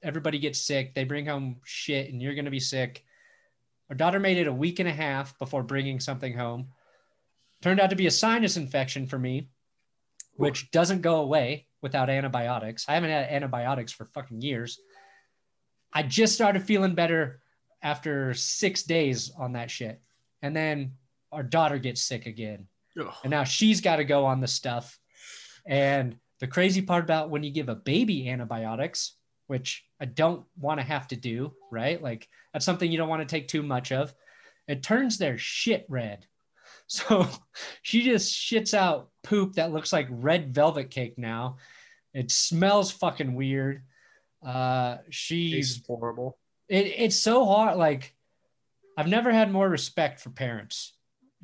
Everybody 0.03 0.39
gets 0.39 0.61
sick. 0.61 0.95
They 0.95 1.05
bring 1.05 1.26
home 1.26 1.61
shit, 1.64 2.11
and 2.11 2.20
you're 2.20 2.34
gonna 2.34 2.51
be 2.51 2.61
sick. 2.61 3.05
Our 3.91 3.97
daughter 3.97 4.20
made 4.20 4.39
it 4.39 4.49
a 4.49 4.53
week 4.53 4.80
and 4.80 4.89
a 4.89 4.93
half 4.93 5.39
before 5.39 5.62
bringing 5.62 6.01
something 6.01 6.36
home. 6.36 6.68
Turned 7.62 7.80
out 7.80 7.91
to 7.91 7.97
be 7.97 8.07
a 8.07 8.11
sinus 8.11 8.57
infection 8.57 9.07
for 9.07 9.18
me 9.18 9.49
which 10.39 10.70
doesn't 10.70 11.03
go 11.03 11.16
away 11.16 11.66
without 11.82 12.09
antibiotics. 12.09 12.89
I 12.89 12.95
haven't 12.95 13.11
had 13.11 13.28
antibiotics 13.28 13.93
for 13.93 14.07
fucking 14.07 14.41
years. 14.41 14.78
I 15.93 16.03
just 16.03 16.34
started 16.34 16.62
feeling 16.62 16.95
better 16.95 17.41
after 17.82 18.34
six 18.34 18.82
days 18.82 19.32
on 19.39 19.53
that 19.53 19.70
shit. 19.70 20.01
And 20.43 20.55
then 20.55 20.93
our 21.32 21.43
daughter 21.43 21.78
gets 21.78 22.03
sick 22.03 22.26
again. 22.26 22.66
Ugh. 23.01 23.12
And 23.22 23.30
now 23.30 23.45
she's 23.45 23.80
got 23.80 23.97
to 23.97 24.05
go 24.05 24.24
on 24.24 24.41
the 24.41 24.47
stuff. 24.47 24.99
And 25.66 26.16
the 26.41 26.47
crazy 26.47 26.82
part 26.82 27.05
about 27.05 27.30
when 27.30 27.43
you 27.43 27.51
give 27.51 27.68
a 27.68 27.74
baby 27.74 28.28
antibiotics, 28.28 29.14
which 29.47 29.84
I 30.01 30.05
don't 30.05 30.45
want 30.59 30.80
to 30.80 30.86
have 30.86 31.09
to 31.09 31.16
do, 31.16 31.53
right? 31.70 32.01
Like 32.03 32.28
that's 32.53 32.64
something 32.64 32.91
you 32.91 32.99
don't 32.99 33.09
want 33.09 33.26
to 33.26 33.34
take 33.34 33.49
too 33.49 33.62
much 33.62 33.93
of. 33.93 34.14
It 34.66 34.82
turns 34.82 35.18
their 35.18 35.39
shit 35.39 35.86
red. 35.89 36.26
So 36.91 37.28
she 37.82 38.03
just 38.03 38.32
shits 38.32 38.72
out 38.72 39.11
poop 39.22 39.55
that 39.55 39.72
looks 39.72 39.93
like 39.93 40.07
red 40.11 40.55
velvet 40.55 40.91
cake 40.91 41.18
now. 41.18 41.59
It 42.14 42.30
smells 42.30 42.91
fucking 42.91 43.34
weird. 43.34 43.82
Uh, 44.45 44.99
she's 45.11 45.53
Tastes 45.74 45.86
horrible. 45.86 46.39
it, 46.68 46.86
it's 46.86 47.16
so 47.16 47.45
hard. 47.45 47.76
Like, 47.76 48.14
I've 48.97 49.09
never 49.09 49.32
had 49.32 49.51
more 49.51 49.68
respect 49.68 50.20
for 50.20 50.30
parents 50.30 50.93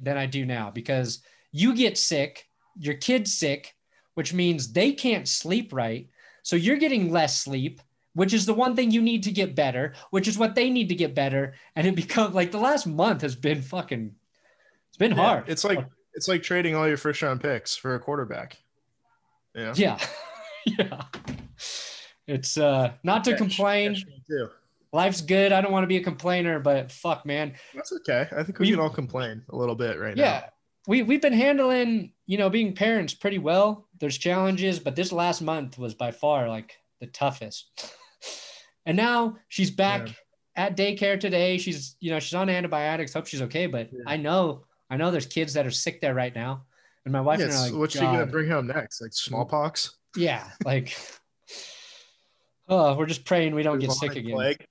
than 0.00 0.16
I 0.16 0.26
do 0.26 0.44
now 0.44 0.70
because 0.70 1.20
you 1.52 1.74
get 1.74 1.96
sick, 1.98 2.48
your 2.78 2.94
kid's 2.94 3.32
sick, 3.32 3.74
which 4.14 4.32
means 4.32 4.72
they 4.72 4.92
can't 4.92 5.28
sleep 5.28 5.72
right. 5.72 6.08
So 6.42 6.56
you're 6.56 6.76
getting 6.76 7.10
less 7.10 7.40
sleep, 7.40 7.80
which 8.14 8.32
is 8.34 8.44
the 8.46 8.54
one 8.54 8.76
thing 8.76 8.90
you 8.90 9.02
need 9.02 9.22
to 9.24 9.32
get 9.32 9.54
better, 9.54 9.94
which 10.10 10.28
is 10.28 10.36
what 10.38 10.54
they 10.54 10.68
need 10.70 10.88
to 10.90 10.94
get 10.94 11.14
better. 11.14 11.54
And 11.76 11.86
it 11.86 11.94
becomes 12.04 12.34
like 12.34 12.50
the 12.50 12.58
last 12.58 12.86
month 12.86 13.22
has 13.22 13.34
been 13.36 13.62
fucking, 13.62 14.14
it's 14.88 14.98
been 14.98 15.12
Yeah, 15.12 15.16
hard. 15.16 15.48
It's 15.48 15.64
like 15.64 15.84
it's 16.14 16.28
like 16.28 16.42
trading 16.44 16.76
all 16.76 16.86
your 16.86 16.96
first 16.96 17.22
round 17.22 17.40
picks 17.40 17.74
for 17.76 17.94
a 17.96 17.98
quarterback. 18.00 18.56
Yeah. 19.54 19.74
yeah. 19.76 19.98
yeah. 20.66 21.02
It's 22.26 22.56
uh 22.58 22.92
not 23.02 23.24
to 23.24 23.36
complain. 23.36 23.96
Life's 24.92 25.20
good. 25.20 25.52
I 25.52 25.60
don't 25.60 25.72
want 25.72 25.82
to 25.82 25.88
be 25.88 25.96
a 25.96 26.02
complainer, 26.04 26.60
but 26.60 26.92
fuck, 26.92 27.26
man. 27.26 27.54
That's 27.74 27.92
okay. 27.92 28.28
I 28.30 28.42
think 28.44 28.58
we 28.60 28.66
We- 28.66 28.70
can 28.72 28.80
all 28.80 28.90
complain 28.90 29.42
a 29.50 29.56
little 29.56 29.74
bit 29.74 29.98
right 29.98 30.16
now. 30.16 30.22
yeah 30.22 30.44
we 30.86 31.02
we've 31.02 31.22
been 31.22 31.32
handling 31.32 32.12
you 32.26 32.36
know 32.36 32.50
being 32.50 32.74
parents 32.74 33.14
pretty 33.14 33.38
well 33.38 33.88
there's 34.00 34.18
challenges 34.18 34.78
but 34.78 34.94
this 34.94 35.12
last 35.12 35.40
month 35.40 35.78
was 35.78 35.94
by 35.94 36.10
far 36.10 36.46
like 36.46 36.76
the 37.00 37.06
toughest 37.06 37.70
and 38.86 38.94
now 38.94 39.34
she's 39.48 39.70
back 39.70 40.08
Yeah. 40.08 40.12
at 40.66 40.76
daycare 40.76 41.18
today 41.18 41.56
she's 41.56 41.96
you 42.00 42.10
know 42.10 42.20
she's 42.20 42.34
on 42.34 42.50
antibiotics 42.50 43.14
hope 43.14 43.26
she's 43.26 43.40
okay 43.40 43.66
but 43.66 43.88
Yeah. 43.94 44.00
i 44.06 44.18
know 44.18 44.64
i 44.90 44.98
know 44.98 45.10
there's 45.10 45.24
kids 45.24 45.54
that 45.54 45.66
are 45.66 45.70
sick 45.70 46.02
there 46.02 46.12
right 46.12 46.34
now 46.34 46.64
and 47.06 47.12
my 47.12 47.20
wife 47.22 47.40
and 47.40 47.50
I 47.50 47.54
are 47.56 47.60
like 47.70 47.72
What's 47.80 47.94
she 47.94 48.00
gonna 48.00 48.26
bring 48.26 48.50
home 48.50 48.66
next? 48.66 49.00
Like 49.00 49.14
smallpox? 49.14 49.96
yeah 50.16 50.50
like 50.66 50.94
oh 52.68 52.94
we're 52.96 53.06
just 53.06 53.24
praying 53.24 53.54
we 53.54 53.62
don't 53.62 53.78
get 53.78 53.92
sick 53.92 54.16
again 54.16 54.32
plague? 54.34 54.66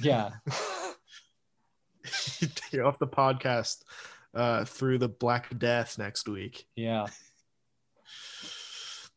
yeah 0.00 0.30
You're 2.72 2.86
off 2.86 2.98
the 2.98 3.06
podcast 3.06 3.82
uh, 4.34 4.64
through 4.64 4.98
the 4.98 5.08
Black 5.08 5.56
Death 5.58 5.98
next 5.98 6.28
week. 6.28 6.66
yeah 6.76 7.06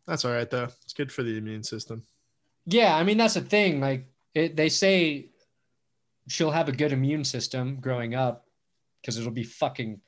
That's 0.08 0.26
all 0.26 0.32
right 0.32 0.49
though. 0.49 0.68
It's 0.84 0.93
good 0.93 1.12
for 1.12 1.24
the 1.24 1.38
immune 1.38 1.64
system. 1.64 2.04
Yeah, 2.66 2.95
I 2.95 3.04
mean 3.04 3.18
that's 3.18 3.36
the 3.36 3.41
thing. 3.41 3.80
Like 3.80 4.08
it, 4.34 4.56
they 4.56 4.68
say, 4.70 5.30
she'll 6.28 6.52
have 6.52 6.68
a 6.70 6.72
good 6.74 6.91
immune 6.91 7.24
system 7.24 7.78
growing 7.80 8.16
up 8.16 8.45
because 9.02 9.18
it'll 9.18 9.32
be 9.32 9.43
fucking 9.43 9.99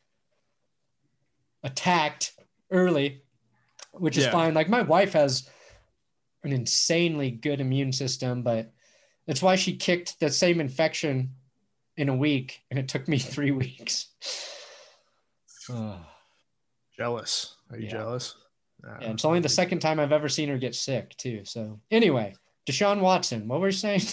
attacked 1.63 2.33
early, 2.71 3.21
which 3.91 4.17
is 4.17 4.25
Yeah. 4.25 4.31
fine. 4.31 4.53
Like 4.53 4.69
my 4.69 4.81
wife 4.81 5.13
has 5.13 5.49
an 6.43 6.51
insanely 6.51 7.31
good 7.31 7.59
immune 7.61 7.91
system, 7.91 8.41
but 8.43 8.71
that's 9.27 9.41
why 9.41 9.55
she 9.55 9.75
kicked 9.77 10.19
the 10.19 10.29
same 10.29 10.59
infection 10.59 11.31
in 11.97 12.09
a 12.09 12.15
week, 12.15 12.61
and 12.69 12.79
it 12.79 12.87
took 12.87 13.07
me 13.07 13.17
three 13.19 13.51
weeks. 13.51 14.07
Jealous? 16.97 17.55
Are 17.71 17.77
you 17.77 17.85
Yeah. 17.85 17.91
jealous? 17.91 18.35
Uh, 18.85 18.97
Yeah, 19.01 19.11
it's 19.11 19.25
only 19.25 19.39
the 19.39 19.49
second 19.49 19.79
time 19.79 19.99
I've 19.99 20.11
ever 20.11 20.27
seen 20.29 20.49
her 20.49 20.57
get 20.57 20.75
sick 20.75 21.15
too. 21.17 21.45
So 21.45 21.79
anyway, 21.89 22.35
Deshaun 22.69 22.99
Watson, 22.99 23.47
what 23.47 23.59
were 23.61 23.67
you 23.67 23.71
saying? 23.71 24.01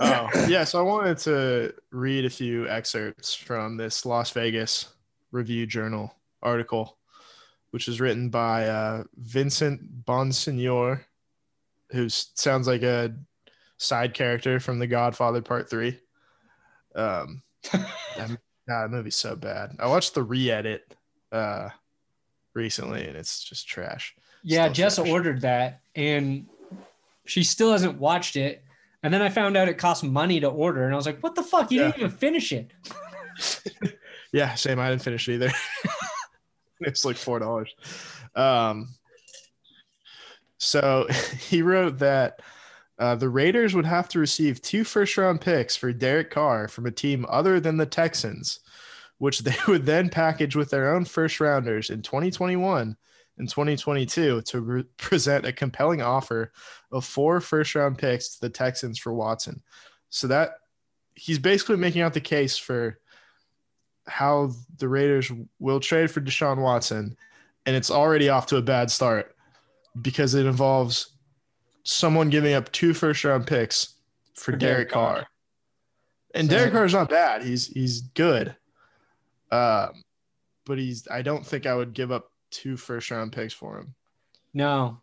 Oh, 0.00 0.30
yeah. 0.48 0.64
So 0.64 0.78
I 0.78 0.82
wanted 0.82 1.18
to 1.18 1.74
read 1.90 2.24
a 2.24 2.30
few 2.30 2.66
excerpts 2.66 3.34
from 3.34 3.76
this 3.76 4.06
Las 4.06 4.30
Vegas 4.30 4.88
Review 5.30 5.66
Journal 5.66 6.14
article, 6.42 6.96
which 7.72 7.86
is 7.86 8.00
written 8.00 8.30
by 8.30 8.66
uh, 8.68 9.04
Vincent 9.16 10.06
Bonsignore, 10.06 11.02
who 11.92 12.08
sounds 12.08 12.66
like 12.66 12.82
a 12.82 13.14
side 13.78 14.14
character 14.14 14.60
from 14.60 14.78
The 14.78 14.86
Godfather 14.86 15.42
Part 15.42 15.68
Three. 15.70 15.98
Um, 16.94 17.42
that, 17.72 17.80
God, 18.18 18.38
that 18.68 18.90
movie's 18.90 19.16
so 19.16 19.36
bad. 19.36 19.76
I 19.78 19.86
watched 19.86 20.14
the 20.14 20.22
re-edit 20.22 20.94
uh, 21.30 21.68
recently, 22.54 23.06
and 23.06 23.16
it's 23.16 23.42
just 23.42 23.66
trash. 23.68 24.14
Yeah, 24.42 24.64
Still 24.64 24.74
Jess 24.74 24.96
trash. 24.96 25.08
ordered 25.08 25.40
that 25.42 25.80
and 25.94 26.46
she 27.24 27.44
still 27.44 27.70
hasn't 27.72 27.98
watched 27.98 28.36
it. 28.36 28.64
And 29.04 29.12
then 29.12 29.22
I 29.22 29.28
found 29.28 29.56
out 29.56 29.68
it 29.68 29.78
cost 29.78 30.04
money 30.04 30.38
to 30.40 30.48
order, 30.48 30.84
and 30.84 30.92
I 30.92 30.96
was 30.96 31.06
like, 31.06 31.20
"What 31.22 31.34
the 31.34 31.42
fuck? 31.42 31.72
You 31.72 31.80
didn't 31.80 31.96
even 31.98 32.10
finish 32.10 32.52
it." 32.52 32.72
Yeah, 34.32 34.54
same. 34.54 34.78
I 34.78 34.88
didn't 34.88 35.02
finish 35.02 35.28
it 35.28 35.34
either. 35.34 35.52
it's 36.80 37.04
like 37.04 37.16
four 37.16 37.38
dollars. 37.38 37.74
Um, 38.34 38.94
so 40.62 41.08
he 41.40 41.60
wrote 41.60 41.98
that 41.98 42.40
uh, 42.98 43.16
the 43.16 43.28
Raiders 43.28 43.74
would 43.74 43.84
have 43.84 44.08
to 44.10 44.20
receive 44.20 44.62
two 44.62 44.84
first 44.84 45.16
round 45.16 45.40
picks 45.40 45.74
for 45.74 45.92
Derek 45.92 46.30
Carr 46.30 46.68
from 46.68 46.86
a 46.86 46.92
team 46.92 47.26
other 47.28 47.58
than 47.58 47.76
the 47.76 47.86
Texans, 47.86 48.60
which 49.18 49.40
they 49.40 49.56
would 49.68 49.84
then 49.84 50.08
package 50.08 50.54
with 50.54 50.70
their 50.70 50.94
own 50.94 51.04
first 51.04 51.40
rounders 51.40 51.90
in 51.90 52.00
2021 52.00 52.96
and 53.38 53.48
2022 53.48 54.42
to 54.42 54.60
re- 54.60 54.84
present 54.98 55.46
a 55.46 55.52
compelling 55.52 56.00
offer 56.00 56.52
of 56.92 57.04
four 57.04 57.40
first 57.40 57.74
round 57.74 57.98
picks 57.98 58.36
to 58.36 58.40
the 58.42 58.50
Texans 58.50 59.00
for 59.00 59.12
Watson. 59.12 59.62
So 60.10 60.28
that 60.28 60.52
he's 61.14 61.40
basically 61.40 61.76
making 61.76 62.02
out 62.02 62.14
the 62.14 62.20
case 62.20 62.56
for 62.56 63.00
how 64.06 64.52
the 64.78 64.88
Raiders 64.88 65.32
will 65.58 65.80
trade 65.80 66.10
for 66.10 66.20
Deshaun 66.20 66.58
Watson, 66.58 67.16
and 67.66 67.74
it's 67.74 67.90
already 67.90 68.28
off 68.28 68.46
to 68.46 68.58
a 68.58 68.62
bad 68.62 68.90
start 68.90 69.31
because 70.00 70.34
it 70.34 70.46
involves 70.46 71.10
someone 71.84 72.30
giving 72.30 72.54
up 72.54 72.70
two 72.72 72.94
first 72.94 73.24
round 73.24 73.46
picks 73.46 73.94
for, 74.34 74.52
For 74.52 74.56
Derek 74.56 74.90
Carr. 74.90 75.14
Carr. 75.14 75.26
And 76.34 76.48
So- 76.50 76.56
Derek 76.56 76.86
is 76.86 76.94
not 76.94 77.10
bad. 77.10 77.42
He's 77.42 77.66
he's 77.68 78.00
good. 78.00 78.56
Um, 79.50 80.02
but 80.64 80.78
he's 80.78 81.06
I 81.10 81.20
don't 81.22 81.44
think 81.44 81.66
I 81.66 81.74
would 81.74 81.92
give 81.92 82.10
up 82.10 82.30
two 82.50 82.76
first 82.76 83.10
round 83.10 83.32
picks 83.32 83.52
for 83.52 83.78
him. 83.78 83.94
No, 84.54 84.98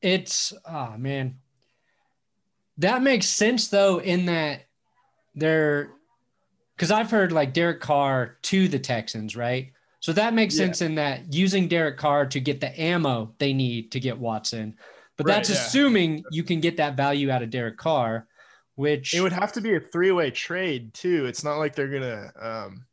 it's 0.00 0.52
oh 0.64 0.94
man, 0.96 1.36
that 2.78 3.02
makes 3.02 3.26
sense 3.26 3.68
though. 3.68 3.98
In 4.00 4.26
that 4.26 4.62
they're 5.34 5.90
because 6.74 6.90
I've 6.90 7.10
heard 7.10 7.32
like 7.32 7.52
Derek 7.52 7.80
Carr 7.80 8.38
to 8.42 8.66
the 8.68 8.78
Texans, 8.78 9.36
right? 9.36 9.72
So 10.00 10.12
that 10.14 10.34
makes 10.34 10.54
Yeah. 10.58 10.66
sense 10.66 10.80
in 10.82 10.94
that 10.96 11.32
using 11.32 11.68
Derek 11.68 11.96
Carr 11.98 12.26
to 12.26 12.40
get 12.40 12.60
the 12.60 12.78
ammo 12.80 13.34
they 13.38 13.52
need 13.52 13.92
to 13.92 14.00
get 14.00 14.18
Watson. 14.18 14.76
But 15.16 15.26
Right, 15.26 15.34
that's 15.34 15.50
yeah. 15.50 15.56
assuming 15.56 16.24
you 16.30 16.42
can 16.42 16.60
get 16.60 16.78
that 16.78 16.96
value 16.96 17.30
out 17.30 17.42
of 17.42 17.50
Derek 17.50 17.76
Carr, 17.76 18.26
which 18.76 19.14
It 19.14 19.20
would 19.20 19.32
have 19.32 19.52
to 19.52 19.60
be 19.60 19.74
a 19.74 19.80
three 19.80 20.10
way 20.10 20.30
trade 20.30 20.94
too. 20.94 21.26
It's 21.26 21.44
not 21.44 21.58
like 21.58 21.74
they're 21.74 21.88
gonna 21.88 22.32
um, 22.40 22.86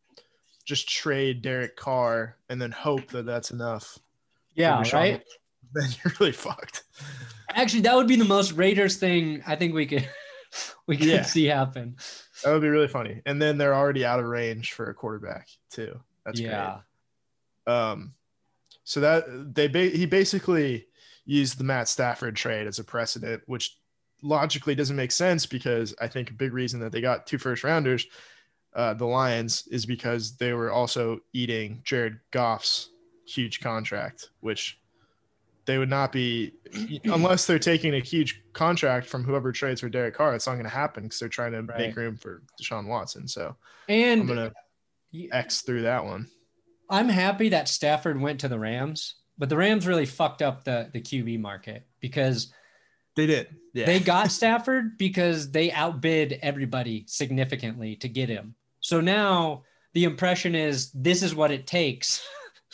just 0.66 0.89
trade 0.89 1.41
Derek 1.41 1.78
Carr 1.78 2.36
and 2.49 2.62
then 2.62 2.72
hope 2.72 3.08
that 3.12 3.26
that's 3.26 3.51
enough. 3.51 3.97
yeah, 4.53 4.84
right. 4.93 5.24
Then 5.74 5.89
you're 6.03 6.14
really 6.22 6.32
fucked. 6.32 6.84
Actually, 7.49 7.82
that 7.82 7.95
would 7.95 8.08
be 8.08 8.16
the 8.16 8.24
most 8.26 8.53
Raiders 8.53 8.95
thing 8.97 9.43
I 9.45 9.55
think 9.58 9.74
we 9.74 9.86
could 9.86 10.08
we 10.88 10.95
could 10.97 11.08
Yeah. 11.08 11.24
see 11.24 11.45
happen. 11.45 11.97
That 12.43 12.53
would 12.53 12.62
be 12.62 12.70
really 12.70 12.88
funny. 12.88 13.22
And 13.26 13.41
then 13.41 13.58
they're 13.58 13.76
already 13.76 14.05
out 14.05 14.20
of 14.20 14.26
range 14.26 14.72
for 14.74 14.89
a 14.89 14.93
quarterback 14.93 15.47
too. 15.70 15.99
That's 16.26 16.39
yeah, 16.39 16.66
great. 16.66 16.84
Um, 17.68 18.13
so 18.84 19.01
that 19.01 19.53
they 19.53 19.68
ba- 19.68 19.89
he 19.89 20.05
basically 20.05 20.88
used 21.26 21.57
the 21.57 21.63
Matt 21.65 21.89
Stafford 21.89 22.36
trade 22.36 22.65
as 22.68 22.80
a 22.80 22.84
precedent, 22.84 23.43
which 23.45 23.78
logically 24.24 24.74
doesn't 24.76 24.95
make 24.95 25.11
sense 25.11 25.45
because 25.45 25.93
I 26.01 26.07
think 26.07 26.30
a 26.30 26.34
big 26.34 26.53
reason 26.53 26.80
that 26.80 26.91
they 26.91 27.01
got 27.01 27.28
two 27.28 27.38
first 27.38 27.63
rounders, 27.65 28.07
uh, 28.74 28.93
the 28.93 29.05
Lions, 29.05 29.68
is 29.70 29.86
because 29.86 30.38
they 30.38 30.53
were 30.53 30.72
also 30.72 31.20
eating 31.34 31.82
Jared 31.84 32.20
Goff's 32.32 32.89
huge 33.26 33.59
contract, 33.59 34.30
which 34.39 34.80
they 35.65 35.78
would 35.78 35.89
not 35.89 36.13
be 36.13 36.53
unless 37.03 37.45
they're 37.45 37.59
taking 37.59 37.93
a 37.95 37.99
huge 37.99 38.41
contract 38.53 39.05
from 39.05 39.26
whoever 39.26 39.51
trades 39.51 39.82
for 39.82 39.89
Derek 39.89 40.15
Carr. 40.15 40.34
It's 40.34 40.47
not 40.47 40.53
going 40.53 40.63
to 40.63 40.70
happen 40.70 41.03
because 41.03 41.20
they're 41.20 41.28
trying 41.28 41.51
to 41.51 41.61
Right. 41.61 41.78
make 41.89 41.95
room 41.97 42.15
for 42.15 42.41
Deshaun 42.61 42.88
Watson. 42.88 43.28
So 43.28 43.57
and 43.89 44.22
I'm 44.22 44.28
gonna 44.28 44.53
X 45.34 45.61
through 45.61 45.82
that 45.82 46.05
one. 46.05 46.30
I'm 46.89 47.09
happy 47.09 47.49
that 47.49 47.67
Stafford 47.67 48.19
went 48.19 48.39
to 48.41 48.47
the 48.47 48.59
Rams, 48.59 49.15
but 49.38 49.49
the 49.49 49.57
Rams 49.57 49.88
really 49.88 50.05
fucked 50.05 50.41
up 50.41 50.63
the 50.63 50.89
the 50.91 51.01
QB 51.01 51.39
market 51.39 51.85
because 51.99 52.53
They 53.15 53.25
did. 53.25 53.47
Yeah. 53.73 53.85
They 53.85 53.99
got 53.99 54.31
Stafford 54.31 54.97
because 54.97 55.51
they 55.51 55.71
outbid 55.71 56.39
everybody 56.41 57.05
significantly 57.07 57.95
to 57.97 58.07
get 58.07 58.29
him. 58.29 58.55
So 58.79 59.01
now 59.01 59.63
the 59.93 60.03
impression 60.03 60.55
is 60.55 60.91
this 60.91 61.23
is 61.23 61.33
what 61.33 61.51
it 61.51 61.67
takes. 61.67 62.25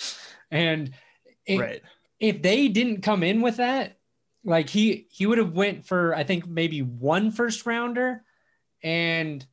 and 0.52 0.92
it, 1.46 1.60
right. 1.60 1.82
if 2.20 2.42
they 2.42 2.68
didn't 2.68 3.02
come 3.02 3.24
in 3.24 3.42
with 3.42 3.58
that, 3.58 3.98
like 4.46 4.70
he 4.70 5.08
he 5.10 5.26
would 5.26 5.38
have 5.38 5.54
went 5.54 5.86
for 5.86 6.14
I 6.14 6.24
think 6.24 6.48
maybe 6.48 6.82
one 6.82 7.32
first 7.32 7.66
rounder 7.66 8.24
and 8.84 9.46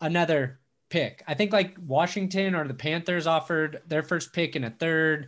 another 0.00 0.60
pick. 0.94 1.24
I 1.26 1.34
think 1.34 1.52
like 1.52 1.76
Washington 1.84 2.54
or 2.54 2.68
the 2.68 2.72
Panthers 2.72 3.26
offered 3.26 3.82
their 3.88 4.04
first 4.04 4.32
pick 4.32 4.54
in 4.54 4.62
a 4.62 4.70
third. 4.70 5.26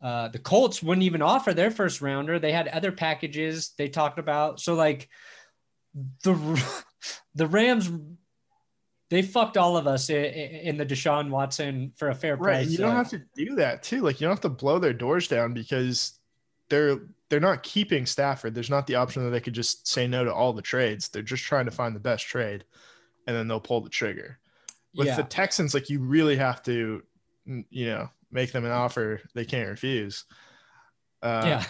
Uh, 0.00 0.28
the 0.28 0.38
Colts 0.38 0.82
wouldn't 0.82 1.04
even 1.04 1.20
offer 1.20 1.52
their 1.52 1.70
first 1.70 2.00
rounder. 2.00 2.38
They 2.38 2.50
had 2.50 2.66
other 2.68 2.92
packages 2.92 3.74
they 3.76 3.88
talked 3.88 4.18
about. 4.18 4.58
So 4.58 4.72
like 4.72 5.10
the 6.24 6.34
the 7.34 7.46
Rams 7.46 7.90
they 9.10 9.20
fucked 9.20 9.58
all 9.58 9.76
of 9.76 9.86
us 9.86 10.08
in, 10.08 10.78
the 10.78 10.86
Deshaun 10.86 11.28
Watson 11.28 11.92
for 11.96 12.08
a 12.08 12.14
fair 12.14 12.38
price. 12.38 12.64
Right. 12.64 12.68
You 12.68 12.78
don't 12.78 12.96
have 12.96 13.10
to 13.10 13.22
do 13.36 13.54
that 13.56 13.82
too. 13.82 14.00
Like 14.00 14.18
you 14.18 14.26
don't 14.26 14.34
have 14.34 14.40
to 14.40 14.48
blow 14.48 14.78
their 14.78 14.94
doors 14.94 15.28
down 15.28 15.52
because 15.52 16.18
they're 16.70 17.00
they're 17.28 17.38
not 17.38 17.62
keeping 17.62 18.06
Stafford. 18.06 18.54
There's 18.54 18.70
not 18.70 18.86
the 18.86 18.94
option 18.94 19.24
that 19.24 19.30
they 19.30 19.40
could 19.40 19.52
just 19.52 19.86
say 19.86 20.06
no 20.06 20.24
to 20.24 20.32
all 20.32 20.54
the 20.54 20.62
trades. 20.62 21.08
They're 21.08 21.20
just 21.20 21.44
trying 21.44 21.66
to 21.66 21.70
find 21.70 21.94
the 21.94 22.00
best 22.00 22.26
trade, 22.26 22.64
and 23.26 23.36
then 23.36 23.46
they'll 23.46 23.60
pull 23.60 23.82
the 23.82 23.90
trigger. 23.90 24.38
With 24.96 25.08
yeah. 25.08 25.16
the 25.16 25.24
Texans, 25.24 25.74
like 25.74 25.90
you 25.90 26.00
really 26.00 26.36
have 26.36 26.62
to, 26.64 27.02
you 27.44 27.86
know, 27.86 28.08
make 28.30 28.52
them 28.52 28.64
an 28.64 28.72
offer 28.72 29.20
they 29.34 29.44
can't 29.44 29.68
refuse. 29.68 30.24
Uh, 31.22 31.42
yeah, 31.44 31.64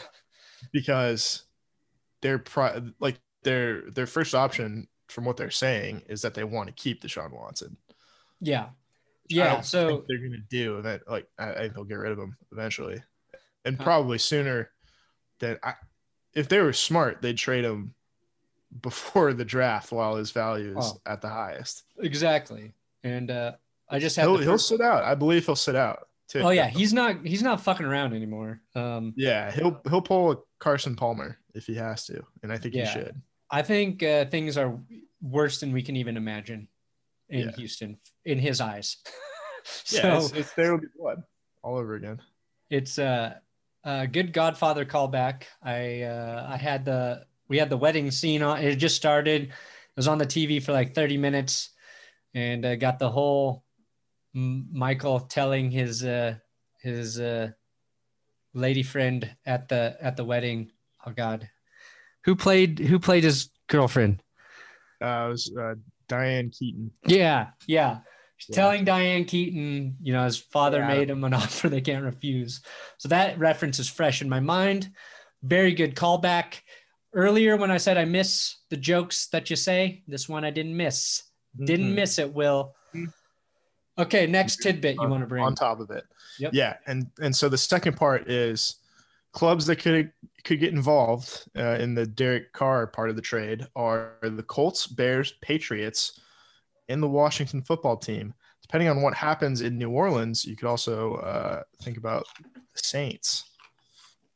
because 0.73 1.45
their 2.23 2.39
pri- 2.39 2.81
like 3.01 3.19
their 3.43 3.83
their 3.91 4.07
first 4.07 4.35
option, 4.35 4.89
from 5.09 5.25
what 5.25 5.37
they're 5.37 5.51
saying, 5.51 6.03
is 6.09 6.23
that 6.23 6.35
they 6.35 6.45
want 6.45 6.69
to 6.69 6.75
keep 6.75 7.03
Deshaun 7.03 7.33
Watson. 7.33 7.77
Yeah, 8.41 8.67
yeah. 9.29 9.61
so 9.61 10.05
they're 10.09 10.19
gonna 10.19 10.43
do 10.51 10.83
that. 10.83 11.09
Like 11.09 11.29
I, 11.39 11.51
I 11.51 11.59
think 11.61 11.75
they'll 11.75 11.85
get 11.85 11.95
rid 11.95 12.13
of 12.13 12.19
him 12.19 12.37
eventually, 12.53 13.03
and 13.65 13.79
probably 13.79 14.19
sooner 14.19 14.71
than 15.39 15.59
I. 15.63 15.75
If 16.35 16.49
they 16.49 16.61
were 16.61 16.75
smart, 16.75 17.23
they'd 17.23 17.39
trade 17.39 17.65
him 17.65 17.95
before 18.83 19.33
the 19.33 19.45
draft 19.45 19.93
while 19.93 20.17
his 20.17 20.33
value 20.33 20.79
is 20.79 20.93
oh, 20.95 21.01
at 21.11 21.23
the 21.23 21.29
highest. 21.29 21.85
Exactly, 21.99 22.73
and 23.07 23.31
uh, 23.31 23.53
I 23.89 23.99
just 23.99 24.17
have 24.17 24.27
he'll, 24.27 24.39
he'll 24.39 24.59
sit 24.59 24.81
out. 24.81 25.05
I 25.05 25.15
believe 25.15 25.47
he'll 25.47 25.57
sit 25.57 25.77
out. 25.77 26.09
Too. 26.29 26.41
Oh 26.41 26.51
yeah, 26.51 26.69
he's 26.69 26.93
not 26.93 27.25
he's 27.25 27.43
not 27.43 27.61
fucking 27.61 27.87
around 27.87 28.13
anymore. 28.13 28.61
Um, 28.75 29.15
yeah, 29.17 29.53
he'll 29.53 29.81
he'll 29.89 30.03
pull 30.03 30.33
a 30.33 30.37
Carson 30.59 30.97
Palmer 30.97 31.39
if 31.55 31.67
he 31.67 31.75
has 31.77 32.05
to, 32.07 32.23
and 32.43 32.53
I 32.53 32.59
think 32.59 32.75
yeah, 32.75 32.87
he 32.87 32.93
should. 32.93 33.23
I 33.49 33.63
think 33.63 34.03
uh, 34.03 34.25
things 34.25 34.59
are 34.59 34.77
worse 35.23 35.61
than 35.61 35.73
we 35.73 35.83
can 35.83 35.95
even 35.95 36.17
imagine 36.17 36.69
in 37.29 37.41
yeah. 37.41 37.57
Houston 37.57 37.99
in 38.25 38.39
his 38.39 38.61
eyes. 38.61 38.97
so 39.65 39.99
yeah, 39.99 40.19
it's, 40.19 40.33
it's, 40.33 40.53
there 40.55 40.73
will 40.73 40.81
be 40.81 40.89
blood 40.99 41.23
all 41.63 41.77
over 41.77 41.95
again. 41.95 42.21
It's 42.71 42.99
a, 42.99 43.41
a 43.85 44.09
good 44.09 44.33
Godfather 44.33 44.85
callback. 44.85 45.45
I 45.63 46.03
uh, 46.03 46.47
I 46.51 46.57
had 46.57 46.85
the 46.85 47.25
we 47.49 47.59
had 47.59 47.71
the 47.71 47.77
wedding 47.77 48.11
scene 48.11 48.43
on. 48.43 48.59
It 48.59 48.77
just 48.77 48.97
started. 48.97 49.43
It 49.45 49.97
was 49.97 50.09
on 50.09 50.19
the 50.19 50.27
TV 50.27 50.61
for 50.61 50.73
like 50.73 50.93
thirty 50.93 51.17
minutes, 51.17 51.71
and 52.37 52.67
uh, 52.67 52.77
got 52.77 52.99
the 52.99 53.11
whole 53.11 53.65
Michael 54.35 55.21
telling 55.21 55.71
his 55.71 56.05
uh, 56.05 56.35
his 56.83 57.19
uh, 57.19 57.51
lady 58.53 58.83
friend 58.83 59.35
at 59.47 59.69
the 59.69 59.97
at 60.01 60.17
the 60.17 60.25
wedding. 60.25 60.71
Oh 61.07 61.13
God, 61.13 61.49
who 62.25 62.37
played 62.37 62.79
who 62.79 62.99
played 62.99 63.25
his 63.25 63.51
girlfriend? 63.69 64.23
Uh, 65.03 65.27
it 65.27 65.31
was 65.31 65.53
uh, 65.59 65.75
Diane 66.09 66.51
Keaton. 66.51 66.91
Yeah, 67.07 67.49
yeah. 67.67 68.01
yeah. 68.49 68.55
Telling 68.55 68.85
Diane 68.85 69.25
Keaton, 69.25 69.97
you 70.03 70.13
know, 70.13 70.25
his 70.25 70.37
father 70.37 70.79
yeah. 70.81 70.89
made 70.89 71.09
him 71.09 71.25
an 71.25 71.33
offer 71.35 71.71
they 71.71 71.81
can't 71.81 72.05
refuse. 72.05 72.61
So 72.99 73.09
that 73.09 73.39
reference 73.39 73.79
is 73.79 73.89
fresh 73.89 74.21
in 74.21 74.29
my 74.29 74.41
mind. 74.41 74.91
Very 75.43 75.73
good 75.73 75.97
callback. 75.97 76.61
Earlier, 77.15 77.57
when 77.57 77.71
I 77.71 77.79
said 77.79 77.97
I 77.97 78.05
miss 78.05 78.57
the 78.69 78.77
jokes 78.77 79.29
that 79.29 79.49
you 79.49 79.57
say, 79.57 80.03
this 80.07 80.29
one 80.29 80.45
I 80.45 80.51
didn't 80.51 80.77
miss. 80.77 81.23
Mm-hmm. 81.57 81.65
Didn't 81.65 81.95
miss 81.95 82.19
it, 82.19 82.33
Will. 82.33 82.75
Mm-hmm. 82.95 83.07
Okay, 83.99 84.27
next 84.27 84.57
tidbit 84.57 84.97
you 85.01 85.09
want 85.09 85.23
to 85.23 85.27
bring 85.27 85.43
on 85.43 85.55
top 85.55 85.81
of 85.81 85.91
it. 85.91 86.05
Yep. 86.39 86.53
Yeah, 86.53 86.77
and 86.87 87.07
and 87.21 87.35
so 87.35 87.49
the 87.49 87.57
second 87.57 87.97
part 87.97 88.31
is 88.31 88.77
clubs 89.33 89.67
that 89.67 89.77
could 89.77 90.13
could 90.45 90.61
get 90.61 90.73
involved 90.73 91.49
uh, 91.57 91.77
in 91.81 91.95
the 91.95 92.07
Derek 92.07 92.53
Carr 92.53 92.87
part 92.87 93.09
of 93.09 93.17
the 93.17 93.23
trade 93.23 93.67
are 93.75 94.17
the 94.23 94.43
Colts, 94.43 94.87
Bears, 94.87 95.33
Patriots, 95.41 96.21
and 96.89 97.03
the 97.03 97.09
Washington 97.09 97.63
Football 97.63 97.97
Team. 97.97 98.35
Depending 98.63 98.89
on 98.89 99.01
what 99.01 99.15
happens 99.15 99.61
in 99.63 99.79
New 99.79 99.91
Orleans, 99.91 100.45
you 100.45 100.57
could 100.57 100.69
also 100.69 101.15
uh, 101.17 101.63
think 101.83 101.97
about 101.97 102.27
the 102.43 102.81
Saints. 102.83 103.45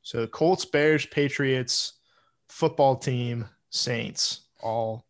So 0.02 0.26
Colts, 0.26 0.64
Bears, 0.64 1.04
Patriots, 1.06 1.94
Football 2.48 2.96
Team, 2.96 3.46
Saints, 3.70 4.42
all 4.62 5.04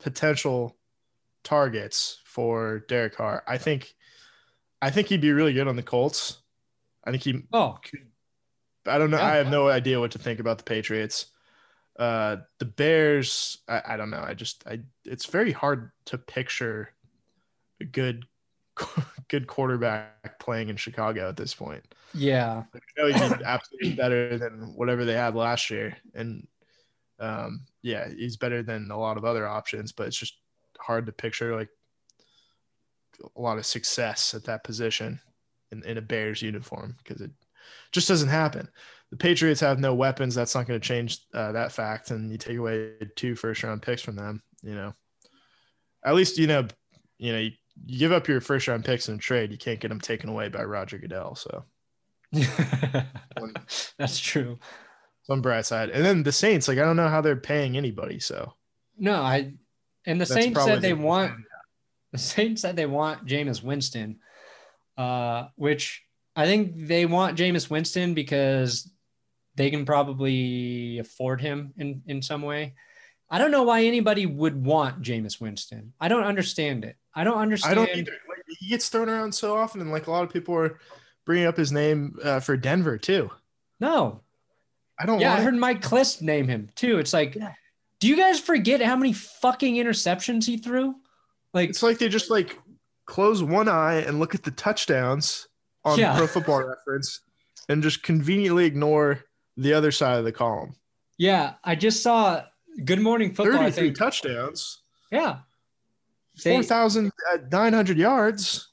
potential 0.00 0.76
targets 1.46 2.20
for 2.24 2.80
Derek 2.88 3.14
Carr. 3.16 3.42
I 3.46 3.56
think 3.56 3.94
I 4.82 4.90
think 4.90 5.06
he'd 5.06 5.20
be 5.20 5.32
really 5.32 5.52
good 5.52 5.68
on 5.68 5.76
the 5.76 5.82
Colts. 5.82 6.38
I 7.04 7.12
think 7.12 7.22
he 7.22 7.42
Oh, 7.52 7.78
I 8.86 8.98
don't 8.98 9.10
know. 9.10 9.18
Yeah. 9.18 9.26
I 9.26 9.36
have 9.36 9.48
no 9.48 9.68
idea 9.68 10.00
what 10.00 10.10
to 10.12 10.18
think 10.18 10.40
about 10.40 10.58
the 10.58 10.64
Patriots. 10.64 11.26
Uh 11.98 12.38
the 12.58 12.64
Bears, 12.64 13.58
I, 13.68 13.82
I 13.90 13.96
don't 13.96 14.10
know. 14.10 14.22
I 14.26 14.34
just 14.34 14.64
I 14.66 14.80
it's 15.04 15.26
very 15.26 15.52
hard 15.52 15.92
to 16.06 16.18
picture 16.18 16.90
a 17.80 17.84
good 17.84 18.26
good 19.28 19.46
quarterback 19.46 20.40
playing 20.40 20.68
in 20.68 20.76
Chicago 20.76 21.28
at 21.28 21.36
this 21.36 21.54
point. 21.54 21.84
Yeah. 22.12 22.64
I 22.74 22.78
know 22.98 23.06
he's 23.06 23.42
absolutely 23.44 23.94
better 23.94 24.36
than 24.36 24.74
whatever 24.74 25.04
they 25.04 25.14
had 25.14 25.36
last 25.36 25.70
year. 25.70 25.96
And 26.12 26.46
um, 27.20 27.66
yeah, 27.82 28.08
he's 28.08 28.36
better 28.36 28.64
than 28.64 28.90
a 28.90 28.98
lot 28.98 29.16
of 29.16 29.24
other 29.24 29.46
options, 29.46 29.92
but 29.92 30.08
it's 30.08 30.18
just 30.18 30.38
hard 30.78 31.06
to 31.06 31.12
picture 31.12 31.56
like 31.56 31.68
a 33.36 33.40
lot 33.40 33.58
of 33.58 33.66
success 33.66 34.34
at 34.34 34.44
that 34.44 34.64
position 34.64 35.20
in, 35.72 35.82
in 35.84 35.98
a 35.98 36.02
Bears 36.02 36.42
uniform 36.42 36.96
because 36.98 37.20
it 37.20 37.30
just 37.92 38.08
doesn't 38.08 38.28
happen. 38.28 38.68
The 39.10 39.16
Patriots 39.16 39.60
have 39.60 39.78
no 39.78 39.94
weapons. 39.94 40.34
That's 40.34 40.54
not 40.54 40.66
going 40.66 40.80
to 40.80 40.86
change 40.86 41.20
uh, 41.32 41.52
that 41.52 41.72
fact. 41.72 42.10
And 42.10 42.30
you 42.30 42.38
take 42.38 42.58
away 42.58 42.92
two 43.14 43.34
first 43.34 43.62
round 43.62 43.82
picks 43.82 44.02
from 44.02 44.16
them, 44.16 44.42
you 44.62 44.74
know, 44.74 44.92
at 46.04 46.14
least, 46.14 46.38
you 46.38 46.46
know, 46.46 46.66
you 47.18 47.32
know, 47.32 47.38
you, 47.38 47.52
you 47.84 47.98
give 47.98 48.12
up 48.12 48.28
your 48.28 48.40
first 48.40 48.68
round 48.68 48.84
picks 48.84 49.08
in 49.08 49.16
a 49.16 49.18
trade, 49.18 49.52
you 49.52 49.58
can't 49.58 49.80
get 49.80 49.88
them 49.88 50.00
taken 50.00 50.28
away 50.28 50.48
by 50.48 50.64
Roger 50.64 50.98
Goodell. 50.98 51.36
So 51.36 51.64
that's 53.98 54.18
true. 54.18 54.58
Some 55.22 55.42
bright 55.42 55.66
side. 55.66 55.90
And 55.90 56.04
then 56.04 56.22
the 56.22 56.32
Saints, 56.32 56.68
like, 56.68 56.78
I 56.78 56.82
don't 56.82 56.96
know 56.96 57.08
how 57.08 57.20
they're 57.20 57.36
paying 57.36 57.76
anybody. 57.76 58.18
So 58.20 58.52
no, 58.98 59.14
I, 59.14 59.52
and 60.06 60.20
the 60.20 60.24
that's 60.24 60.32
Saints 60.32 60.64
said 60.64 60.80
they 60.80 60.92
want, 60.92 61.32
the 62.12 62.18
Saints 62.18 62.62
said 62.62 62.76
they 62.76 62.86
want 62.86 63.26
Jameis 63.26 63.62
Winston, 63.62 64.20
uh, 64.96 65.48
which 65.56 66.02
I 66.34 66.46
think 66.46 66.86
they 66.86 67.06
want 67.06 67.36
Jameis 67.36 67.68
Winston 67.68 68.14
because 68.14 68.90
they 69.56 69.70
can 69.70 69.84
probably 69.84 70.98
afford 70.98 71.40
him 71.40 71.72
in, 71.76 72.02
in 72.06 72.22
some 72.22 72.42
way. 72.42 72.74
I 73.28 73.38
don't 73.38 73.50
know 73.50 73.64
why 73.64 73.84
anybody 73.84 74.26
would 74.26 74.64
want 74.64 75.02
Jameis 75.02 75.40
Winston. 75.40 75.92
I 76.00 76.08
don't 76.08 76.22
understand 76.24 76.84
it. 76.84 76.96
I 77.14 77.24
don't 77.24 77.38
understand. 77.38 77.72
I 77.80 77.86
don't 77.86 77.96
either. 77.96 78.12
Like, 78.28 78.44
he 78.60 78.68
gets 78.68 78.88
thrown 78.88 79.08
around 79.08 79.34
so 79.34 79.56
often, 79.56 79.80
and 79.80 79.90
like 79.90 80.06
a 80.06 80.10
lot 80.10 80.22
of 80.22 80.32
people 80.32 80.54
are 80.54 80.78
bringing 81.24 81.46
up 81.46 81.56
his 81.56 81.72
name 81.72 82.16
uh, 82.22 82.38
for 82.38 82.56
Denver 82.56 82.98
too. 82.98 83.30
No, 83.80 84.20
I 85.00 85.06
don't. 85.06 85.18
Yeah, 85.18 85.34
I 85.34 85.40
heard 85.40 85.54
Mike 85.54 85.82
Klis 85.82 86.22
name 86.22 86.46
him 86.46 86.70
too. 86.76 86.98
It's 86.98 87.12
like, 87.12 87.34
yeah. 87.34 87.52
Do 88.06 88.10
you 88.10 88.16
guys 88.16 88.38
forget 88.38 88.80
how 88.80 88.94
many 88.94 89.12
fucking 89.12 89.74
interceptions 89.74 90.44
he 90.44 90.58
threw? 90.58 90.94
Like 91.52 91.70
it's 91.70 91.82
like 91.82 91.98
they 91.98 92.08
just 92.08 92.30
like 92.30 92.56
close 93.04 93.42
one 93.42 93.68
eye 93.68 93.96
and 93.96 94.20
look 94.20 94.32
at 94.32 94.44
the 94.44 94.52
touchdowns 94.52 95.48
on 95.84 95.98
yeah. 95.98 96.16
Pro 96.16 96.28
Football 96.28 96.62
Reference, 96.68 97.22
and 97.68 97.82
just 97.82 98.04
conveniently 98.04 98.64
ignore 98.64 99.24
the 99.56 99.72
other 99.72 99.90
side 99.90 100.18
of 100.18 100.24
the 100.24 100.30
column. 100.30 100.76
Yeah, 101.18 101.54
I 101.64 101.74
just 101.74 102.00
saw 102.00 102.44
Good 102.84 103.00
Morning 103.00 103.34
Football. 103.34 103.58
Thirty-three 103.58 103.94
touchdowns. 103.94 104.82
Yeah, 105.10 105.38
four 106.40 106.62
thousand 106.62 107.10
nine 107.50 107.72
hundred 107.72 107.98
yards. 107.98 108.68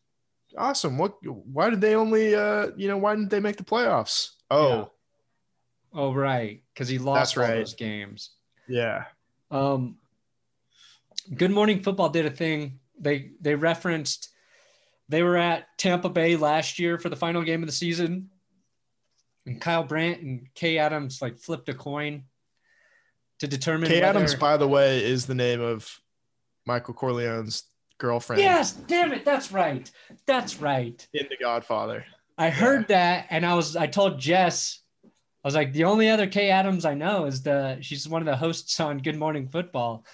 Awesome. 0.56 1.00
What? 1.00 1.16
Why 1.26 1.72
did 1.72 1.82
they 1.82 1.96
only? 1.96 2.36
Uh, 2.36 2.68
you 2.78 2.88
know, 2.88 2.98
why 2.98 3.16
didn't 3.16 3.32
they 3.32 3.40
make 3.40 3.58
the 3.58 3.64
playoffs? 3.64 4.30
Oh, 4.52 4.70
yeah. 4.70 4.86
oh, 5.96 6.14
right, 6.14 6.62
because 6.72 6.88
he 6.88 7.00
lost 7.00 7.36
all 7.36 7.48
those 7.48 7.74
games. 7.74 8.30
Yeah. 8.68 9.06
Um, 9.54 9.98
Good 11.34 11.52
Morning 11.52 11.82
Football 11.82 12.10
did 12.10 12.26
a 12.26 12.32
thing. 12.32 12.80
They 13.00 13.32
they 13.40 13.56
referenced 13.56 14.30
they 15.10 15.24
were 15.24 15.38
at 15.38 15.66
Tampa 15.78 16.10
Bay 16.10 16.36
last 16.36 16.80
year 16.80 16.98
for 16.98 17.10
the 17.10 17.16
final 17.16 17.44
game 17.44 17.62
of 17.62 17.68
the 17.68 17.74
season, 17.74 18.30
and 19.46 19.62
Kyle 19.62 19.84
Brandt 19.84 20.22
and 20.22 20.48
Kay 20.56 20.80
Adams 20.80 21.22
like 21.22 21.38
flipped 21.38 21.70
a 21.70 21.74
coin, 21.74 22.24
to 23.40 23.48
determine. 23.48 23.90
Kay 23.90 24.02
whether... 24.02 24.18
Adams, 24.18 24.36
by 24.36 24.58
the 24.58 24.68
way, 24.68 25.04
is 25.04 25.26
the 25.26 25.36
name 25.36 25.62
of 25.62 26.00
Michael 26.66 26.94
Corleone's 26.94 27.64
girlfriend. 28.00 28.42
Yes, 28.42 28.74
damn 28.74 29.14
it, 29.14 29.24
that's 29.24 29.52
right. 29.52 29.90
That's 30.26 30.60
right. 30.60 31.08
In 31.14 31.28
The 31.30 31.38
Godfather. 31.38 32.06
I 32.38 32.50
heard 32.50 32.88
that, 32.88 33.28
and 33.30 33.46
I 33.46 33.54
was 33.54 33.76
I 33.76 33.88
told 33.88 34.20
Jess, 34.20 34.80
I 35.44 35.48
was 35.48 35.56
like, 35.56 35.74
the 35.74 35.84
only 35.84 36.10
other 36.10 36.26
Kay 36.26 36.52
Adams 36.52 36.86
I 36.86 36.94
know 36.94 37.26
is 37.26 37.44
the 37.44 37.78
she's 37.82 38.08
one 38.08 38.22
of 38.22 38.26
the 38.26 38.38
hosts 38.38 38.80
on 38.80 39.00
Good 39.00 39.18
Morning 39.18 39.50
Football, 39.50 40.06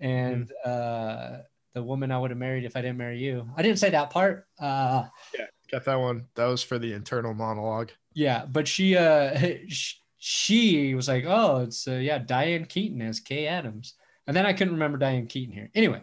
and 0.00 0.50
uh, 0.64 1.38
the 1.74 1.82
woman 1.82 2.10
I 2.10 2.18
would 2.18 2.30
have 2.30 2.38
married 2.38 2.64
if 2.64 2.76
I 2.76 2.82
didn't 2.82 2.98
marry 2.98 3.18
you. 3.18 3.48
I 3.56 3.62
didn't 3.62 3.78
say 3.78 3.90
that 3.90 4.10
part. 4.10 4.48
Uh, 4.58 5.04
yeah, 5.32 5.46
got 5.70 5.84
that 5.84 5.94
one. 5.94 6.26
That 6.34 6.46
was 6.46 6.64
for 6.64 6.80
the 6.80 6.92
internal 6.92 7.34
monologue. 7.34 7.90
Yeah, 8.14 8.46
but 8.46 8.66
she 8.66 8.96
uh 8.96 9.38
she, 9.68 9.94
she 10.18 10.94
was 10.96 11.06
like, 11.06 11.24
oh, 11.24 11.58
it's 11.62 11.86
uh, 11.86 11.92
yeah 11.92 12.18
Diane 12.18 12.64
Keaton 12.64 13.00
as 13.00 13.20
Kay 13.20 13.46
Adams, 13.46 13.94
and 14.26 14.36
then 14.36 14.44
I 14.44 14.54
couldn't 14.54 14.74
remember 14.74 14.98
Diane 14.98 15.26
Keaton 15.26 15.54
here. 15.54 15.70
Anyway. 15.74 16.02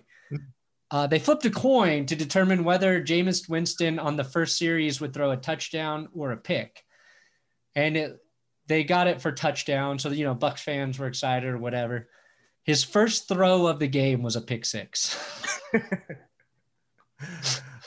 Uh, 0.94 1.08
they 1.08 1.20
flipped 1.20 1.46
a 1.46 1.50
coin 1.50 2.06
to 2.06 2.18
determine 2.18 2.66
whether 2.66 3.02
Jameis 3.02 3.48
Winston 3.48 3.98
on 3.98 4.18
the 4.18 4.26
first 4.26 4.58
series 4.58 5.00
would 5.00 5.14
throw 5.14 5.32
a 5.32 5.38
touchdown 5.38 6.10
or 6.14 6.34
a 6.34 6.38
pick, 6.38 6.84
and 7.76 7.96
it, 7.96 8.21
they 8.72 8.86
got 8.86 9.08
it 9.08 9.22
for 9.22 9.34
touchdown. 9.34 10.00
So 10.00 10.10
you 10.10 10.24
know, 10.24 10.34
Bucs 10.34 10.60
fans 10.60 10.98
were 10.98 11.08
excited 11.08 11.50
or 11.50 11.58
whatever. 11.58 12.08
His 12.64 12.84
first 12.86 13.28
throw 13.28 13.68
of 13.68 13.80
the 13.80 13.88
game 13.88 14.22
was 14.22 14.38
a 14.38 14.42
pick 14.42 14.64
six. 14.66 15.18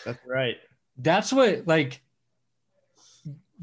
That's 0.04 0.18
right. 0.26 0.56
That's 0.98 1.32
what 1.32 1.66
like. 1.66 2.02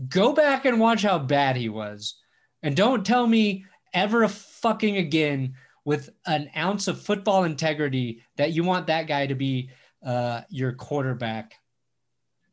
Go 0.07 0.33
back 0.33 0.65
and 0.65 0.79
watch 0.79 1.03
how 1.03 1.19
bad 1.19 1.55
he 1.55 1.69
was, 1.69 2.15
and 2.63 2.75
don't 2.75 3.05
tell 3.05 3.27
me 3.27 3.65
ever 3.93 4.27
fucking 4.27 4.97
again 4.97 5.53
with 5.85 6.09
an 6.25 6.49
ounce 6.57 6.87
of 6.87 6.99
football 6.99 7.43
integrity 7.43 8.23
that 8.37 8.53
you 8.53 8.63
want 8.63 8.87
that 8.87 9.05
guy 9.05 9.27
to 9.27 9.35
be 9.35 9.69
uh, 10.03 10.41
your 10.49 10.71
quarterback 10.71 11.53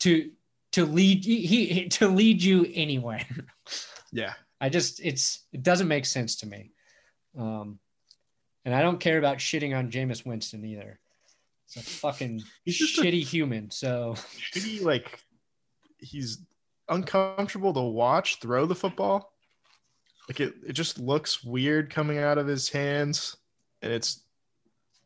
to 0.00 0.30
to 0.72 0.84
lead 0.84 1.24
he, 1.24 1.46
he 1.64 1.88
to 1.88 2.08
lead 2.08 2.42
you 2.42 2.66
anywhere. 2.74 3.24
Yeah. 4.12 4.34
I 4.60 4.68
just 4.68 5.00
it's 5.00 5.46
it 5.52 5.62
doesn't 5.62 5.88
make 5.88 6.06
sense 6.06 6.36
to 6.36 6.46
me. 6.46 6.72
Um 7.38 7.78
and 8.64 8.74
I 8.74 8.82
don't 8.82 9.00
care 9.00 9.18
about 9.18 9.38
shitting 9.38 9.76
on 9.76 9.90
Jameis 9.90 10.26
Winston 10.26 10.64
either. 10.64 10.98
It's 11.66 11.76
a 11.76 11.80
fucking 11.80 12.42
shitty 12.68 13.22
a, 13.22 13.24
human. 13.24 13.70
So 13.70 14.14
shitty 14.54 14.82
like 14.82 15.20
he's 15.98 16.38
uncomfortable 16.88 17.72
to 17.74 17.80
watch 17.80 18.40
throw 18.40 18.66
the 18.66 18.74
football. 18.74 19.32
Like 20.28 20.40
it, 20.40 20.54
it 20.66 20.72
just 20.72 20.98
looks 20.98 21.42
weird 21.42 21.90
coming 21.90 22.18
out 22.18 22.38
of 22.38 22.46
his 22.46 22.68
hands, 22.68 23.36
and 23.80 23.92
it's 23.92 24.22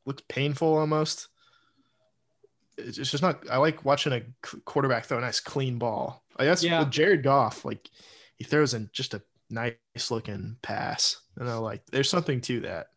looks 0.04 0.22
painful 0.28 0.76
almost. 0.76 1.28
It's 2.76 2.96
just 2.96 3.22
not. 3.22 3.48
I 3.48 3.58
like 3.58 3.84
watching 3.84 4.12
a 4.12 4.22
quarterback 4.64 5.04
throw 5.04 5.18
a 5.18 5.20
nice 5.20 5.40
clean 5.40 5.78
ball. 5.78 6.24
Like 6.38 6.48
that's 6.48 6.64
yeah. 6.64 6.84
Jared 6.88 7.22
Goff. 7.22 7.64
Like 7.64 7.88
he 8.36 8.44
throws 8.44 8.74
in 8.74 8.90
just 8.92 9.14
a 9.14 9.22
nice 9.52 10.10
looking 10.10 10.56
pass, 10.62 11.20
and 11.36 11.48
I 11.48 11.56
like. 11.58 11.82
There's 11.90 12.10
something 12.10 12.40
to 12.42 12.60
that. 12.60 12.88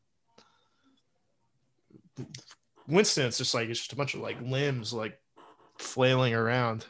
Winston, 2.87 3.25
it's 3.25 3.37
just 3.37 3.53
like 3.53 3.69
it's 3.69 3.79
just 3.79 3.93
a 3.93 3.95
bunch 3.95 4.13
of 4.13 4.21
like 4.21 4.41
limbs 4.41 4.93
like 4.93 5.19
flailing 5.77 6.33
around. 6.33 6.85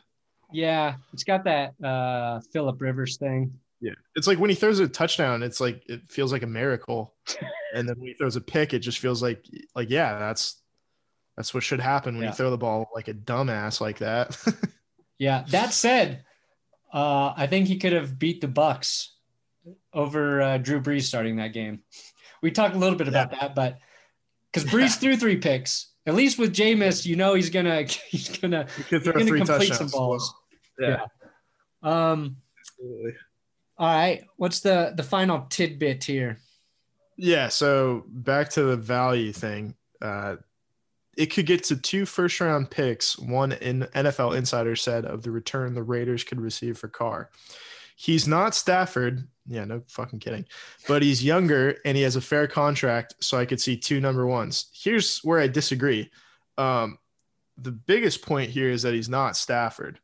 Yeah, 0.52 0.96
it's 1.14 1.24
got 1.24 1.44
that 1.46 1.74
uh 1.84 2.40
Philip 2.54 2.80
Rivers 2.80 3.18
thing. 3.18 3.60
Yeah. 3.82 3.94
It's 4.16 4.28
like 4.28 4.40
when 4.40 4.50
he 4.50 4.56
throws 4.56 4.80
a 4.80 4.88
touchdown, 4.88 5.44
it's 5.44 5.60
like 5.60 5.84
it 5.88 6.10
feels 6.10 6.32
like 6.32 6.44
a 6.44 6.48
miracle. 6.48 7.14
and 7.74 7.88
then 7.88 7.98
when 7.98 8.08
he 8.08 8.14
throws 8.14 8.36
a 8.36 8.42
pick, 8.42 8.74
it 8.74 8.80
just 8.80 9.00
feels 9.00 9.22
like 9.22 9.46
like 9.76 9.90
yeah, 9.90 10.20
that's 10.20 10.62
that's 11.36 11.54
what 11.54 11.64
should 11.64 11.82
happen 11.82 12.16
when 12.16 12.24
yeah. 12.24 12.30
you 12.30 12.36
throw 12.36 12.50
the 12.50 12.58
ball 12.58 12.90
like 12.94 13.08
a 13.08 13.14
dumbass 13.14 13.82
like 13.82 14.00
that. 14.00 14.38
yeah. 15.18 15.44
That 15.50 15.74
said, 15.74 16.24
uh, 16.94 17.34
I 17.36 17.48
think 17.48 17.68
he 17.68 17.78
could 17.78 17.94
have 17.94 18.18
beat 18.18 18.42
the 18.42 18.48
Bucs 18.48 19.10
over 19.96 20.42
uh, 20.42 20.58
Drew 20.60 20.82
Brees 20.82 21.04
starting 21.04 21.38
that 21.38 21.54
game. 21.54 21.82
We 22.44 22.52
talked 22.52 22.76
a 22.76 22.78
little 22.78 22.98
bit 22.98 23.08
about 23.08 23.32
yeah. 23.32 23.40
that, 23.40 23.56
but 23.56 23.80
because 24.52 24.70
Brees 24.70 24.82
yeah. 24.82 24.88
threw 25.00 25.18
three 25.18 25.38
picks, 25.38 25.94
at 26.06 26.14
least 26.14 26.38
with 26.38 26.54
Jameis, 26.54 27.06
you 27.06 27.16
know 27.16 27.34
he's 27.34 27.50
gonna 27.50 27.84
he's 28.10 28.38
gonna 28.38 28.68
he 28.76 28.84
he's 28.84 29.04
gonna 29.04 29.14
complete 29.14 29.46
touchdowns. 29.46 29.78
some 29.78 29.88
balls. 29.88 30.34
Yeah. 30.80 31.06
yeah. 31.84 32.12
Um. 32.12 32.38
Absolutely. 32.60 33.14
All 33.78 33.88
right. 33.88 34.24
What's 34.36 34.60
the 34.60 34.94
the 34.96 35.04
final 35.04 35.48
tidbit 35.50 36.04
here? 36.04 36.38
Yeah. 37.18 37.48
So 37.48 38.04
back 38.08 38.50
to 38.52 38.64
the 38.64 38.78
value 38.78 39.32
thing. 39.32 39.76
Uh, 40.02 40.36
it 41.18 41.28
could 41.28 41.46
get 41.46 41.64
to 41.66 41.78
two 41.78 42.06
first 42.06 42.40
round 42.42 42.70
picks. 42.70 43.18
One 43.18 43.54
in 43.54 43.88
NFL 43.96 44.36
Insider 44.36 44.76
said 44.76 45.06
of 45.06 45.24
the 45.24 45.32
return 45.32 45.74
the 45.74 45.84
Raiders 45.84 46.24
could 46.24 46.42
receive 46.42 46.78
for 46.78 46.90
Carr. 46.90 47.30
He's 47.96 48.28
not 48.28 48.54
Stafford. 48.54 49.28
Yeah, 49.48 49.66
no 49.66 49.84
fucking 49.88 50.20
kidding. 50.20 50.46
But 50.88 51.04
he's 51.04 51.24
younger 51.24 51.78
and 51.86 51.96
he 51.96 52.04
has 52.04 52.16
a 52.16 52.22
fair 52.22 52.48
contract, 52.48 53.16
so 53.20 53.38
I 53.38 53.46
could 53.46 53.62
see 53.62 53.78
two 53.78 54.00
number 54.00 54.26
ones. 54.26 54.70
Here's 54.74 55.20
where 55.20 55.40
I 55.40 55.48
disagree. 55.48 56.10
Um, 56.58 56.98
the 57.58 57.72
biggest 57.72 58.22
point 58.22 58.50
here 58.50 58.70
is 58.70 58.82
that 58.82 58.94
he's 58.94 59.10
not 59.10 59.38
Stafford. 59.38 60.00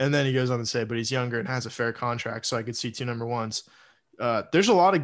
And 0.00 0.12
then 0.12 0.26
he 0.26 0.32
goes 0.32 0.50
on 0.50 0.58
to 0.58 0.66
say, 0.66 0.84
but 0.84 0.96
he's 0.96 1.10
younger 1.10 1.38
and 1.38 1.48
has 1.48 1.66
a 1.66 1.70
fair 1.70 1.92
contract, 1.92 2.46
so 2.46 2.56
I 2.56 2.62
could 2.62 2.76
see 2.76 2.90
two 2.90 3.04
number 3.04 3.26
ones. 3.26 3.64
Uh, 4.18 4.42
there's 4.52 4.68
a 4.68 4.74
lot 4.74 4.94
of 4.94 5.02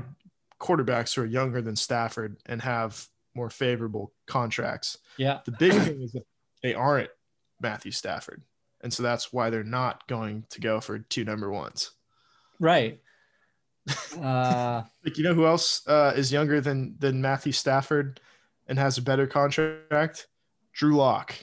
quarterbacks 0.60 1.14
who 1.14 1.22
are 1.22 1.26
younger 1.26 1.60
than 1.60 1.76
Stafford 1.76 2.36
and 2.46 2.62
have 2.62 3.06
more 3.34 3.50
favorable 3.50 4.12
contracts. 4.26 4.98
Yeah. 5.16 5.40
The 5.44 5.52
big 5.52 5.72
thing 5.72 6.02
is 6.02 6.12
that 6.12 6.24
they 6.62 6.74
aren't 6.74 7.10
Matthew 7.60 7.90
Stafford. 7.92 8.42
And 8.80 8.92
so 8.92 9.02
that's 9.02 9.32
why 9.32 9.50
they're 9.50 9.64
not 9.64 10.06
going 10.06 10.44
to 10.50 10.60
go 10.60 10.80
for 10.80 10.98
two 10.98 11.24
number 11.24 11.50
ones. 11.50 11.92
Right. 12.60 13.00
Uh, 14.20 14.82
like 15.04 15.18
you 15.18 15.24
know 15.24 15.34
who 15.34 15.44
else 15.44 15.86
uh, 15.86 16.12
is 16.16 16.32
younger 16.32 16.60
than 16.60 16.96
than 16.98 17.20
Matthew 17.20 17.52
Stafford 17.52 18.20
and 18.66 18.78
has 18.78 18.96
a 18.96 19.02
better 19.02 19.26
contract? 19.26 20.28
Drew 20.72 20.96
Lock. 20.96 21.34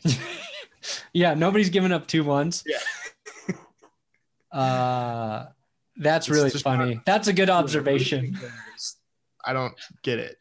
yeah, 1.14 1.34
nobody's 1.34 1.70
giving 1.70 1.92
up 1.92 2.08
two 2.08 2.24
ones. 2.24 2.64
Yeah. 2.66 2.78
Uh, 4.52 5.46
that's 5.96 6.28
it's 6.28 6.36
really 6.36 6.50
funny. 6.50 6.96
Not, 6.96 7.06
that's 7.06 7.30
a 7.30 7.34
good 7.34 7.50
observation. 7.50 8.38
I 9.46 9.54
don't 9.54 9.74
get 10.04 10.20
it. 10.20 10.36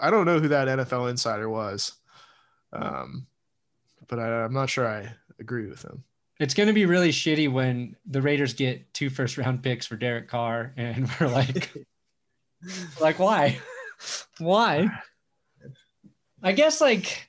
I 0.00 0.10
don't 0.10 0.26
know 0.26 0.40
who 0.40 0.48
that 0.48 0.66
NFL 0.66 1.10
insider 1.10 1.48
was, 1.48 1.92
um, 2.72 3.28
but 4.08 4.18
I, 4.18 4.44
I'm 4.44 4.52
not 4.52 4.68
sure 4.68 4.84
I 4.84 5.12
agree 5.38 5.68
with 5.68 5.84
him. 5.84 6.02
It's 6.40 6.54
going 6.54 6.66
to 6.66 6.72
be 6.72 6.86
really 6.86 7.10
shitty 7.10 7.50
when 7.50 7.96
the 8.06 8.20
Raiders 8.20 8.54
get 8.54 8.92
two 8.92 9.08
first 9.08 9.38
round 9.38 9.62
picks 9.62 9.86
for 9.86 9.96
Derek 9.96 10.28
Carr, 10.28 10.72
and 10.76 11.08
we're 11.20 11.28
like, 11.28 11.72
like 13.00 13.18
why, 13.18 13.58
why? 14.38 14.88
I 16.42 16.52
guess 16.52 16.80
like 16.80 17.28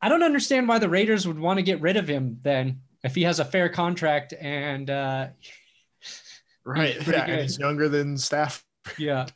I 0.00 0.08
don't 0.08 0.22
understand 0.22 0.68
why 0.68 0.78
the 0.78 0.88
Raiders 0.88 1.26
would 1.26 1.38
want 1.38 1.58
to 1.58 1.62
get 1.62 1.80
rid 1.80 1.96
of 1.96 2.08
him 2.08 2.38
then 2.42 2.80
if 3.04 3.14
he 3.14 3.22
has 3.22 3.40
a 3.40 3.44
fair 3.44 3.68
contract 3.68 4.34
and 4.40 4.90
uh, 4.90 5.28
right, 6.64 6.96
yeah, 7.06 7.24
and 7.24 7.42
he's 7.42 7.58
younger 7.58 7.88
than 7.88 8.16
staff. 8.16 8.64
Yeah. 8.98 9.26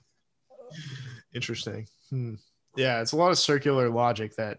Interesting. 1.34 1.86
Hmm. 2.10 2.34
Yeah, 2.76 3.00
it's 3.00 3.12
a 3.12 3.16
lot 3.16 3.30
of 3.30 3.38
circular 3.38 3.88
logic 3.90 4.34
that 4.36 4.58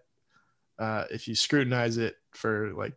uh, 0.79 1.05
if 1.11 1.27
you 1.27 1.35
scrutinize 1.35 1.97
it 1.97 2.15
for 2.31 2.73
like 2.73 2.93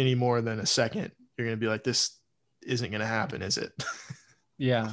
any 0.00 0.14
more 0.14 0.40
than 0.40 0.58
a 0.60 0.66
second, 0.66 1.12
you're 1.36 1.46
gonna 1.46 1.56
be 1.56 1.68
like, 1.68 1.84
this 1.84 2.18
isn't 2.62 2.90
gonna 2.90 3.06
happen, 3.06 3.42
is 3.42 3.58
it? 3.58 3.72
yeah. 4.58 4.92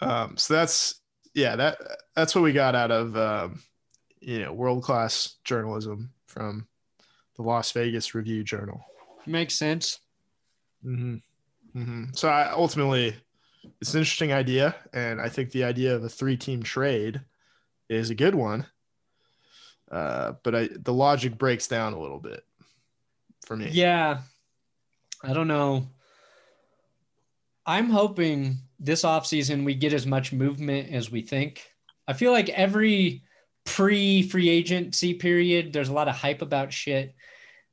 Um, 0.00 0.36
so 0.36 0.54
that's 0.54 1.00
yeah, 1.34 1.56
that 1.56 1.78
that's 2.16 2.34
what 2.34 2.42
we 2.42 2.52
got 2.52 2.74
out 2.74 2.90
of 2.90 3.16
um, 3.16 3.62
you 4.20 4.40
know 4.40 4.52
world 4.52 4.82
class 4.82 5.36
journalism 5.44 6.12
from 6.26 6.66
the 7.36 7.42
Las 7.42 7.72
Vegas 7.72 8.14
Review 8.14 8.42
Journal. 8.42 8.82
Makes 9.26 9.54
sense. 9.54 10.00
Mm-hmm. 10.84 11.78
Mm-hmm. 11.78 12.04
So 12.14 12.28
I, 12.28 12.50
ultimately, 12.50 13.14
it's 13.80 13.94
an 13.94 14.00
interesting 14.00 14.32
idea, 14.32 14.74
and 14.92 15.20
I 15.20 15.28
think 15.28 15.50
the 15.50 15.64
idea 15.64 15.94
of 15.94 16.04
a 16.04 16.08
three-team 16.08 16.62
trade 16.62 17.20
is 17.88 18.10
a 18.10 18.14
good 18.14 18.34
one. 18.34 18.66
Uh, 19.90 20.32
but 20.42 20.54
I, 20.54 20.68
the 20.74 20.92
logic 20.92 21.36
breaks 21.38 21.68
down 21.68 21.92
a 21.92 22.00
little 22.00 22.18
bit 22.18 22.42
for 23.46 23.56
me. 23.56 23.68
Yeah, 23.70 24.18
I 25.22 25.32
don't 25.32 25.48
know. 25.48 25.88
I'm 27.64 27.90
hoping 27.90 28.58
this 28.80 29.02
offseason 29.02 29.64
we 29.64 29.74
get 29.74 29.92
as 29.92 30.06
much 30.06 30.32
movement 30.32 30.92
as 30.92 31.10
we 31.10 31.22
think. 31.22 31.64
I 32.08 32.12
feel 32.12 32.32
like 32.32 32.48
every 32.48 33.22
pre 33.64 34.22
free 34.22 34.48
agency 34.48 35.14
period, 35.14 35.72
there's 35.72 35.88
a 35.88 35.92
lot 35.92 36.08
of 36.08 36.16
hype 36.16 36.42
about 36.42 36.72
shit. 36.72 37.14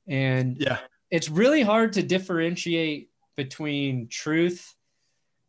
And 0.07 0.57
yeah, 0.59 0.79
it's 1.09 1.29
really 1.29 1.61
hard 1.61 1.93
to 1.93 2.03
differentiate 2.03 3.09
between 3.35 4.07
truth 4.09 4.75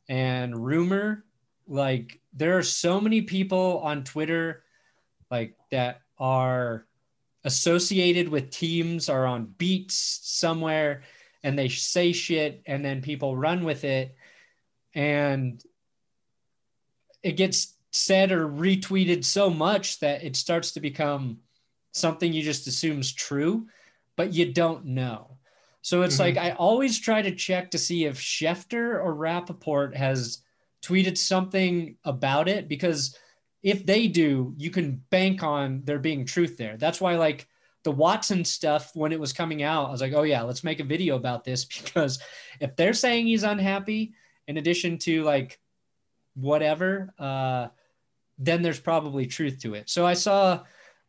and 0.09 0.57
rumor 0.65 1.25
like 1.71 2.21
there 2.33 2.59
are 2.59 2.63
so 2.65 3.01
many 3.01 3.23
people 3.23 3.79
on 3.79 4.03
Twitter 4.03 4.65
like 5.31 5.55
that 5.71 6.01
are 6.19 6.85
associated 7.45 8.29
with 8.29 8.51
teams 8.51 9.09
are 9.09 9.27
on 9.27 9.55
beats 9.59 10.21
somewhere 10.23 11.03
and 11.43 11.59
they 11.59 11.69
say 11.69 12.13
shit 12.13 12.63
and 12.67 12.85
then 12.85 13.01
people 13.01 13.37
run 13.37 13.65
with 13.65 13.85
it 13.85 14.15
and 14.95 15.63
it 17.23 17.33
gets 17.33 17.75
said 17.93 18.31
or 18.31 18.47
retweeted 18.47 19.25
so 19.25 19.51
much 19.51 19.99
that 20.01 20.23
it 20.23 20.37
starts 20.37 20.73
to 20.73 20.81
become 20.81 21.39
something 21.93 22.33
you 22.33 22.43
just 22.43 22.67
assume's 22.67 23.13
true 23.13 23.67
but 24.17 24.33
you 24.33 24.53
don't 24.53 24.85
know 24.85 25.37
so 25.83 26.03
it's 26.03 26.15
mm-hmm. 26.19 26.37
like 26.37 26.37
i 26.37 26.51
always 26.53 26.99
try 26.99 27.23
to 27.23 27.35
check 27.35 27.71
to 27.71 27.79
see 27.79 28.05
if 28.05 28.19
schefter 28.19 29.03
or 29.03 29.15
rapoport 29.15 29.97
has 29.97 30.43
tweeted 30.83 31.19
something 31.19 31.97
about 32.05 32.49
it 32.49 32.69
because 32.69 33.19
if 33.63 33.85
they 33.85 34.07
do 34.07 34.55
you 34.57 34.71
can 34.71 35.03
bank 35.11 35.43
on 35.43 35.83
there 35.85 35.99
being 35.99 36.25
truth 36.25 36.57
there 36.57 36.77
that's 36.77 37.01
why 37.01 37.17
like 37.17 37.47
the 37.83 37.93
Watson 37.93 38.45
stuff 38.45 38.91
when 38.95 39.13
it 39.13 39.21
was 39.21 39.33
coming 39.33 39.63
out, 39.63 39.89
I 39.89 39.91
was 39.91 40.01
like, 40.01 40.13
oh 40.13 40.23
yeah, 40.23 40.43
let's 40.43 40.65
make 40.65 40.81
a 40.81 40.85
video 40.85 41.17
about 41.17 41.45
this 41.45 41.65
because 41.83 42.19
if 42.61 42.77
they're 42.77 42.93
saying 42.93 43.27
he's 43.27 43.43
unhappy, 43.43 44.13
in 44.47 44.57
addition 44.57 44.99
to 44.99 45.23
like 45.23 45.59
whatever, 46.35 47.13
uh, 47.19 47.69
then 48.39 48.63
there's 48.63 48.81
probably 48.81 49.27
truth 49.27 49.61
to 49.61 49.75
it. 49.75 49.89
So 49.89 50.07
I 50.07 50.15
saw 50.15 50.65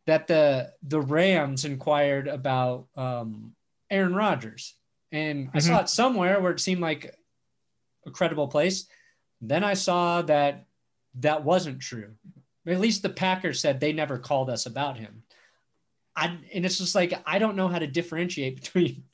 that 0.06 0.26
the 0.26 0.72
the 0.82 1.00
Rams 1.00 1.64
inquired 1.64 2.28
about 2.28 2.86
um, 2.96 3.54
Aaron 3.90 4.14
Rodgers, 4.14 4.74
and 5.10 5.48
mm-hmm. 5.48 5.56
I 5.56 5.60
saw 5.60 5.72
mm-hmm. 5.72 5.84
it 5.84 5.88
somewhere 5.88 6.40
where 6.40 6.52
it 6.52 6.60
seemed 6.60 6.80
like 6.80 7.14
a 8.06 8.10
credible 8.10 8.48
place. 8.48 8.86
Then 9.40 9.64
I 9.64 9.74
saw 9.74 10.22
that 10.22 10.66
that 11.16 11.44
wasn't 11.44 11.80
true. 11.80 12.12
At 12.66 12.80
least 12.80 13.02
the 13.02 13.08
Packers 13.08 13.60
said 13.60 13.80
they 13.80 13.92
never 13.92 14.18
called 14.18 14.50
us 14.50 14.66
about 14.66 14.96
him. 14.96 15.22
I, 16.14 16.38
and 16.52 16.64
it's 16.64 16.78
just 16.78 16.94
like 16.94 17.14
I 17.26 17.38
don't 17.38 17.56
know 17.56 17.68
how 17.68 17.78
to 17.78 17.86
differentiate 17.86 18.56
between 18.62 19.04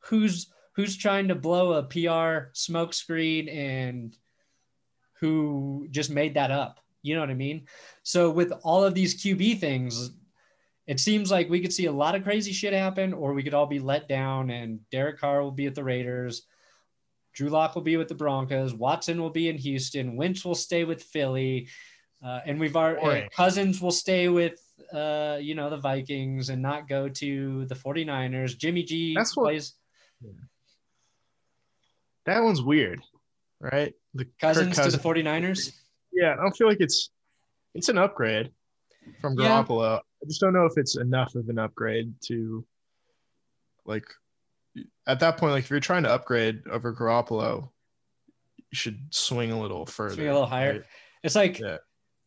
who's 0.00 0.52
who's 0.74 0.96
trying 0.96 1.28
to 1.28 1.34
blow 1.34 1.72
a 1.72 1.82
PR 1.82 2.50
smokescreen 2.54 3.52
and 3.52 4.16
who 5.20 5.88
just 5.90 6.10
made 6.10 6.34
that 6.34 6.50
up. 6.50 6.80
You 7.02 7.14
know 7.14 7.20
what 7.20 7.30
I 7.30 7.34
mean? 7.34 7.66
So 8.02 8.30
with 8.30 8.52
all 8.62 8.84
of 8.84 8.94
these 8.94 9.20
QB 9.20 9.58
things, 9.58 10.10
it 10.86 11.00
seems 11.00 11.30
like 11.30 11.50
we 11.50 11.60
could 11.60 11.72
see 11.72 11.86
a 11.86 11.92
lot 11.92 12.14
of 12.14 12.24
crazy 12.24 12.52
shit 12.52 12.72
happen, 12.72 13.12
or 13.12 13.34
we 13.34 13.42
could 13.42 13.54
all 13.54 13.66
be 13.66 13.78
let 13.78 14.08
down, 14.08 14.50
and 14.50 14.80
Derek 14.90 15.18
Carr 15.18 15.42
will 15.42 15.50
be 15.50 15.66
at 15.66 15.74
the 15.74 15.84
Raiders. 15.84 16.46
Drew 17.34 17.50
Lock 17.50 17.74
will 17.74 17.82
be 17.82 17.96
with 17.96 18.08
the 18.08 18.14
Broncos. 18.14 18.72
Watson 18.72 19.20
will 19.20 19.30
be 19.30 19.48
in 19.48 19.58
Houston. 19.58 20.16
Wentz 20.16 20.44
will 20.44 20.54
stay 20.54 20.84
with 20.84 21.02
Philly. 21.02 21.68
Uh, 22.24 22.40
and 22.46 22.58
we've 22.58 22.76
already 22.76 23.28
Cousins 23.34 23.80
will 23.80 23.92
stay 23.92 24.28
with 24.28 24.60
uh, 24.92 25.38
you 25.40 25.54
know, 25.54 25.70
the 25.70 25.76
Vikings 25.76 26.48
and 26.48 26.62
not 26.62 26.88
go 26.88 27.08
to 27.08 27.64
the 27.66 27.74
49ers. 27.74 28.56
Jimmy 28.56 28.82
G 28.82 29.14
That's 29.14 29.36
what, 29.36 29.44
plays. 29.44 29.74
Yeah. 30.22 30.30
That 32.26 32.42
one's 32.42 32.62
weird, 32.62 33.00
right? 33.60 33.94
The 34.14 34.26
Cousins, 34.40 34.76
Cousins, 34.76 34.94
to 34.94 35.00
the 35.00 35.08
49ers. 35.08 35.72
Yeah, 36.12 36.32
I 36.32 36.36
don't 36.36 36.56
feel 36.56 36.68
like 36.68 36.80
it's 36.80 37.10
it's 37.74 37.88
an 37.88 37.98
upgrade 37.98 38.50
from 39.20 39.36
Garoppolo. 39.36 39.96
Yeah. 39.96 40.00
I 40.22 40.26
just 40.26 40.40
don't 40.40 40.52
know 40.52 40.66
if 40.66 40.72
it's 40.76 40.96
enough 40.96 41.34
of 41.34 41.48
an 41.48 41.58
upgrade 41.58 42.12
to 42.26 42.64
like 43.86 44.06
at 45.06 45.20
that 45.20 45.38
point, 45.38 45.52
like 45.52 45.64
if 45.64 45.70
you're 45.70 45.80
trying 45.80 46.02
to 46.02 46.12
upgrade 46.12 46.66
over 46.70 46.94
Garoppolo, 46.94 47.70
you 48.56 48.74
should 48.74 48.98
swing 49.10 49.52
a 49.52 49.60
little 49.60 49.86
further. 49.86 50.14
Swing 50.14 50.28
a 50.28 50.32
little 50.32 50.46
higher. 50.46 50.72
Right? 50.72 50.82
It's 51.22 51.34
like 51.34 51.58
yeah. 51.58 51.78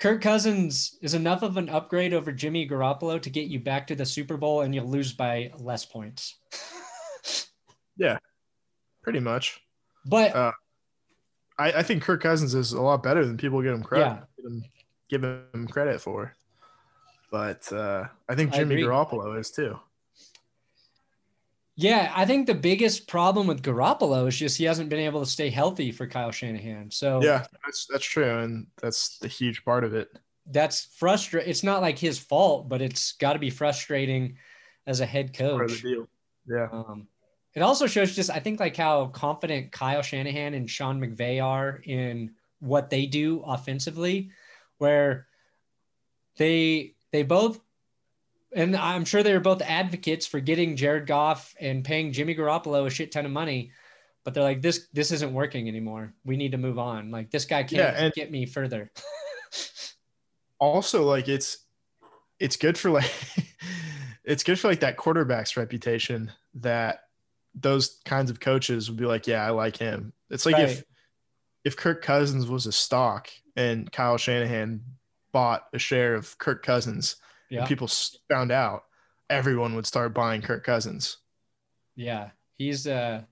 Kirk 0.02 0.20
Cousins 0.20 0.98
is 1.04 1.14
enough 1.14 1.44
of 1.44 1.58
an 1.58 1.70
upgrade 1.70 2.12
over 2.12 2.32
Jimmy 2.32 2.68
Garoppolo 2.68 3.22
to 3.22 3.30
get 3.30 3.50
you 3.50 3.60
back 3.60 3.86
to 3.86 3.94
the 3.94 4.04
Super 4.04 4.36
Bowl 4.36 4.62
and 4.62 4.74
you'll 4.74 4.90
lose 4.90 5.14
by 5.14 5.52
less 5.60 5.86
points. 5.86 6.38
yeah, 7.98 8.18
pretty 9.04 9.20
much. 9.20 9.62
But 10.04 10.36
uh, 10.36 10.54
I, 11.60 11.72
I, 11.74 11.84
think 11.84 12.02
Kirk 12.02 12.20
Cousins 12.20 12.56
is 12.56 12.74
a 12.74 12.82
lot 12.82 13.04
better 13.04 13.24
than 13.24 13.38
people 13.38 13.62
give 13.62 13.76
him 13.76 13.84
credit, 13.84 14.06
yeah. 14.06 14.20
give, 14.38 14.52
him, 14.52 14.64
give 15.08 15.24
him 15.54 15.68
credit 15.68 16.02
for. 16.02 16.34
But 17.30 17.72
uh, 17.72 18.06
I 18.28 18.34
think 18.34 18.54
Jimmy 18.54 18.78
I 18.84 18.88
Garoppolo 18.88 19.40
is 19.40 19.52
too. 19.52 19.80
Yeah, 21.76 22.12
I 22.16 22.26
think 22.26 22.48
the 22.48 22.54
biggest 22.54 23.08
problem 23.08 23.48
with 23.48 23.64
Garoppolo 23.64 24.28
is 24.28 24.38
just 24.38 24.58
he 24.58 24.66
hasn't 24.66 24.90
been 24.90 25.00
able 25.00 25.22
to 25.22 25.26
stay 25.30 25.50
healthy 25.50 25.92
for 25.92 26.06
Kyle 26.06 26.32
Shanahan. 26.32 26.92
So 26.92 27.22
yeah, 27.24 27.46
that's 27.66 27.88
that's 27.90 28.06
true, 28.06 28.40
and 28.40 28.68
that's 28.82 29.18
the 29.20 29.28
huge 29.28 29.64
part 29.64 29.84
of 29.84 29.94
it. 29.94 30.10
That's 30.46 30.86
frustrating. 30.98 31.50
It's 31.50 31.64
not 31.64 31.82
like 31.82 31.98
his 31.98 32.20
fault, 32.20 32.68
but 32.68 32.82
it's 32.82 33.14
got 33.14 33.34
to 33.34 33.40
be 33.40 33.50
frustrating 33.50 34.38
as 34.86 35.00
a 35.00 35.06
head 35.06 35.34
coach. 35.34 35.84
Yeah. 36.48 36.68
Um, 36.72 37.08
it 37.54 37.62
also 37.62 37.88
shows 37.88 38.16
just 38.16 38.30
I 38.30 38.40
think 38.40 38.60
like 38.60 38.76
how 38.76 39.08
confident 39.08 39.72
Kyle 39.72 40.02
Shanahan 40.02 40.54
and 40.54 40.70
Sean 40.70 41.00
McVay 41.00 41.44
are 41.44 41.82
in 41.86 42.32
what 42.60 42.90
they 42.90 43.06
do 43.06 43.44
offensively, 43.46 44.32
where 44.78 45.28
they 46.38 46.96
they 47.12 47.24
both 47.24 47.60
and 48.54 48.76
I'm 48.76 49.06
sure 49.06 49.24
they 49.24 49.34
were 49.34 49.40
both 49.40 49.62
advocates 49.62 50.26
for 50.26 50.40
getting 50.40 50.76
Jared 50.76 51.08
Goff 51.08 51.56
and 51.60 51.84
paying 51.84 52.12
Jimmy 52.12 52.36
Garoppolo 52.36 52.86
a 52.86 52.90
shit 52.90 53.12
ton 53.12 53.26
of 53.26 53.32
money. 53.32 53.72
But 54.24 54.34
they're 54.34 54.44
like, 54.44 54.62
this 54.62 54.88
this 54.94 55.12
isn't 55.12 55.34
working 55.34 55.68
anymore. 55.68 56.14
We 56.26 56.38
need 56.38 56.52
to 56.52 56.58
move 56.58 56.78
on. 56.78 57.12
Like 57.12 57.32
this 57.32 57.46
guy 57.46 57.64
can't 57.64 57.98
yeah, 57.98 58.10
get 58.10 58.32
me 58.32 58.46
further. 58.46 58.92
also, 60.60 61.04
like 61.04 61.28
it's 61.28 61.60
it's 62.40 62.58
good 62.58 62.78
for 62.78 62.92
like 62.92 63.12
it's 64.24 64.44
good 64.44 64.60
for 64.60 64.68
like 64.68 64.82
that 64.82 64.98
quarterback's 64.98 65.58
reputation 65.58 66.32
that 66.56 67.04
those 67.56 68.00
kinds 68.06 68.30
of 68.30 68.40
coaches 68.40 68.90
would 68.90 69.00
be 69.00 69.06
like, 69.06 69.28
yeah, 69.28 69.46
I 69.46 69.50
like 69.50 69.78
him. 69.78 70.14
It's 70.30 70.46
like 70.46 70.56
right. 70.56 70.70
if 70.70 70.84
if 71.64 71.78
Kirk 71.78 72.04
Cousins 72.04 72.48
was 72.48 72.66
a 72.66 72.72
stock 72.72 73.30
and 73.56 73.92
Kyle 73.92 74.18
Shanahan 74.18 74.82
bought 75.32 75.68
a 75.74 75.80
share 75.80 76.16
of 76.16 76.38
Kirk 76.38 76.64
Cousins 76.64 77.16
yeah. 77.52 77.66
people 77.66 77.90
found 78.30 78.52
out, 78.52 78.86
everyone 79.30 79.76
would 79.76 79.86
start 79.86 80.14
buying 80.14 80.42
Kirk 80.42 80.64
Cousins. 80.64 81.18
Yeah, 81.96 82.30
he's 82.58 82.88
a 82.88 83.28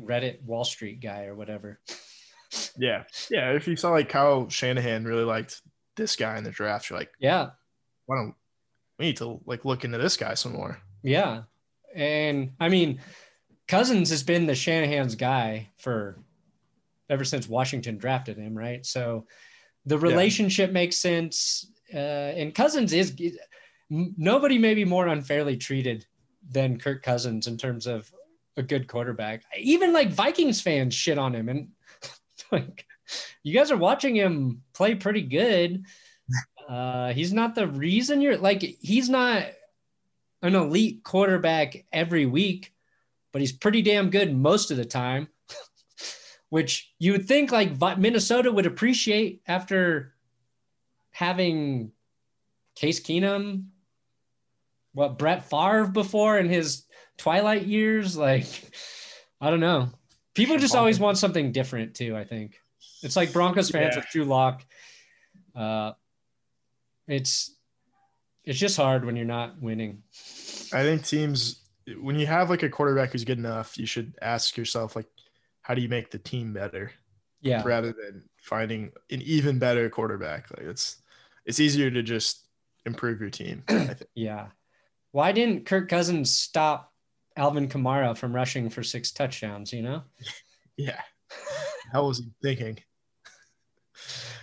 Reddit 0.00 0.42
Wall 0.42 0.64
Street 0.64 1.00
guy 1.00 1.24
or 1.24 1.34
whatever. 1.34 1.80
yeah, 2.78 3.04
yeah. 3.30 3.52
If 3.52 3.66
you 3.66 3.76
saw 3.76 3.90
like 3.90 4.08
Kyle 4.08 4.48
Shanahan 4.48 5.04
really 5.04 5.24
liked 5.24 5.60
this 5.96 6.16
guy 6.16 6.38
in 6.38 6.44
the 6.44 6.50
draft, 6.50 6.88
you're 6.88 6.98
like, 6.98 7.10
yeah, 7.18 7.50
why 8.06 8.16
don't 8.16 8.34
we 8.98 9.06
need 9.06 9.16
to 9.18 9.40
like 9.44 9.64
look 9.64 9.84
into 9.84 9.98
this 9.98 10.16
guy 10.16 10.34
some 10.34 10.52
more? 10.52 10.78
Yeah, 11.02 11.42
and 11.94 12.52
I 12.60 12.68
mean, 12.68 13.00
Cousins 13.66 14.10
has 14.10 14.22
been 14.22 14.46
the 14.46 14.54
Shanahan's 14.54 15.16
guy 15.16 15.68
for 15.78 16.18
ever 17.10 17.24
since 17.24 17.48
Washington 17.48 17.98
drafted 17.98 18.36
him, 18.36 18.56
right? 18.56 18.84
So 18.86 19.26
the 19.86 19.98
relationship 19.98 20.70
yeah. 20.70 20.74
makes 20.74 20.96
sense 20.96 21.66
uh, 21.92 21.96
and 21.96 22.54
Cousins 22.54 22.92
is 22.92 23.14
nobody 23.90 24.58
may 24.58 24.74
be 24.74 24.84
more 24.84 25.06
unfairly 25.08 25.56
treated 25.56 26.06
than 26.50 26.78
Kirk 26.78 27.02
Cousins 27.02 27.46
in 27.46 27.56
terms 27.56 27.86
of 27.86 28.10
a 28.56 28.62
good 28.62 28.88
quarterback. 28.88 29.42
Even 29.58 29.92
like 29.92 30.10
Vikings 30.10 30.60
fans 30.60 30.94
shit 30.94 31.18
on 31.18 31.34
him, 31.34 31.48
and 31.48 31.68
like 32.52 32.86
you 33.42 33.54
guys 33.54 33.70
are 33.70 33.76
watching 33.76 34.14
him 34.14 34.62
play 34.74 34.94
pretty 34.94 35.22
good. 35.22 35.84
Uh, 36.68 37.12
he's 37.12 37.32
not 37.32 37.54
the 37.54 37.66
reason 37.66 38.20
you're 38.20 38.36
like 38.36 38.60
he's 38.60 39.08
not 39.08 39.46
an 40.42 40.54
elite 40.54 41.02
quarterback 41.02 41.86
every 41.92 42.26
week, 42.26 42.74
but 43.32 43.40
he's 43.40 43.52
pretty 43.52 43.82
damn 43.82 44.10
good 44.10 44.36
most 44.36 44.70
of 44.70 44.76
the 44.76 44.84
time. 44.84 45.28
Which 46.50 46.92
you 46.98 47.12
would 47.12 47.26
think 47.26 47.52
like 47.52 47.98
Minnesota 47.98 48.50
would 48.52 48.66
appreciate 48.66 49.42
after 49.46 50.14
having 51.18 51.90
Case 52.76 53.00
Keenum, 53.00 53.64
what 54.92 55.18
Brett 55.18 55.50
Favre 55.50 55.88
before 55.88 56.38
in 56.38 56.48
his 56.48 56.84
twilight 57.16 57.66
years. 57.66 58.16
Like, 58.16 58.46
I 59.40 59.50
don't 59.50 59.58
know. 59.58 59.88
People 60.34 60.58
just 60.58 60.76
always 60.76 61.00
want 61.00 61.18
something 61.18 61.50
different 61.50 61.96
too. 61.96 62.16
I 62.16 62.22
think 62.22 62.60
it's 63.02 63.16
like 63.16 63.32
Broncos 63.32 63.68
fans 63.68 63.94
yeah. 63.94 63.98
with 63.98 64.10
Drew 64.12 64.24
Lock. 64.26 64.64
Uh, 65.56 65.94
it's 67.08 67.52
it's 68.44 68.60
just 68.60 68.76
hard 68.76 69.04
when 69.04 69.16
you're 69.16 69.26
not 69.26 69.60
winning. 69.60 70.04
I 70.72 70.84
think 70.84 71.04
teams 71.04 71.64
when 72.00 72.16
you 72.16 72.28
have 72.28 72.48
like 72.48 72.62
a 72.62 72.68
quarterback 72.68 73.10
who's 73.10 73.24
good 73.24 73.38
enough, 73.38 73.76
you 73.76 73.86
should 73.86 74.14
ask 74.22 74.56
yourself 74.56 74.94
like, 74.94 75.08
how 75.62 75.74
do 75.74 75.82
you 75.82 75.88
make 75.88 76.12
the 76.12 76.18
team 76.18 76.52
better? 76.52 76.92
Yeah. 77.40 77.64
Rather 77.64 77.88
than 77.88 78.22
finding 78.36 78.92
an 79.10 79.20
even 79.22 79.58
better 79.58 79.90
quarterback, 79.90 80.46
like 80.56 80.64
it's 80.68 81.02
it's 81.48 81.58
easier 81.58 81.90
to 81.90 82.02
just 82.02 82.46
improve 82.84 83.20
your 83.20 83.30
team. 83.30 83.64
yeah. 84.14 84.48
Why 85.12 85.32
didn't 85.32 85.64
Kirk 85.64 85.88
Cousins 85.88 86.30
stop 86.30 86.92
Alvin 87.36 87.68
Kamara 87.68 88.16
from 88.16 88.36
rushing 88.36 88.68
for 88.68 88.82
six 88.82 89.10
touchdowns? 89.10 89.72
You 89.72 89.82
know. 89.82 90.02
yeah. 90.76 91.00
How 91.90 92.06
was 92.06 92.18
he 92.18 92.26
thinking? 92.42 92.78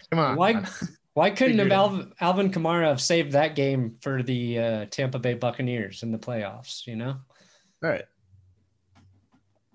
Come 0.09 0.19
on. 0.19 0.35
Why? 0.35 0.65
Why 1.13 1.29
couldn't 1.31 1.59
have 1.59 1.71
Alvin, 1.71 2.11
Alvin 2.19 2.51
Kamara 2.51 2.87
have 2.87 3.01
saved 3.01 3.33
that 3.33 3.55
game 3.55 3.97
for 4.01 4.23
the 4.23 4.59
uh, 4.59 4.85
Tampa 4.89 5.19
Bay 5.19 5.35
Buccaneers 5.35 6.01
in 6.01 6.11
the 6.11 6.17
playoffs? 6.17 6.87
You 6.87 6.95
know. 6.95 7.15
All 7.83 7.89
right. 7.89 8.05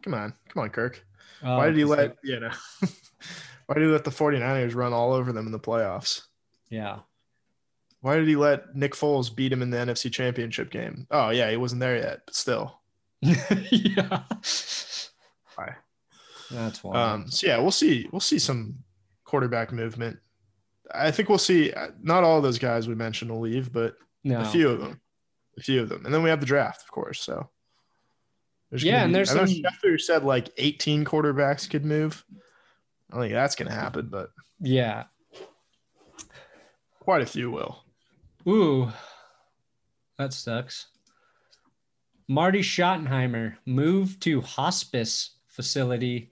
Come 0.02 0.14
on. 0.14 0.34
Come 0.52 0.64
on, 0.64 0.70
Kirk. 0.70 1.04
Uh, 1.44 1.54
Why 1.54 1.66
did 1.66 1.76
he 1.76 1.84
let 1.84 2.16
you 2.24 2.40
know? 2.40 2.50
why 3.66 3.74
did 3.74 3.84
he 3.84 3.90
let 3.90 4.04
the 4.04 4.10
49ers 4.10 4.74
run 4.74 4.92
all 4.92 5.12
over 5.12 5.32
them 5.32 5.46
in 5.46 5.52
the 5.52 5.60
playoffs? 5.60 6.22
yeah. 6.70 6.98
Why 8.02 8.16
did 8.16 8.28
he 8.28 8.36
let 8.36 8.74
Nick 8.74 8.92
Foles 8.94 9.34
beat 9.34 9.52
him 9.52 9.60
in 9.62 9.70
the 9.70 9.76
NFC 9.76 10.10
Championship 10.10 10.70
game? 10.70 11.06
Oh 11.10 11.30
yeah, 11.30 11.50
he 11.50 11.56
wasn't 11.56 11.80
there 11.80 11.96
yet, 11.96 12.20
but 12.26 12.34
still. 12.34 12.80
yeah. 13.20 14.22
Why? 15.54 15.74
That's 16.50 16.82
why. 16.82 16.94
Um, 17.12 17.30
so 17.30 17.46
yeah, 17.46 17.58
we'll 17.58 17.70
see. 17.70 18.08
We'll 18.10 18.20
see 18.20 18.38
some 18.38 18.76
quarterback 19.24 19.70
movement. 19.72 20.18
I 20.92 21.10
think 21.10 21.28
we'll 21.28 21.38
see. 21.38 21.72
uh, 21.72 21.88
Not 22.02 22.24
all 22.24 22.40
those 22.40 22.58
guys 22.58 22.88
we 22.88 22.94
mentioned 22.94 23.30
will 23.30 23.40
leave, 23.40 23.72
but 23.72 23.94
no. 24.24 24.40
a 24.40 24.44
few 24.46 24.68
of 24.70 24.80
them, 24.80 25.00
a 25.58 25.60
few 25.62 25.82
of 25.82 25.88
them, 25.88 26.04
and 26.06 26.12
then 26.14 26.22
we 26.22 26.30
have 26.30 26.40
the 26.40 26.46
draft, 26.46 26.82
of 26.82 26.90
course. 26.90 27.20
So 27.22 27.50
there's 28.70 28.82
Yeah, 28.82 28.92
gonna 28.92 29.04
and 29.04 29.10
be- 29.10 29.14
there's 29.16 29.30
I 29.30 29.34
know 29.34 29.44
some- 29.46 29.54
Schefter 29.62 30.00
said 30.00 30.24
like 30.24 30.48
18 30.56 31.04
quarterbacks 31.04 31.68
could 31.68 31.84
move. 31.84 32.24
I 33.10 33.14
don't 33.14 33.22
think 33.24 33.34
that's 33.34 33.54
gonna 33.56 33.70
happen, 33.74 34.08
but 34.10 34.30
Yeah. 34.60 35.04
quite 37.00 37.22
a 37.22 37.26
few 37.26 37.50
will. 37.50 37.84
Ooh. 38.48 38.90
That 40.18 40.32
sucks. 40.32 40.86
Marty 42.28 42.60
Schottenheimer 42.60 43.56
moved 43.66 44.22
to 44.22 44.40
hospice 44.40 45.36
facility, 45.48 46.30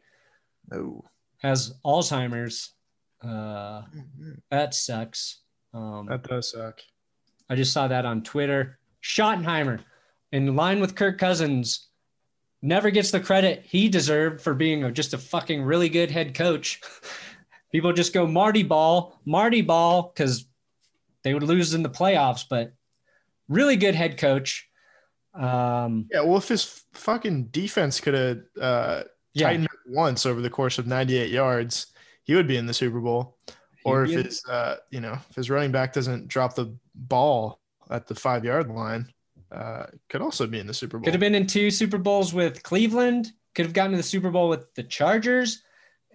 No. 0.70 1.04
has 1.38 1.74
Alzheimer's. 1.84 2.72
Uh, 3.22 3.82
that 4.50 4.74
sucks. 4.74 5.40
Um, 5.74 6.06
That 6.06 6.22
does 6.22 6.52
suck. 6.52 6.80
I 7.50 7.56
just 7.56 7.72
saw 7.72 7.88
that 7.88 8.04
on 8.04 8.22
Twitter. 8.22 8.78
Schottenheimer, 9.02 9.80
in 10.32 10.54
line 10.54 10.80
with 10.80 10.94
Kirk 10.94 11.18
Cousins, 11.18 11.88
never 12.62 12.90
gets 12.90 13.10
the 13.10 13.20
credit 13.20 13.64
he 13.64 13.88
deserved 13.88 14.40
for 14.40 14.54
being 14.54 14.84
a, 14.84 14.92
just 14.92 15.14
a 15.14 15.18
fucking 15.18 15.62
really 15.62 15.88
good 15.88 16.10
head 16.10 16.34
coach. 16.34 16.80
People 17.72 17.92
just 17.92 18.12
go 18.14 18.26
Marty 18.26 18.62
Ball, 18.62 19.18
Marty 19.24 19.62
Ball, 19.62 20.12
because 20.14 20.46
they 21.24 21.34
would 21.34 21.42
lose 21.42 21.74
in 21.74 21.82
the 21.82 21.90
playoffs, 21.90 22.44
but 22.48 22.72
really 23.48 23.76
good 23.76 23.94
head 23.94 24.18
coach. 24.18 24.68
Um, 25.34 26.06
Yeah, 26.12 26.22
well, 26.22 26.38
if 26.38 26.48
his 26.48 26.84
fucking 26.92 27.46
defense 27.46 28.00
could 28.00 28.14
have 28.14 28.38
uh, 28.60 29.02
yeah, 29.34 29.48
tightened 29.48 29.66
up 29.66 29.78
once 29.86 30.26
over 30.26 30.40
the 30.40 30.50
course 30.50 30.78
of 30.78 30.86
98 30.86 31.30
yards, 31.30 31.88
he 32.24 32.34
would 32.34 32.48
be 32.48 32.56
in 32.56 32.66
the 32.66 32.74
Super 32.74 33.00
Bowl. 33.00 33.36
Or 33.84 34.04
if 34.04 34.10
his, 34.10 34.44
uh, 34.46 34.76
you 34.90 35.00
know, 35.00 35.18
if 35.30 35.36
his 35.36 35.48
running 35.48 35.72
back 35.72 35.94
doesn't 35.94 36.28
drop 36.28 36.54
the 36.54 36.76
ball 36.94 37.60
at 37.90 38.06
the 38.06 38.14
five 38.14 38.44
yard 38.44 38.68
line, 38.68 39.08
uh, 39.50 39.86
could 40.10 40.20
also 40.20 40.46
be 40.46 40.58
in 40.58 40.66
the 40.66 40.74
Super 40.74 40.98
Bowl. 40.98 41.04
could 41.04 41.14
have 41.14 41.20
been 41.20 41.34
in 41.34 41.46
two 41.46 41.70
Super 41.70 41.96
Bowls 41.96 42.34
with 42.34 42.62
Cleveland, 42.62 43.32
could 43.54 43.64
have 43.64 43.72
gotten 43.72 43.92
to 43.92 43.96
the 43.96 44.02
Super 44.02 44.30
Bowl 44.30 44.48
with 44.48 44.72
the 44.74 44.82
Chargers, 44.82 45.62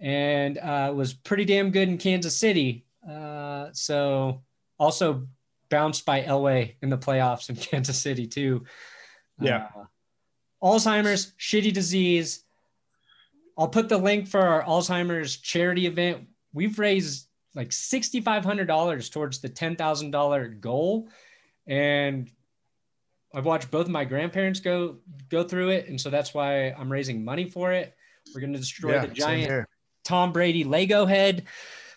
and 0.00 0.58
uh, 0.58 0.92
was 0.94 1.14
pretty 1.14 1.44
damn 1.44 1.70
good 1.70 1.88
in 1.88 1.98
Kansas 1.98 2.36
City. 2.36 2.86
Uh, 3.08 3.68
so 3.72 4.42
also 4.78 5.26
bounced 5.70 6.04
by 6.04 6.22
Elway 6.22 6.74
in 6.82 6.90
the 6.90 6.98
playoffs 6.98 7.48
in 7.48 7.56
Kansas 7.70 8.00
City 8.00 8.26
too. 8.26 8.64
Yeah. 9.40 9.68
Uh, 9.76 9.84
Alzheimer's, 10.62 11.32
shitty 11.38 11.72
disease. 11.72 12.44
I'll 13.58 13.68
put 13.68 13.88
the 13.88 13.98
link 13.98 14.26
for 14.26 14.40
our 14.40 14.62
Alzheimer's 14.64 15.36
charity 15.36 15.86
event. 15.86 16.26
We've 16.52 16.78
raised 16.78 17.28
like 17.54 17.70
$6,500 17.70 19.12
towards 19.12 19.40
the 19.40 19.48
$10,000 19.48 20.60
goal. 20.60 21.08
And 21.66 22.30
I've 23.34 23.44
watched 23.44 23.70
both 23.70 23.86
of 23.86 23.92
my 23.92 24.04
grandparents 24.04 24.60
go 24.60 24.98
go 25.28 25.44
through 25.44 25.70
it. 25.70 25.88
And 25.88 26.00
so 26.00 26.10
that's 26.10 26.32
why 26.32 26.70
I'm 26.70 26.90
raising 26.90 27.24
money 27.24 27.48
for 27.48 27.72
it. 27.72 27.94
We're 28.34 28.40
going 28.40 28.52
to 28.52 28.58
destroy 28.58 28.92
yeah, 28.92 29.06
the 29.06 29.14
giant. 29.14 29.68
Tom 30.04 30.32
Brady 30.32 30.64
Lego 30.64 31.04
head. 31.04 31.44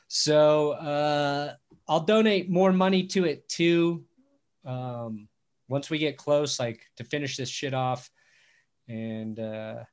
So 0.07 0.71
uh, 0.71 1.53
I'll 1.87 2.01
donate 2.01 2.49
more 2.49 2.71
money 2.71 3.03
to 3.07 3.25
it 3.25 3.47
too. 3.47 4.03
Um, 4.65 5.27
once 5.69 5.89
we 5.89 5.97
get 5.97 6.17
close, 6.17 6.59
like 6.59 6.81
to 6.97 7.03
finish 7.03 7.37
this 7.37 7.49
shit 7.49 7.73
off, 7.73 8.09
and 8.87 9.39
uh, 9.39 9.83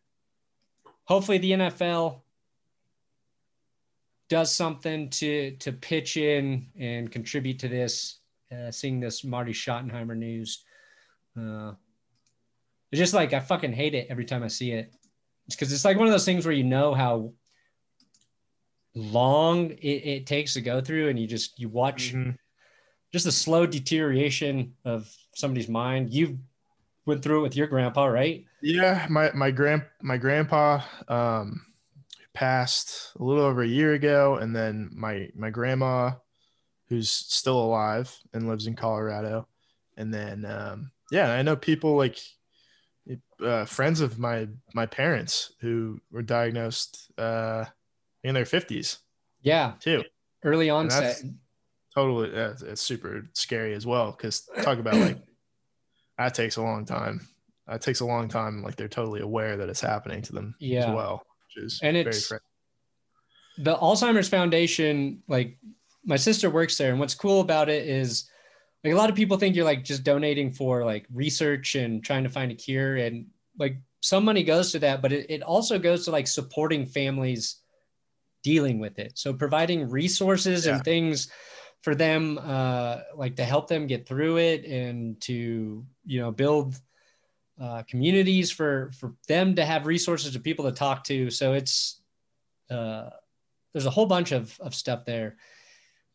hopefully 1.05 1.39
the 1.39 1.53
NFL 1.53 2.23
does 4.29 4.55
something 4.55 5.11
to 5.11 5.53
to 5.59 5.73
pitch 5.73 6.17
in 6.17 6.67
and 6.79 7.11
contribute 7.11 7.59
to 7.61 7.69
this. 7.69 8.19
Uh, 8.53 8.71
seeing 8.71 9.01
this 9.01 9.25
Marty 9.25 9.53
Schottenheimer 9.53 10.17
news, 10.17 10.65
uh, 11.37 11.73
it's 12.93 12.99
just 13.01 13.15
like 13.15 13.33
I 13.33 13.41
fucking 13.41 13.73
hate 13.73 13.95
it 13.95 14.07
every 14.11 14.25
time 14.25 14.43
I 14.43 14.49
see 14.49 14.73
it. 14.73 14.93
It's 15.47 15.57
because 15.57 15.73
it's 15.73 15.85
like 15.85 15.97
one 15.97 16.07
of 16.07 16.13
those 16.13 16.25
things 16.25 16.47
where 16.47 16.55
you 16.55 16.65
know 16.65 16.95
how 16.95 17.33
long 18.95 19.71
it, 19.71 20.07
it 20.07 20.27
takes 20.27 20.55
to 20.55 20.61
go 20.61 20.81
through, 20.81 21.09
and 21.09 21.19
you 21.19 21.27
just 21.27 21.59
you 21.59 21.69
watch 21.69 22.13
Mhm. 22.13 22.37
just 23.13 23.25
the 23.25 23.33
slow 23.33 23.67
deterioration 23.67 24.75
of 24.85 25.13
somebody's 25.35 25.69
mind. 25.69 26.13
You 26.13 26.39
went 27.07 27.23
through 27.23 27.41
it 27.41 27.43
with 27.43 27.57
your 27.57 27.67
grandpa, 27.67 28.07
right? 28.07 28.45
Yeah, 28.63 29.07
my 29.11 29.31
my 29.33 29.51
grand 29.51 29.85
my 30.03 30.17
grandpa 30.17 30.81
um, 31.09 31.67
passed 32.33 33.13
a 33.19 33.23
little 33.23 33.45
over 33.45 33.63
a 33.63 33.69
year 33.69 33.93
ago, 33.93 34.37
and 34.37 34.55
then 34.55 34.91
my 34.93 35.29
my 35.35 35.51
grandma, 35.51 36.13
who's 36.89 37.11
still 37.11 37.61
alive 37.63 38.17
and 38.33 38.49
lives 38.49 38.67
in 38.67 38.75
Colorado, 38.77 39.49
and 39.97 40.13
then 40.13 40.45
um, 40.45 40.91
yeah, 41.11 41.33
I 41.33 41.43
know 41.43 41.57
people 41.57 41.97
like 41.97 42.19
uh, 43.45 43.65
friends 43.67 44.01
of 44.01 44.19
my 44.19 44.49
my 44.73 44.87
parents 44.87 45.53
who 45.61 46.01
were 46.11 46.23
diagnosed 46.23 47.11
uh, 47.19 47.65
in 48.25 48.35
their 48.35 48.45
fifties 48.47 48.99
Yeah, 49.43 49.75
too. 49.81 50.03
early 50.45 50.71
onset. 50.71 51.03
that's 51.03 51.25
totally 51.95 52.35
uh, 52.37 52.55
it's 52.67 52.83
super 52.83 53.29
scary 53.35 53.75
as 53.75 53.87
well 53.87 54.11
because 54.11 54.49
talk 54.63 54.79
about 54.79 54.97
like 54.97 55.19
that 56.19 56.35
takes 56.35 56.57
a 56.57 56.63
long 56.63 56.85
time. 56.85 57.21
That 57.69 57.81
takes 57.81 58.01
a 58.01 58.05
long 58.07 58.29
time. 58.29 58.63
Like 58.63 58.77
they're 58.77 58.89
totally 58.89 59.21
aware 59.21 59.57
that 59.57 59.69
it's 59.69 59.81
happening 59.81 60.21
to 60.23 60.33
them 60.33 60.55
Yeah. 60.59 60.89
as 60.91 60.95
well, 60.95 61.23
which 61.47 61.65
is 61.65 61.81
And 61.83 61.95
very 61.95 62.01
it's- 62.09 62.33
the 63.59 63.77
Alzheimer's 63.77 64.29
Foundation, 64.29 65.23
like 65.29 65.57
my 66.05 66.17
sister 66.17 66.51
works 66.51 66.77
there, 66.77 66.91
and 66.91 66.99
what's 66.99 67.15
cool 67.15 67.41
about 67.41 67.69
it 67.69 67.87
is 67.89 68.29
like 68.83 68.93
a 68.93 68.97
lot 68.97 69.09
of 69.11 69.15
people 69.17 69.37
think 69.37 69.55
you're 69.55 69.65
like 69.65 69.85
just 69.85 70.03
donating 70.03 70.51
for 70.53 70.85
like 70.85 71.07
research 71.13 71.77
and 71.77 72.03
trying 72.05 72.25
to 72.25 72.29
find 72.29 72.51
a 72.51 72.55
cure, 72.55 72.97
and 72.97 73.27
like 73.59 73.77
some 74.01 74.25
money 74.25 74.43
goes 74.43 74.73
to 74.73 74.79
that, 74.81 75.01
but 75.01 75.13
it, 75.13 75.27
it 75.31 75.43
also 75.43 75.79
goes 75.79 76.05
to 76.05 76.11
like 76.11 76.27
supporting 76.27 76.85
families 76.85 77.61
dealing 78.45 78.79
with 78.79 79.01
it. 79.01 79.19
So 79.19 79.33
providing 79.33 79.91
resources 79.91 80.67
Yeah. 80.67 80.75
and 80.77 80.85
things 80.85 81.29
for 81.83 81.95
them, 81.97 82.39
uh, 82.39 83.01
like 83.17 83.35
to 83.37 83.45
help 83.45 83.67
them 83.67 83.87
get 83.89 84.07
through 84.07 84.37
it 84.39 84.65
and 84.65 85.21
to 85.23 85.85
you 86.07 86.21
know 86.21 86.31
build 86.31 86.77
uh, 87.61 87.83
communities 87.89 88.51
for 88.53 88.91
for 88.99 89.15
them 89.27 89.55
to 89.57 89.65
have 89.65 89.87
resources 89.87 90.33
to 90.35 90.41
people 90.41 90.65
to 90.67 90.73
talk 90.73 91.03
to. 91.05 91.31
So 91.31 91.55
it's 91.55 92.01
uh, 92.71 93.11
there's 93.73 93.87
a 93.87 93.91
whole 93.91 94.07
bunch 94.07 94.31
of 94.33 94.57
of 94.61 94.75
stuff 94.75 95.05
there, 95.05 95.37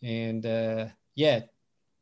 and 0.02 0.46
uh, 0.46 0.86
yeah, 1.16 1.42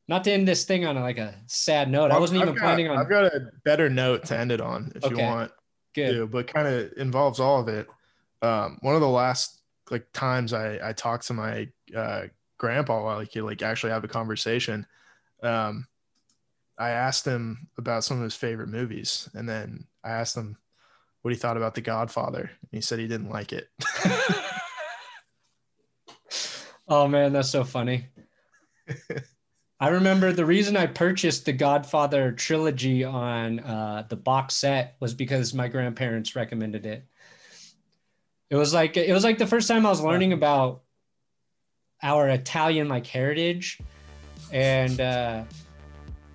not 0.08 0.24
to 0.26 0.32
end 0.32 0.48
this 0.48 0.64
thing 0.66 0.86
on 0.86 0.96
like 0.96 1.18
a 1.18 1.36
sad 1.48 1.90
note. 1.90 2.12
I 2.12 2.20
wasn't 2.20 2.42
I've 2.42 2.48
even 2.50 2.56
got- 2.56 2.64
planning 2.64 2.88
on. 2.90 2.98
I've 2.98 3.10
got 3.10 3.26
a 3.26 3.52
better 3.66 3.90
note 3.90 4.26
to 4.26 4.38
end 4.38 4.52
it 4.52 4.62
on 4.62 4.92
if 4.96 5.10
you 5.10 5.18
want 5.18 5.52
Good. 5.96 6.14
to, 6.14 6.28
but 6.28 6.48
kind 6.48 6.68
of 6.68 6.94
involves 6.98 7.40
all 7.40 7.60
of 7.60 7.68
it. 7.68 7.88
Um, 8.42 8.78
one 8.82 8.96
of 8.96 9.02
the 9.02 9.10
last 9.10 9.57
like 9.90 10.12
times 10.14 10.54
I 10.54 10.80
I 10.90 10.94
talked 10.94 11.28
to 11.28 11.34
my 11.34 11.70
uh, 11.96 12.24
grandpa 12.58 13.04
while 13.04 13.20
he 13.20 13.28
could 13.28 13.44
like 13.44 13.62
actually 13.62 13.92
have 13.92 14.04
a 14.04 14.10
conversation. 14.10 14.86
Um, 15.44 15.88
I 16.78 16.90
asked 16.90 17.26
him 17.26 17.68
about 17.78 18.04
some 18.04 18.18
of 18.18 18.24
his 18.24 18.36
favorite 18.36 18.70
movies, 18.70 19.30
and 19.34 19.48
then 19.48 19.88
I 20.04 20.12
asked 20.12 20.38
him 20.38 20.58
what 21.22 21.34
he 21.34 21.40
thought 21.40 21.58
about 21.58 21.76
The 21.76 21.82
Godfather. 21.82 22.42
And 22.62 22.70
he 22.72 22.82
said 22.82 23.00
he 23.00 23.08
didn't 23.08 23.30
like 23.30 23.52
it. 23.52 23.70
oh 26.88 27.08
man, 27.08 27.34
that's 27.34 27.50
so 27.50 27.64
funny. 27.64 28.08
I 29.80 29.90
remember 29.90 30.32
the 30.32 30.46
reason 30.46 30.76
I 30.76 30.88
purchased 30.88 31.46
the 31.46 31.54
Godfather 31.54 32.32
trilogy 32.32 33.04
on 33.04 33.60
uh, 33.60 34.06
the 34.10 34.16
box 34.16 34.56
set 34.56 34.96
was 35.00 35.14
because 35.14 35.54
my 35.54 35.68
grandparents 35.68 36.36
recommended 36.36 36.86
it. 36.86 37.06
It 38.50 38.56
was 38.56 38.74
like 38.74 38.96
it 38.98 39.12
was 39.14 39.24
like 39.24 39.38
the 39.38 39.48
first 39.48 39.68
time 39.68 39.86
I 39.86 39.90
was 39.90 40.02
learning 40.02 40.34
about 40.34 40.82
our 42.02 42.30
Italian 42.30 42.88
like 42.88 43.06
heritage, 43.06 43.80
and 44.52 45.00
uh, 45.02 45.44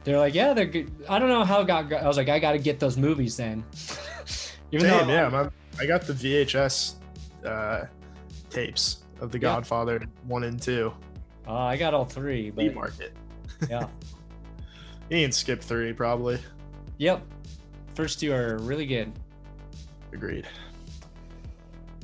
they're 0.05 0.19
like, 0.19 0.35
"Yeah, 0.35 0.53
they're 0.53 0.67
good." 0.67 0.91
I 1.09 1.19
don't 1.19 1.29
know 1.29 1.45
how 1.45 1.61
it 1.63 1.67
got. 1.67 1.93
I 1.93 2.07
was 2.07 2.17
like, 2.17 2.29
"I 2.29 2.39
got 2.39 2.53
to 2.53 2.59
get 2.59 2.79
those 2.81 2.97
movies 2.99 3.37
then." 3.37 3.65
Even 4.73 4.87
Damn, 4.89 5.07
though, 5.07 5.13
yeah, 5.43 5.49
I 5.79 5.87
got 5.87 6.03
the 6.03 6.13
VHS 6.15 6.95
uh, 7.45 7.85
tapes 8.51 9.05
of 9.21 9.31
The 9.33 9.39
Yeah. 9.39 9.55
Godfather 9.55 10.03
one 10.27 10.45
and 10.45 10.61
two. 10.61 10.93
Uh, 11.47 11.55
I 11.55 11.77
got 11.77 11.93
all 11.95 12.05
three, 12.05 12.51
B 12.51 12.69
but 12.69 12.75
market. 12.75 13.13
yeah. 13.71 13.87
He 15.09 15.23
can 15.23 15.33
skip 15.33 15.61
three 15.61 15.93
probably. 15.93 16.39
Yep. 16.97 17.23
First 17.95 18.21
two 18.21 18.33
are 18.33 18.57
really 18.59 18.87
good. 18.87 19.13
Agreed. 20.13 20.47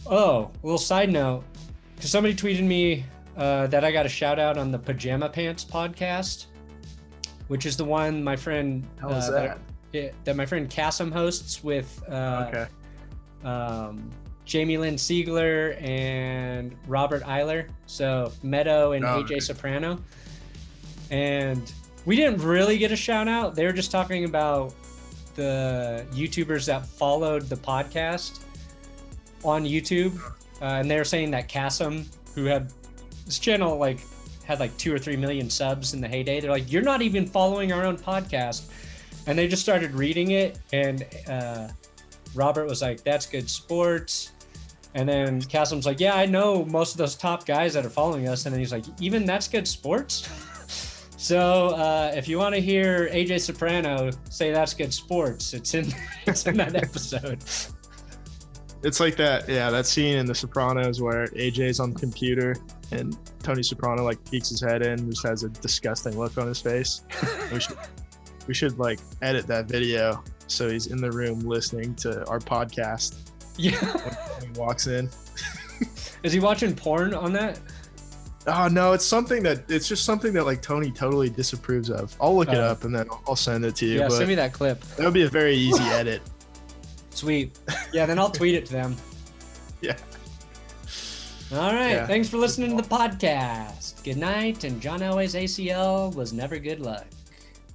Oh, 0.06 0.50
a 0.62 0.66
little 0.66 0.78
side 0.78 1.10
note. 1.10 1.44
Because 1.94 2.10
somebody 2.10 2.34
tweeted 2.34 2.64
me 2.64 3.04
uh, 3.36 3.66
that 3.68 3.84
I 3.84 3.90
got 3.92 4.06
a 4.06 4.08
shout 4.08 4.38
out 4.38 4.56
on 4.56 4.70
the 4.70 4.78
Pajama 4.78 5.28
Pants 5.28 5.64
podcast, 5.64 6.46
which 7.48 7.66
is 7.66 7.76
the 7.76 7.84
one 7.84 8.22
my 8.22 8.36
friend 8.36 8.86
How 9.00 9.08
uh, 9.08 9.30
that? 9.30 9.58
yeah, 9.92 10.10
that 10.24 10.36
my 10.36 10.46
friend 10.46 10.68
Kassem 10.70 11.12
hosts 11.12 11.62
with 11.64 12.02
uh, 12.08 12.46
okay. 12.48 12.66
um, 13.44 14.10
Jamie 14.44 14.78
Lynn 14.78 14.94
Sigler 14.96 15.80
and 15.82 16.74
Robert 16.86 17.22
Iler. 17.24 17.68
So 17.86 18.32
Meadow 18.42 18.92
and 18.92 19.04
Oh, 19.04 19.22
AJ 19.22 19.24
okay. 19.24 19.40
Soprano. 19.40 19.98
And 21.10 21.72
we 22.06 22.16
didn't 22.16 22.42
really 22.42 22.78
get 22.78 22.92
a 22.92 22.96
shout 22.96 23.28
out. 23.28 23.54
They 23.54 23.64
were 23.66 23.72
just 23.72 23.90
talking 23.90 24.24
about 24.24 24.74
the 25.34 26.04
YouTubers 26.12 26.66
that 26.66 26.86
followed 26.86 27.42
the 27.48 27.56
podcast 27.56 28.40
on 29.44 29.64
YouTube. 29.64 30.18
Uh, 30.60 30.64
and 30.64 30.90
they're 30.90 31.04
saying 31.04 31.30
that 31.30 31.48
Kassem, 31.48 32.06
who 32.34 32.44
had 32.44 32.72
this 33.26 33.38
channel 33.38 33.78
like 33.78 34.00
had 34.44 34.60
like 34.60 34.76
two 34.78 34.92
or 34.94 34.98
three 34.98 35.16
million 35.16 35.48
subs 35.50 35.94
in 35.94 36.00
the 36.00 36.08
heyday, 36.08 36.40
they're 36.40 36.50
like, 36.50 36.70
You're 36.70 36.82
not 36.82 37.02
even 37.02 37.26
following 37.26 37.72
our 37.72 37.84
own 37.84 37.96
podcast. 37.96 38.70
And 39.26 39.38
they 39.38 39.46
just 39.46 39.62
started 39.62 39.92
reading 39.92 40.30
it 40.30 40.58
and 40.72 41.06
uh 41.28 41.68
Robert 42.34 42.66
was 42.66 42.82
like, 42.82 43.02
"That's 43.04 43.26
good 43.26 43.48
sports," 43.48 44.32
and 44.94 45.08
then 45.08 45.40
Kassem's 45.42 45.86
like, 45.86 46.00
"Yeah, 46.00 46.14
I 46.14 46.26
know 46.26 46.64
most 46.64 46.92
of 46.92 46.98
those 46.98 47.14
top 47.14 47.46
guys 47.46 47.74
that 47.74 47.84
are 47.84 47.90
following 47.90 48.28
us," 48.28 48.46
and 48.46 48.52
then 48.52 48.60
he's 48.60 48.72
like, 48.72 48.84
"Even 49.00 49.24
that's 49.24 49.48
good 49.48 49.66
sports." 49.66 50.28
so 51.16 51.68
uh, 51.68 52.12
if 52.14 52.28
you 52.28 52.38
want 52.38 52.54
to 52.54 52.60
hear 52.60 53.08
AJ 53.10 53.40
Soprano 53.40 54.10
say 54.30 54.52
that's 54.52 54.74
good 54.74 54.92
sports, 54.92 55.54
it's 55.54 55.74
in 55.74 55.92
it's 56.26 56.46
in 56.46 56.56
that 56.58 56.74
episode. 56.86 57.42
It's 58.82 59.00
like 59.00 59.16
that, 59.16 59.48
yeah, 59.48 59.70
that 59.70 59.86
scene 59.86 60.16
in 60.18 60.26
The 60.26 60.34
Sopranos 60.34 61.00
where 61.02 61.26
AJ's 61.28 61.80
on 61.80 61.92
the 61.92 61.98
computer 61.98 62.54
and 62.92 63.16
Tony 63.42 63.62
Soprano 63.62 64.04
like 64.04 64.18
peeks 64.30 64.50
his 64.50 64.60
head 64.60 64.82
in, 64.86 65.10
just 65.10 65.26
has 65.26 65.42
a 65.42 65.48
disgusting 65.48 66.16
look 66.18 66.38
on 66.38 66.46
his 66.46 66.60
face. 66.60 67.02
we 67.52 67.58
should, 67.60 67.76
we 68.46 68.54
should 68.54 68.78
like 68.78 69.00
edit 69.20 69.46
that 69.48 69.66
video 69.66 70.22
so 70.46 70.70
he's 70.70 70.86
in 70.86 70.98
the 71.00 71.10
room 71.10 71.40
listening 71.40 71.94
to 71.96 72.24
our 72.28 72.38
podcast 72.38 73.16
Yeah, 73.56 73.72
when 73.84 74.54
he 74.54 74.58
walks 74.60 74.86
in. 74.86 75.10
is 76.22 76.32
he 76.32 76.38
watching 76.40 76.74
porn 76.74 77.14
on 77.14 77.32
that? 77.32 77.58
Oh 78.46 78.68
no, 78.68 78.92
it's 78.92 79.04
something 79.04 79.42
that 79.42 79.68
it's 79.68 79.88
just 79.88 80.04
something 80.06 80.32
that 80.32 80.46
like 80.46 80.62
Tony 80.62 80.90
totally 80.90 81.28
disapproves 81.28 81.90
of. 81.90 82.16
I'll 82.20 82.34
look 82.36 82.48
it 82.48 82.54
Oh. 82.54 82.62
up 82.62 82.84
and 82.84 82.94
then 82.94 83.06
I'll- 83.10 83.22
I'll 83.28 83.36
send 83.36 83.64
it 83.66 83.74
to 83.76 83.86
you. 83.86 83.98
Yeah, 83.98 84.08
send 84.08 84.28
me 84.28 84.36
that 84.36 84.52
clip. 84.54 84.80
that 84.96 85.04
would 85.04 85.12
be 85.12 85.24
a 85.24 85.28
very 85.28 85.54
easy 85.56 85.82
edit. 85.90 86.22
Sweet. 87.18 87.58
Yeah, 87.92 88.06
then 88.06 88.16
I'll 88.16 88.30
tweet 88.30 88.54
it 88.54 88.64
to 88.66 88.72
them. 88.72 88.96
Yeah. 89.80 89.96
All 91.52 91.72
right. 91.72 91.92
Yeah. 91.92 92.06
Thanks 92.06 92.28
for 92.28 92.36
listening 92.36 92.76
to 92.76 92.82
the 92.82 92.88
podcast. 92.88 94.02
Good 94.02 94.16
night. 94.16 94.64
And 94.64 94.80
John 94.80 94.98
Elway's 94.98 95.34
ACL 95.34 96.12
was 96.16 96.32
never 96.32 96.58
good 96.58 96.80
luck. 96.80 97.06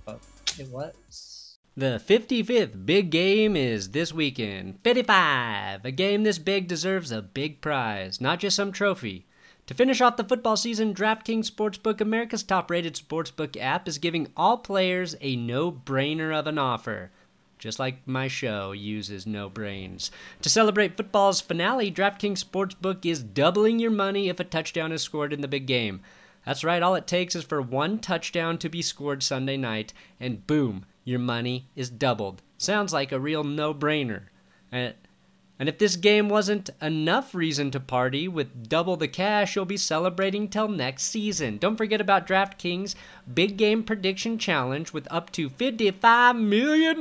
But 0.05 0.19
it 0.59 0.67
was. 0.67 1.57
The 1.77 2.01
55th 2.05 2.85
big 2.85 3.09
game 3.09 3.55
is 3.55 3.91
this 3.91 4.13
weekend. 4.13 4.79
55! 4.83 5.85
A 5.85 5.91
game 5.91 6.23
this 6.23 6.39
big 6.39 6.67
deserves 6.67 7.11
a 7.11 7.21
big 7.21 7.61
prize, 7.61 8.19
not 8.19 8.39
just 8.39 8.57
some 8.57 8.73
trophy. 8.73 9.25
To 9.67 9.73
finish 9.73 10.01
off 10.01 10.17
the 10.17 10.25
football 10.25 10.57
season, 10.57 10.93
DraftKings 10.93 11.49
Sportsbook, 11.49 12.01
America's 12.01 12.43
top 12.43 12.69
rated 12.69 12.95
sportsbook 12.95 13.55
app, 13.59 13.87
is 13.87 13.97
giving 13.97 14.27
all 14.35 14.57
players 14.57 15.15
a 15.21 15.37
no 15.37 15.71
brainer 15.71 16.37
of 16.37 16.47
an 16.47 16.57
offer. 16.57 17.11
Just 17.63 17.79
like 17.79 18.05
my 18.05 18.27
show 18.27 18.73
uses 18.73 19.25
no 19.25 19.47
brains. 19.47 20.11
To 20.41 20.49
celebrate 20.49 20.97
football's 20.97 21.39
finale, 21.39 21.89
DraftKings 21.89 22.43
Sportsbook 22.43 23.05
is 23.05 23.23
doubling 23.23 23.79
your 23.79 23.89
money 23.89 24.27
if 24.27 24.37
a 24.41 24.43
touchdown 24.43 24.91
is 24.91 25.01
scored 25.01 25.31
in 25.31 25.39
the 25.39 25.47
big 25.47 25.65
game. 25.65 26.01
That's 26.45 26.65
right, 26.65 26.83
all 26.83 26.95
it 26.95 27.07
takes 27.07 27.37
is 27.37 27.45
for 27.45 27.61
one 27.61 27.99
touchdown 27.99 28.57
to 28.57 28.67
be 28.67 28.81
scored 28.81 29.23
Sunday 29.23 29.55
night, 29.55 29.93
and 30.19 30.45
boom, 30.45 30.83
your 31.05 31.19
money 31.19 31.69
is 31.73 31.89
doubled. 31.89 32.41
Sounds 32.57 32.91
like 32.91 33.13
a 33.13 33.19
real 33.19 33.45
no 33.45 33.73
brainer. 33.73 34.23
Uh, 34.73 34.89
And 35.63 35.69
if 35.69 35.77
this 35.77 35.95
game 35.95 36.27
wasn't 36.27 36.71
enough 36.81 37.33
reason 37.33 37.71
to 37.71 37.79
party 37.79 38.27
with 38.27 38.67
double 38.67 38.97
the 38.97 39.07
cash 39.07 39.55
you'll 39.55 39.63
be 39.63 39.77
celebrating 39.77 40.49
till 40.49 40.67
next 40.67 41.03
season. 41.03 41.57
Don't 41.57 41.77
forget 41.77 42.01
about 42.01 42.27
DraftKings 42.27 42.95
Big 43.33 43.55
Game 43.55 43.81
Prediction 43.81 44.37
Challenge 44.37 44.91
with 44.91 45.07
up 45.09 45.31
to 45.31 45.49
$55 45.49 46.37
million 46.37 46.97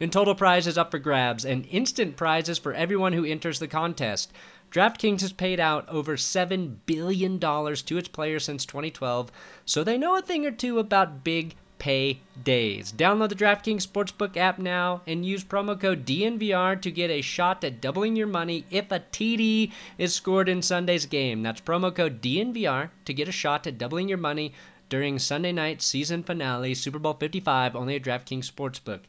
in 0.00 0.10
total 0.10 0.34
prizes 0.34 0.76
up 0.76 0.90
for 0.90 0.98
grabs 0.98 1.44
and 1.44 1.68
instant 1.70 2.16
prizes 2.16 2.58
for 2.58 2.74
everyone 2.74 3.12
who 3.12 3.24
enters 3.24 3.60
the 3.60 3.68
contest. 3.68 4.32
DraftKings 4.72 5.20
has 5.20 5.32
paid 5.32 5.60
out 5.60 5.88
over 5.88 6.16
$7 6.16 6.78
billion 6.86 7.38
to 7.38 7.96
its 7.96 8.08
players 8.08 8.44
since 8.44 8.66
2012, 8.66 9.30
so 9.64 9.84
they 9.84 9.96
know 9.96 10.16
a 10.16 10.22
thing 10.22 10.44
or 10.44 10.50
two 10.50 10.80
about 10.80 11.22
big 11.22 11.54
pay 11.82 12.20
days. 12.44 12.92
Download 12.92 13.28
the 13.28 13.34
DraftKings 13.34 13.84
Sportsbook 13.84 14.36
app 14.36 14.60
now 14.60 15.02
and 15.04 15.26
use 15.26 15.42
promo 15.42 15.78
code 15.78 16.06
DNVR 16.06 16.80
to 16.80 16.92
get 16.92 17.10
a 17.10 17.20
shot 17.20 17.64
at 17.64 17.80
doubling 17.80 18.14
your 18.14 18.28
money 18.28 18.64
if 18.70 18.92
a 18.92 19.00
TD 19.00 19.72
is 19.98 20.14
scored 20.14 20.48
in 20.48 20.62
Sunday's 20.62 21.06
game. 21.06 21.42
That's 21.42 21.60
promo 21.60 21.92
code 21.92 22.22
DNVR 22.22 22.90
to 23.04 23.12
get 23.12 23.26
a 23.26 23.32
shot 23.32 23.66
at 23.66 23.78
doubling 23.78 24.08
your 24.08 24.18
money 24.18 24.54
during 24.90 25.18
Sunday 25.18 25.50
night's 25.50 25.84
season 25.84 26.22
finale, 26.22 26.72
Super 26.74 27.00
Bowl 27.00 27.14
55, 27.14 27.74
only 27.74 27.96
at 27.96 28.02
DraftKings 28.02 28.48
Sportsbook. 28.48 29.00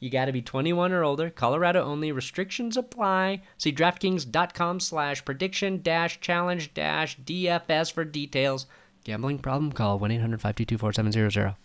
You 0.00 0.08
got 0.08 0.24
to 0.24 0.32
be 0.32 0.40
21 0.40 0.90
or 0.90 1.04
older. 1.04 1.28
Colorado 1.28 1.84
only. 1.84 2.12
Restrictions 2.12 2.78
apply. 2.78 3.42
See 3.58 3.72
DraftKings.com 3.72 4.80
slash 4.80 5.22
prediction 5.22 5.82
dash 5.82 6.18
challenge 6.20 6.72
dash 6.72 7.18
DFS 7.20 7.92
for 7.92 8.06
details. 8.06 8.64
Gambling 9.04 9.38
problem? 9.38 9.70
Call 9.70 10.00
1-800-522-4700. 10.00 11.56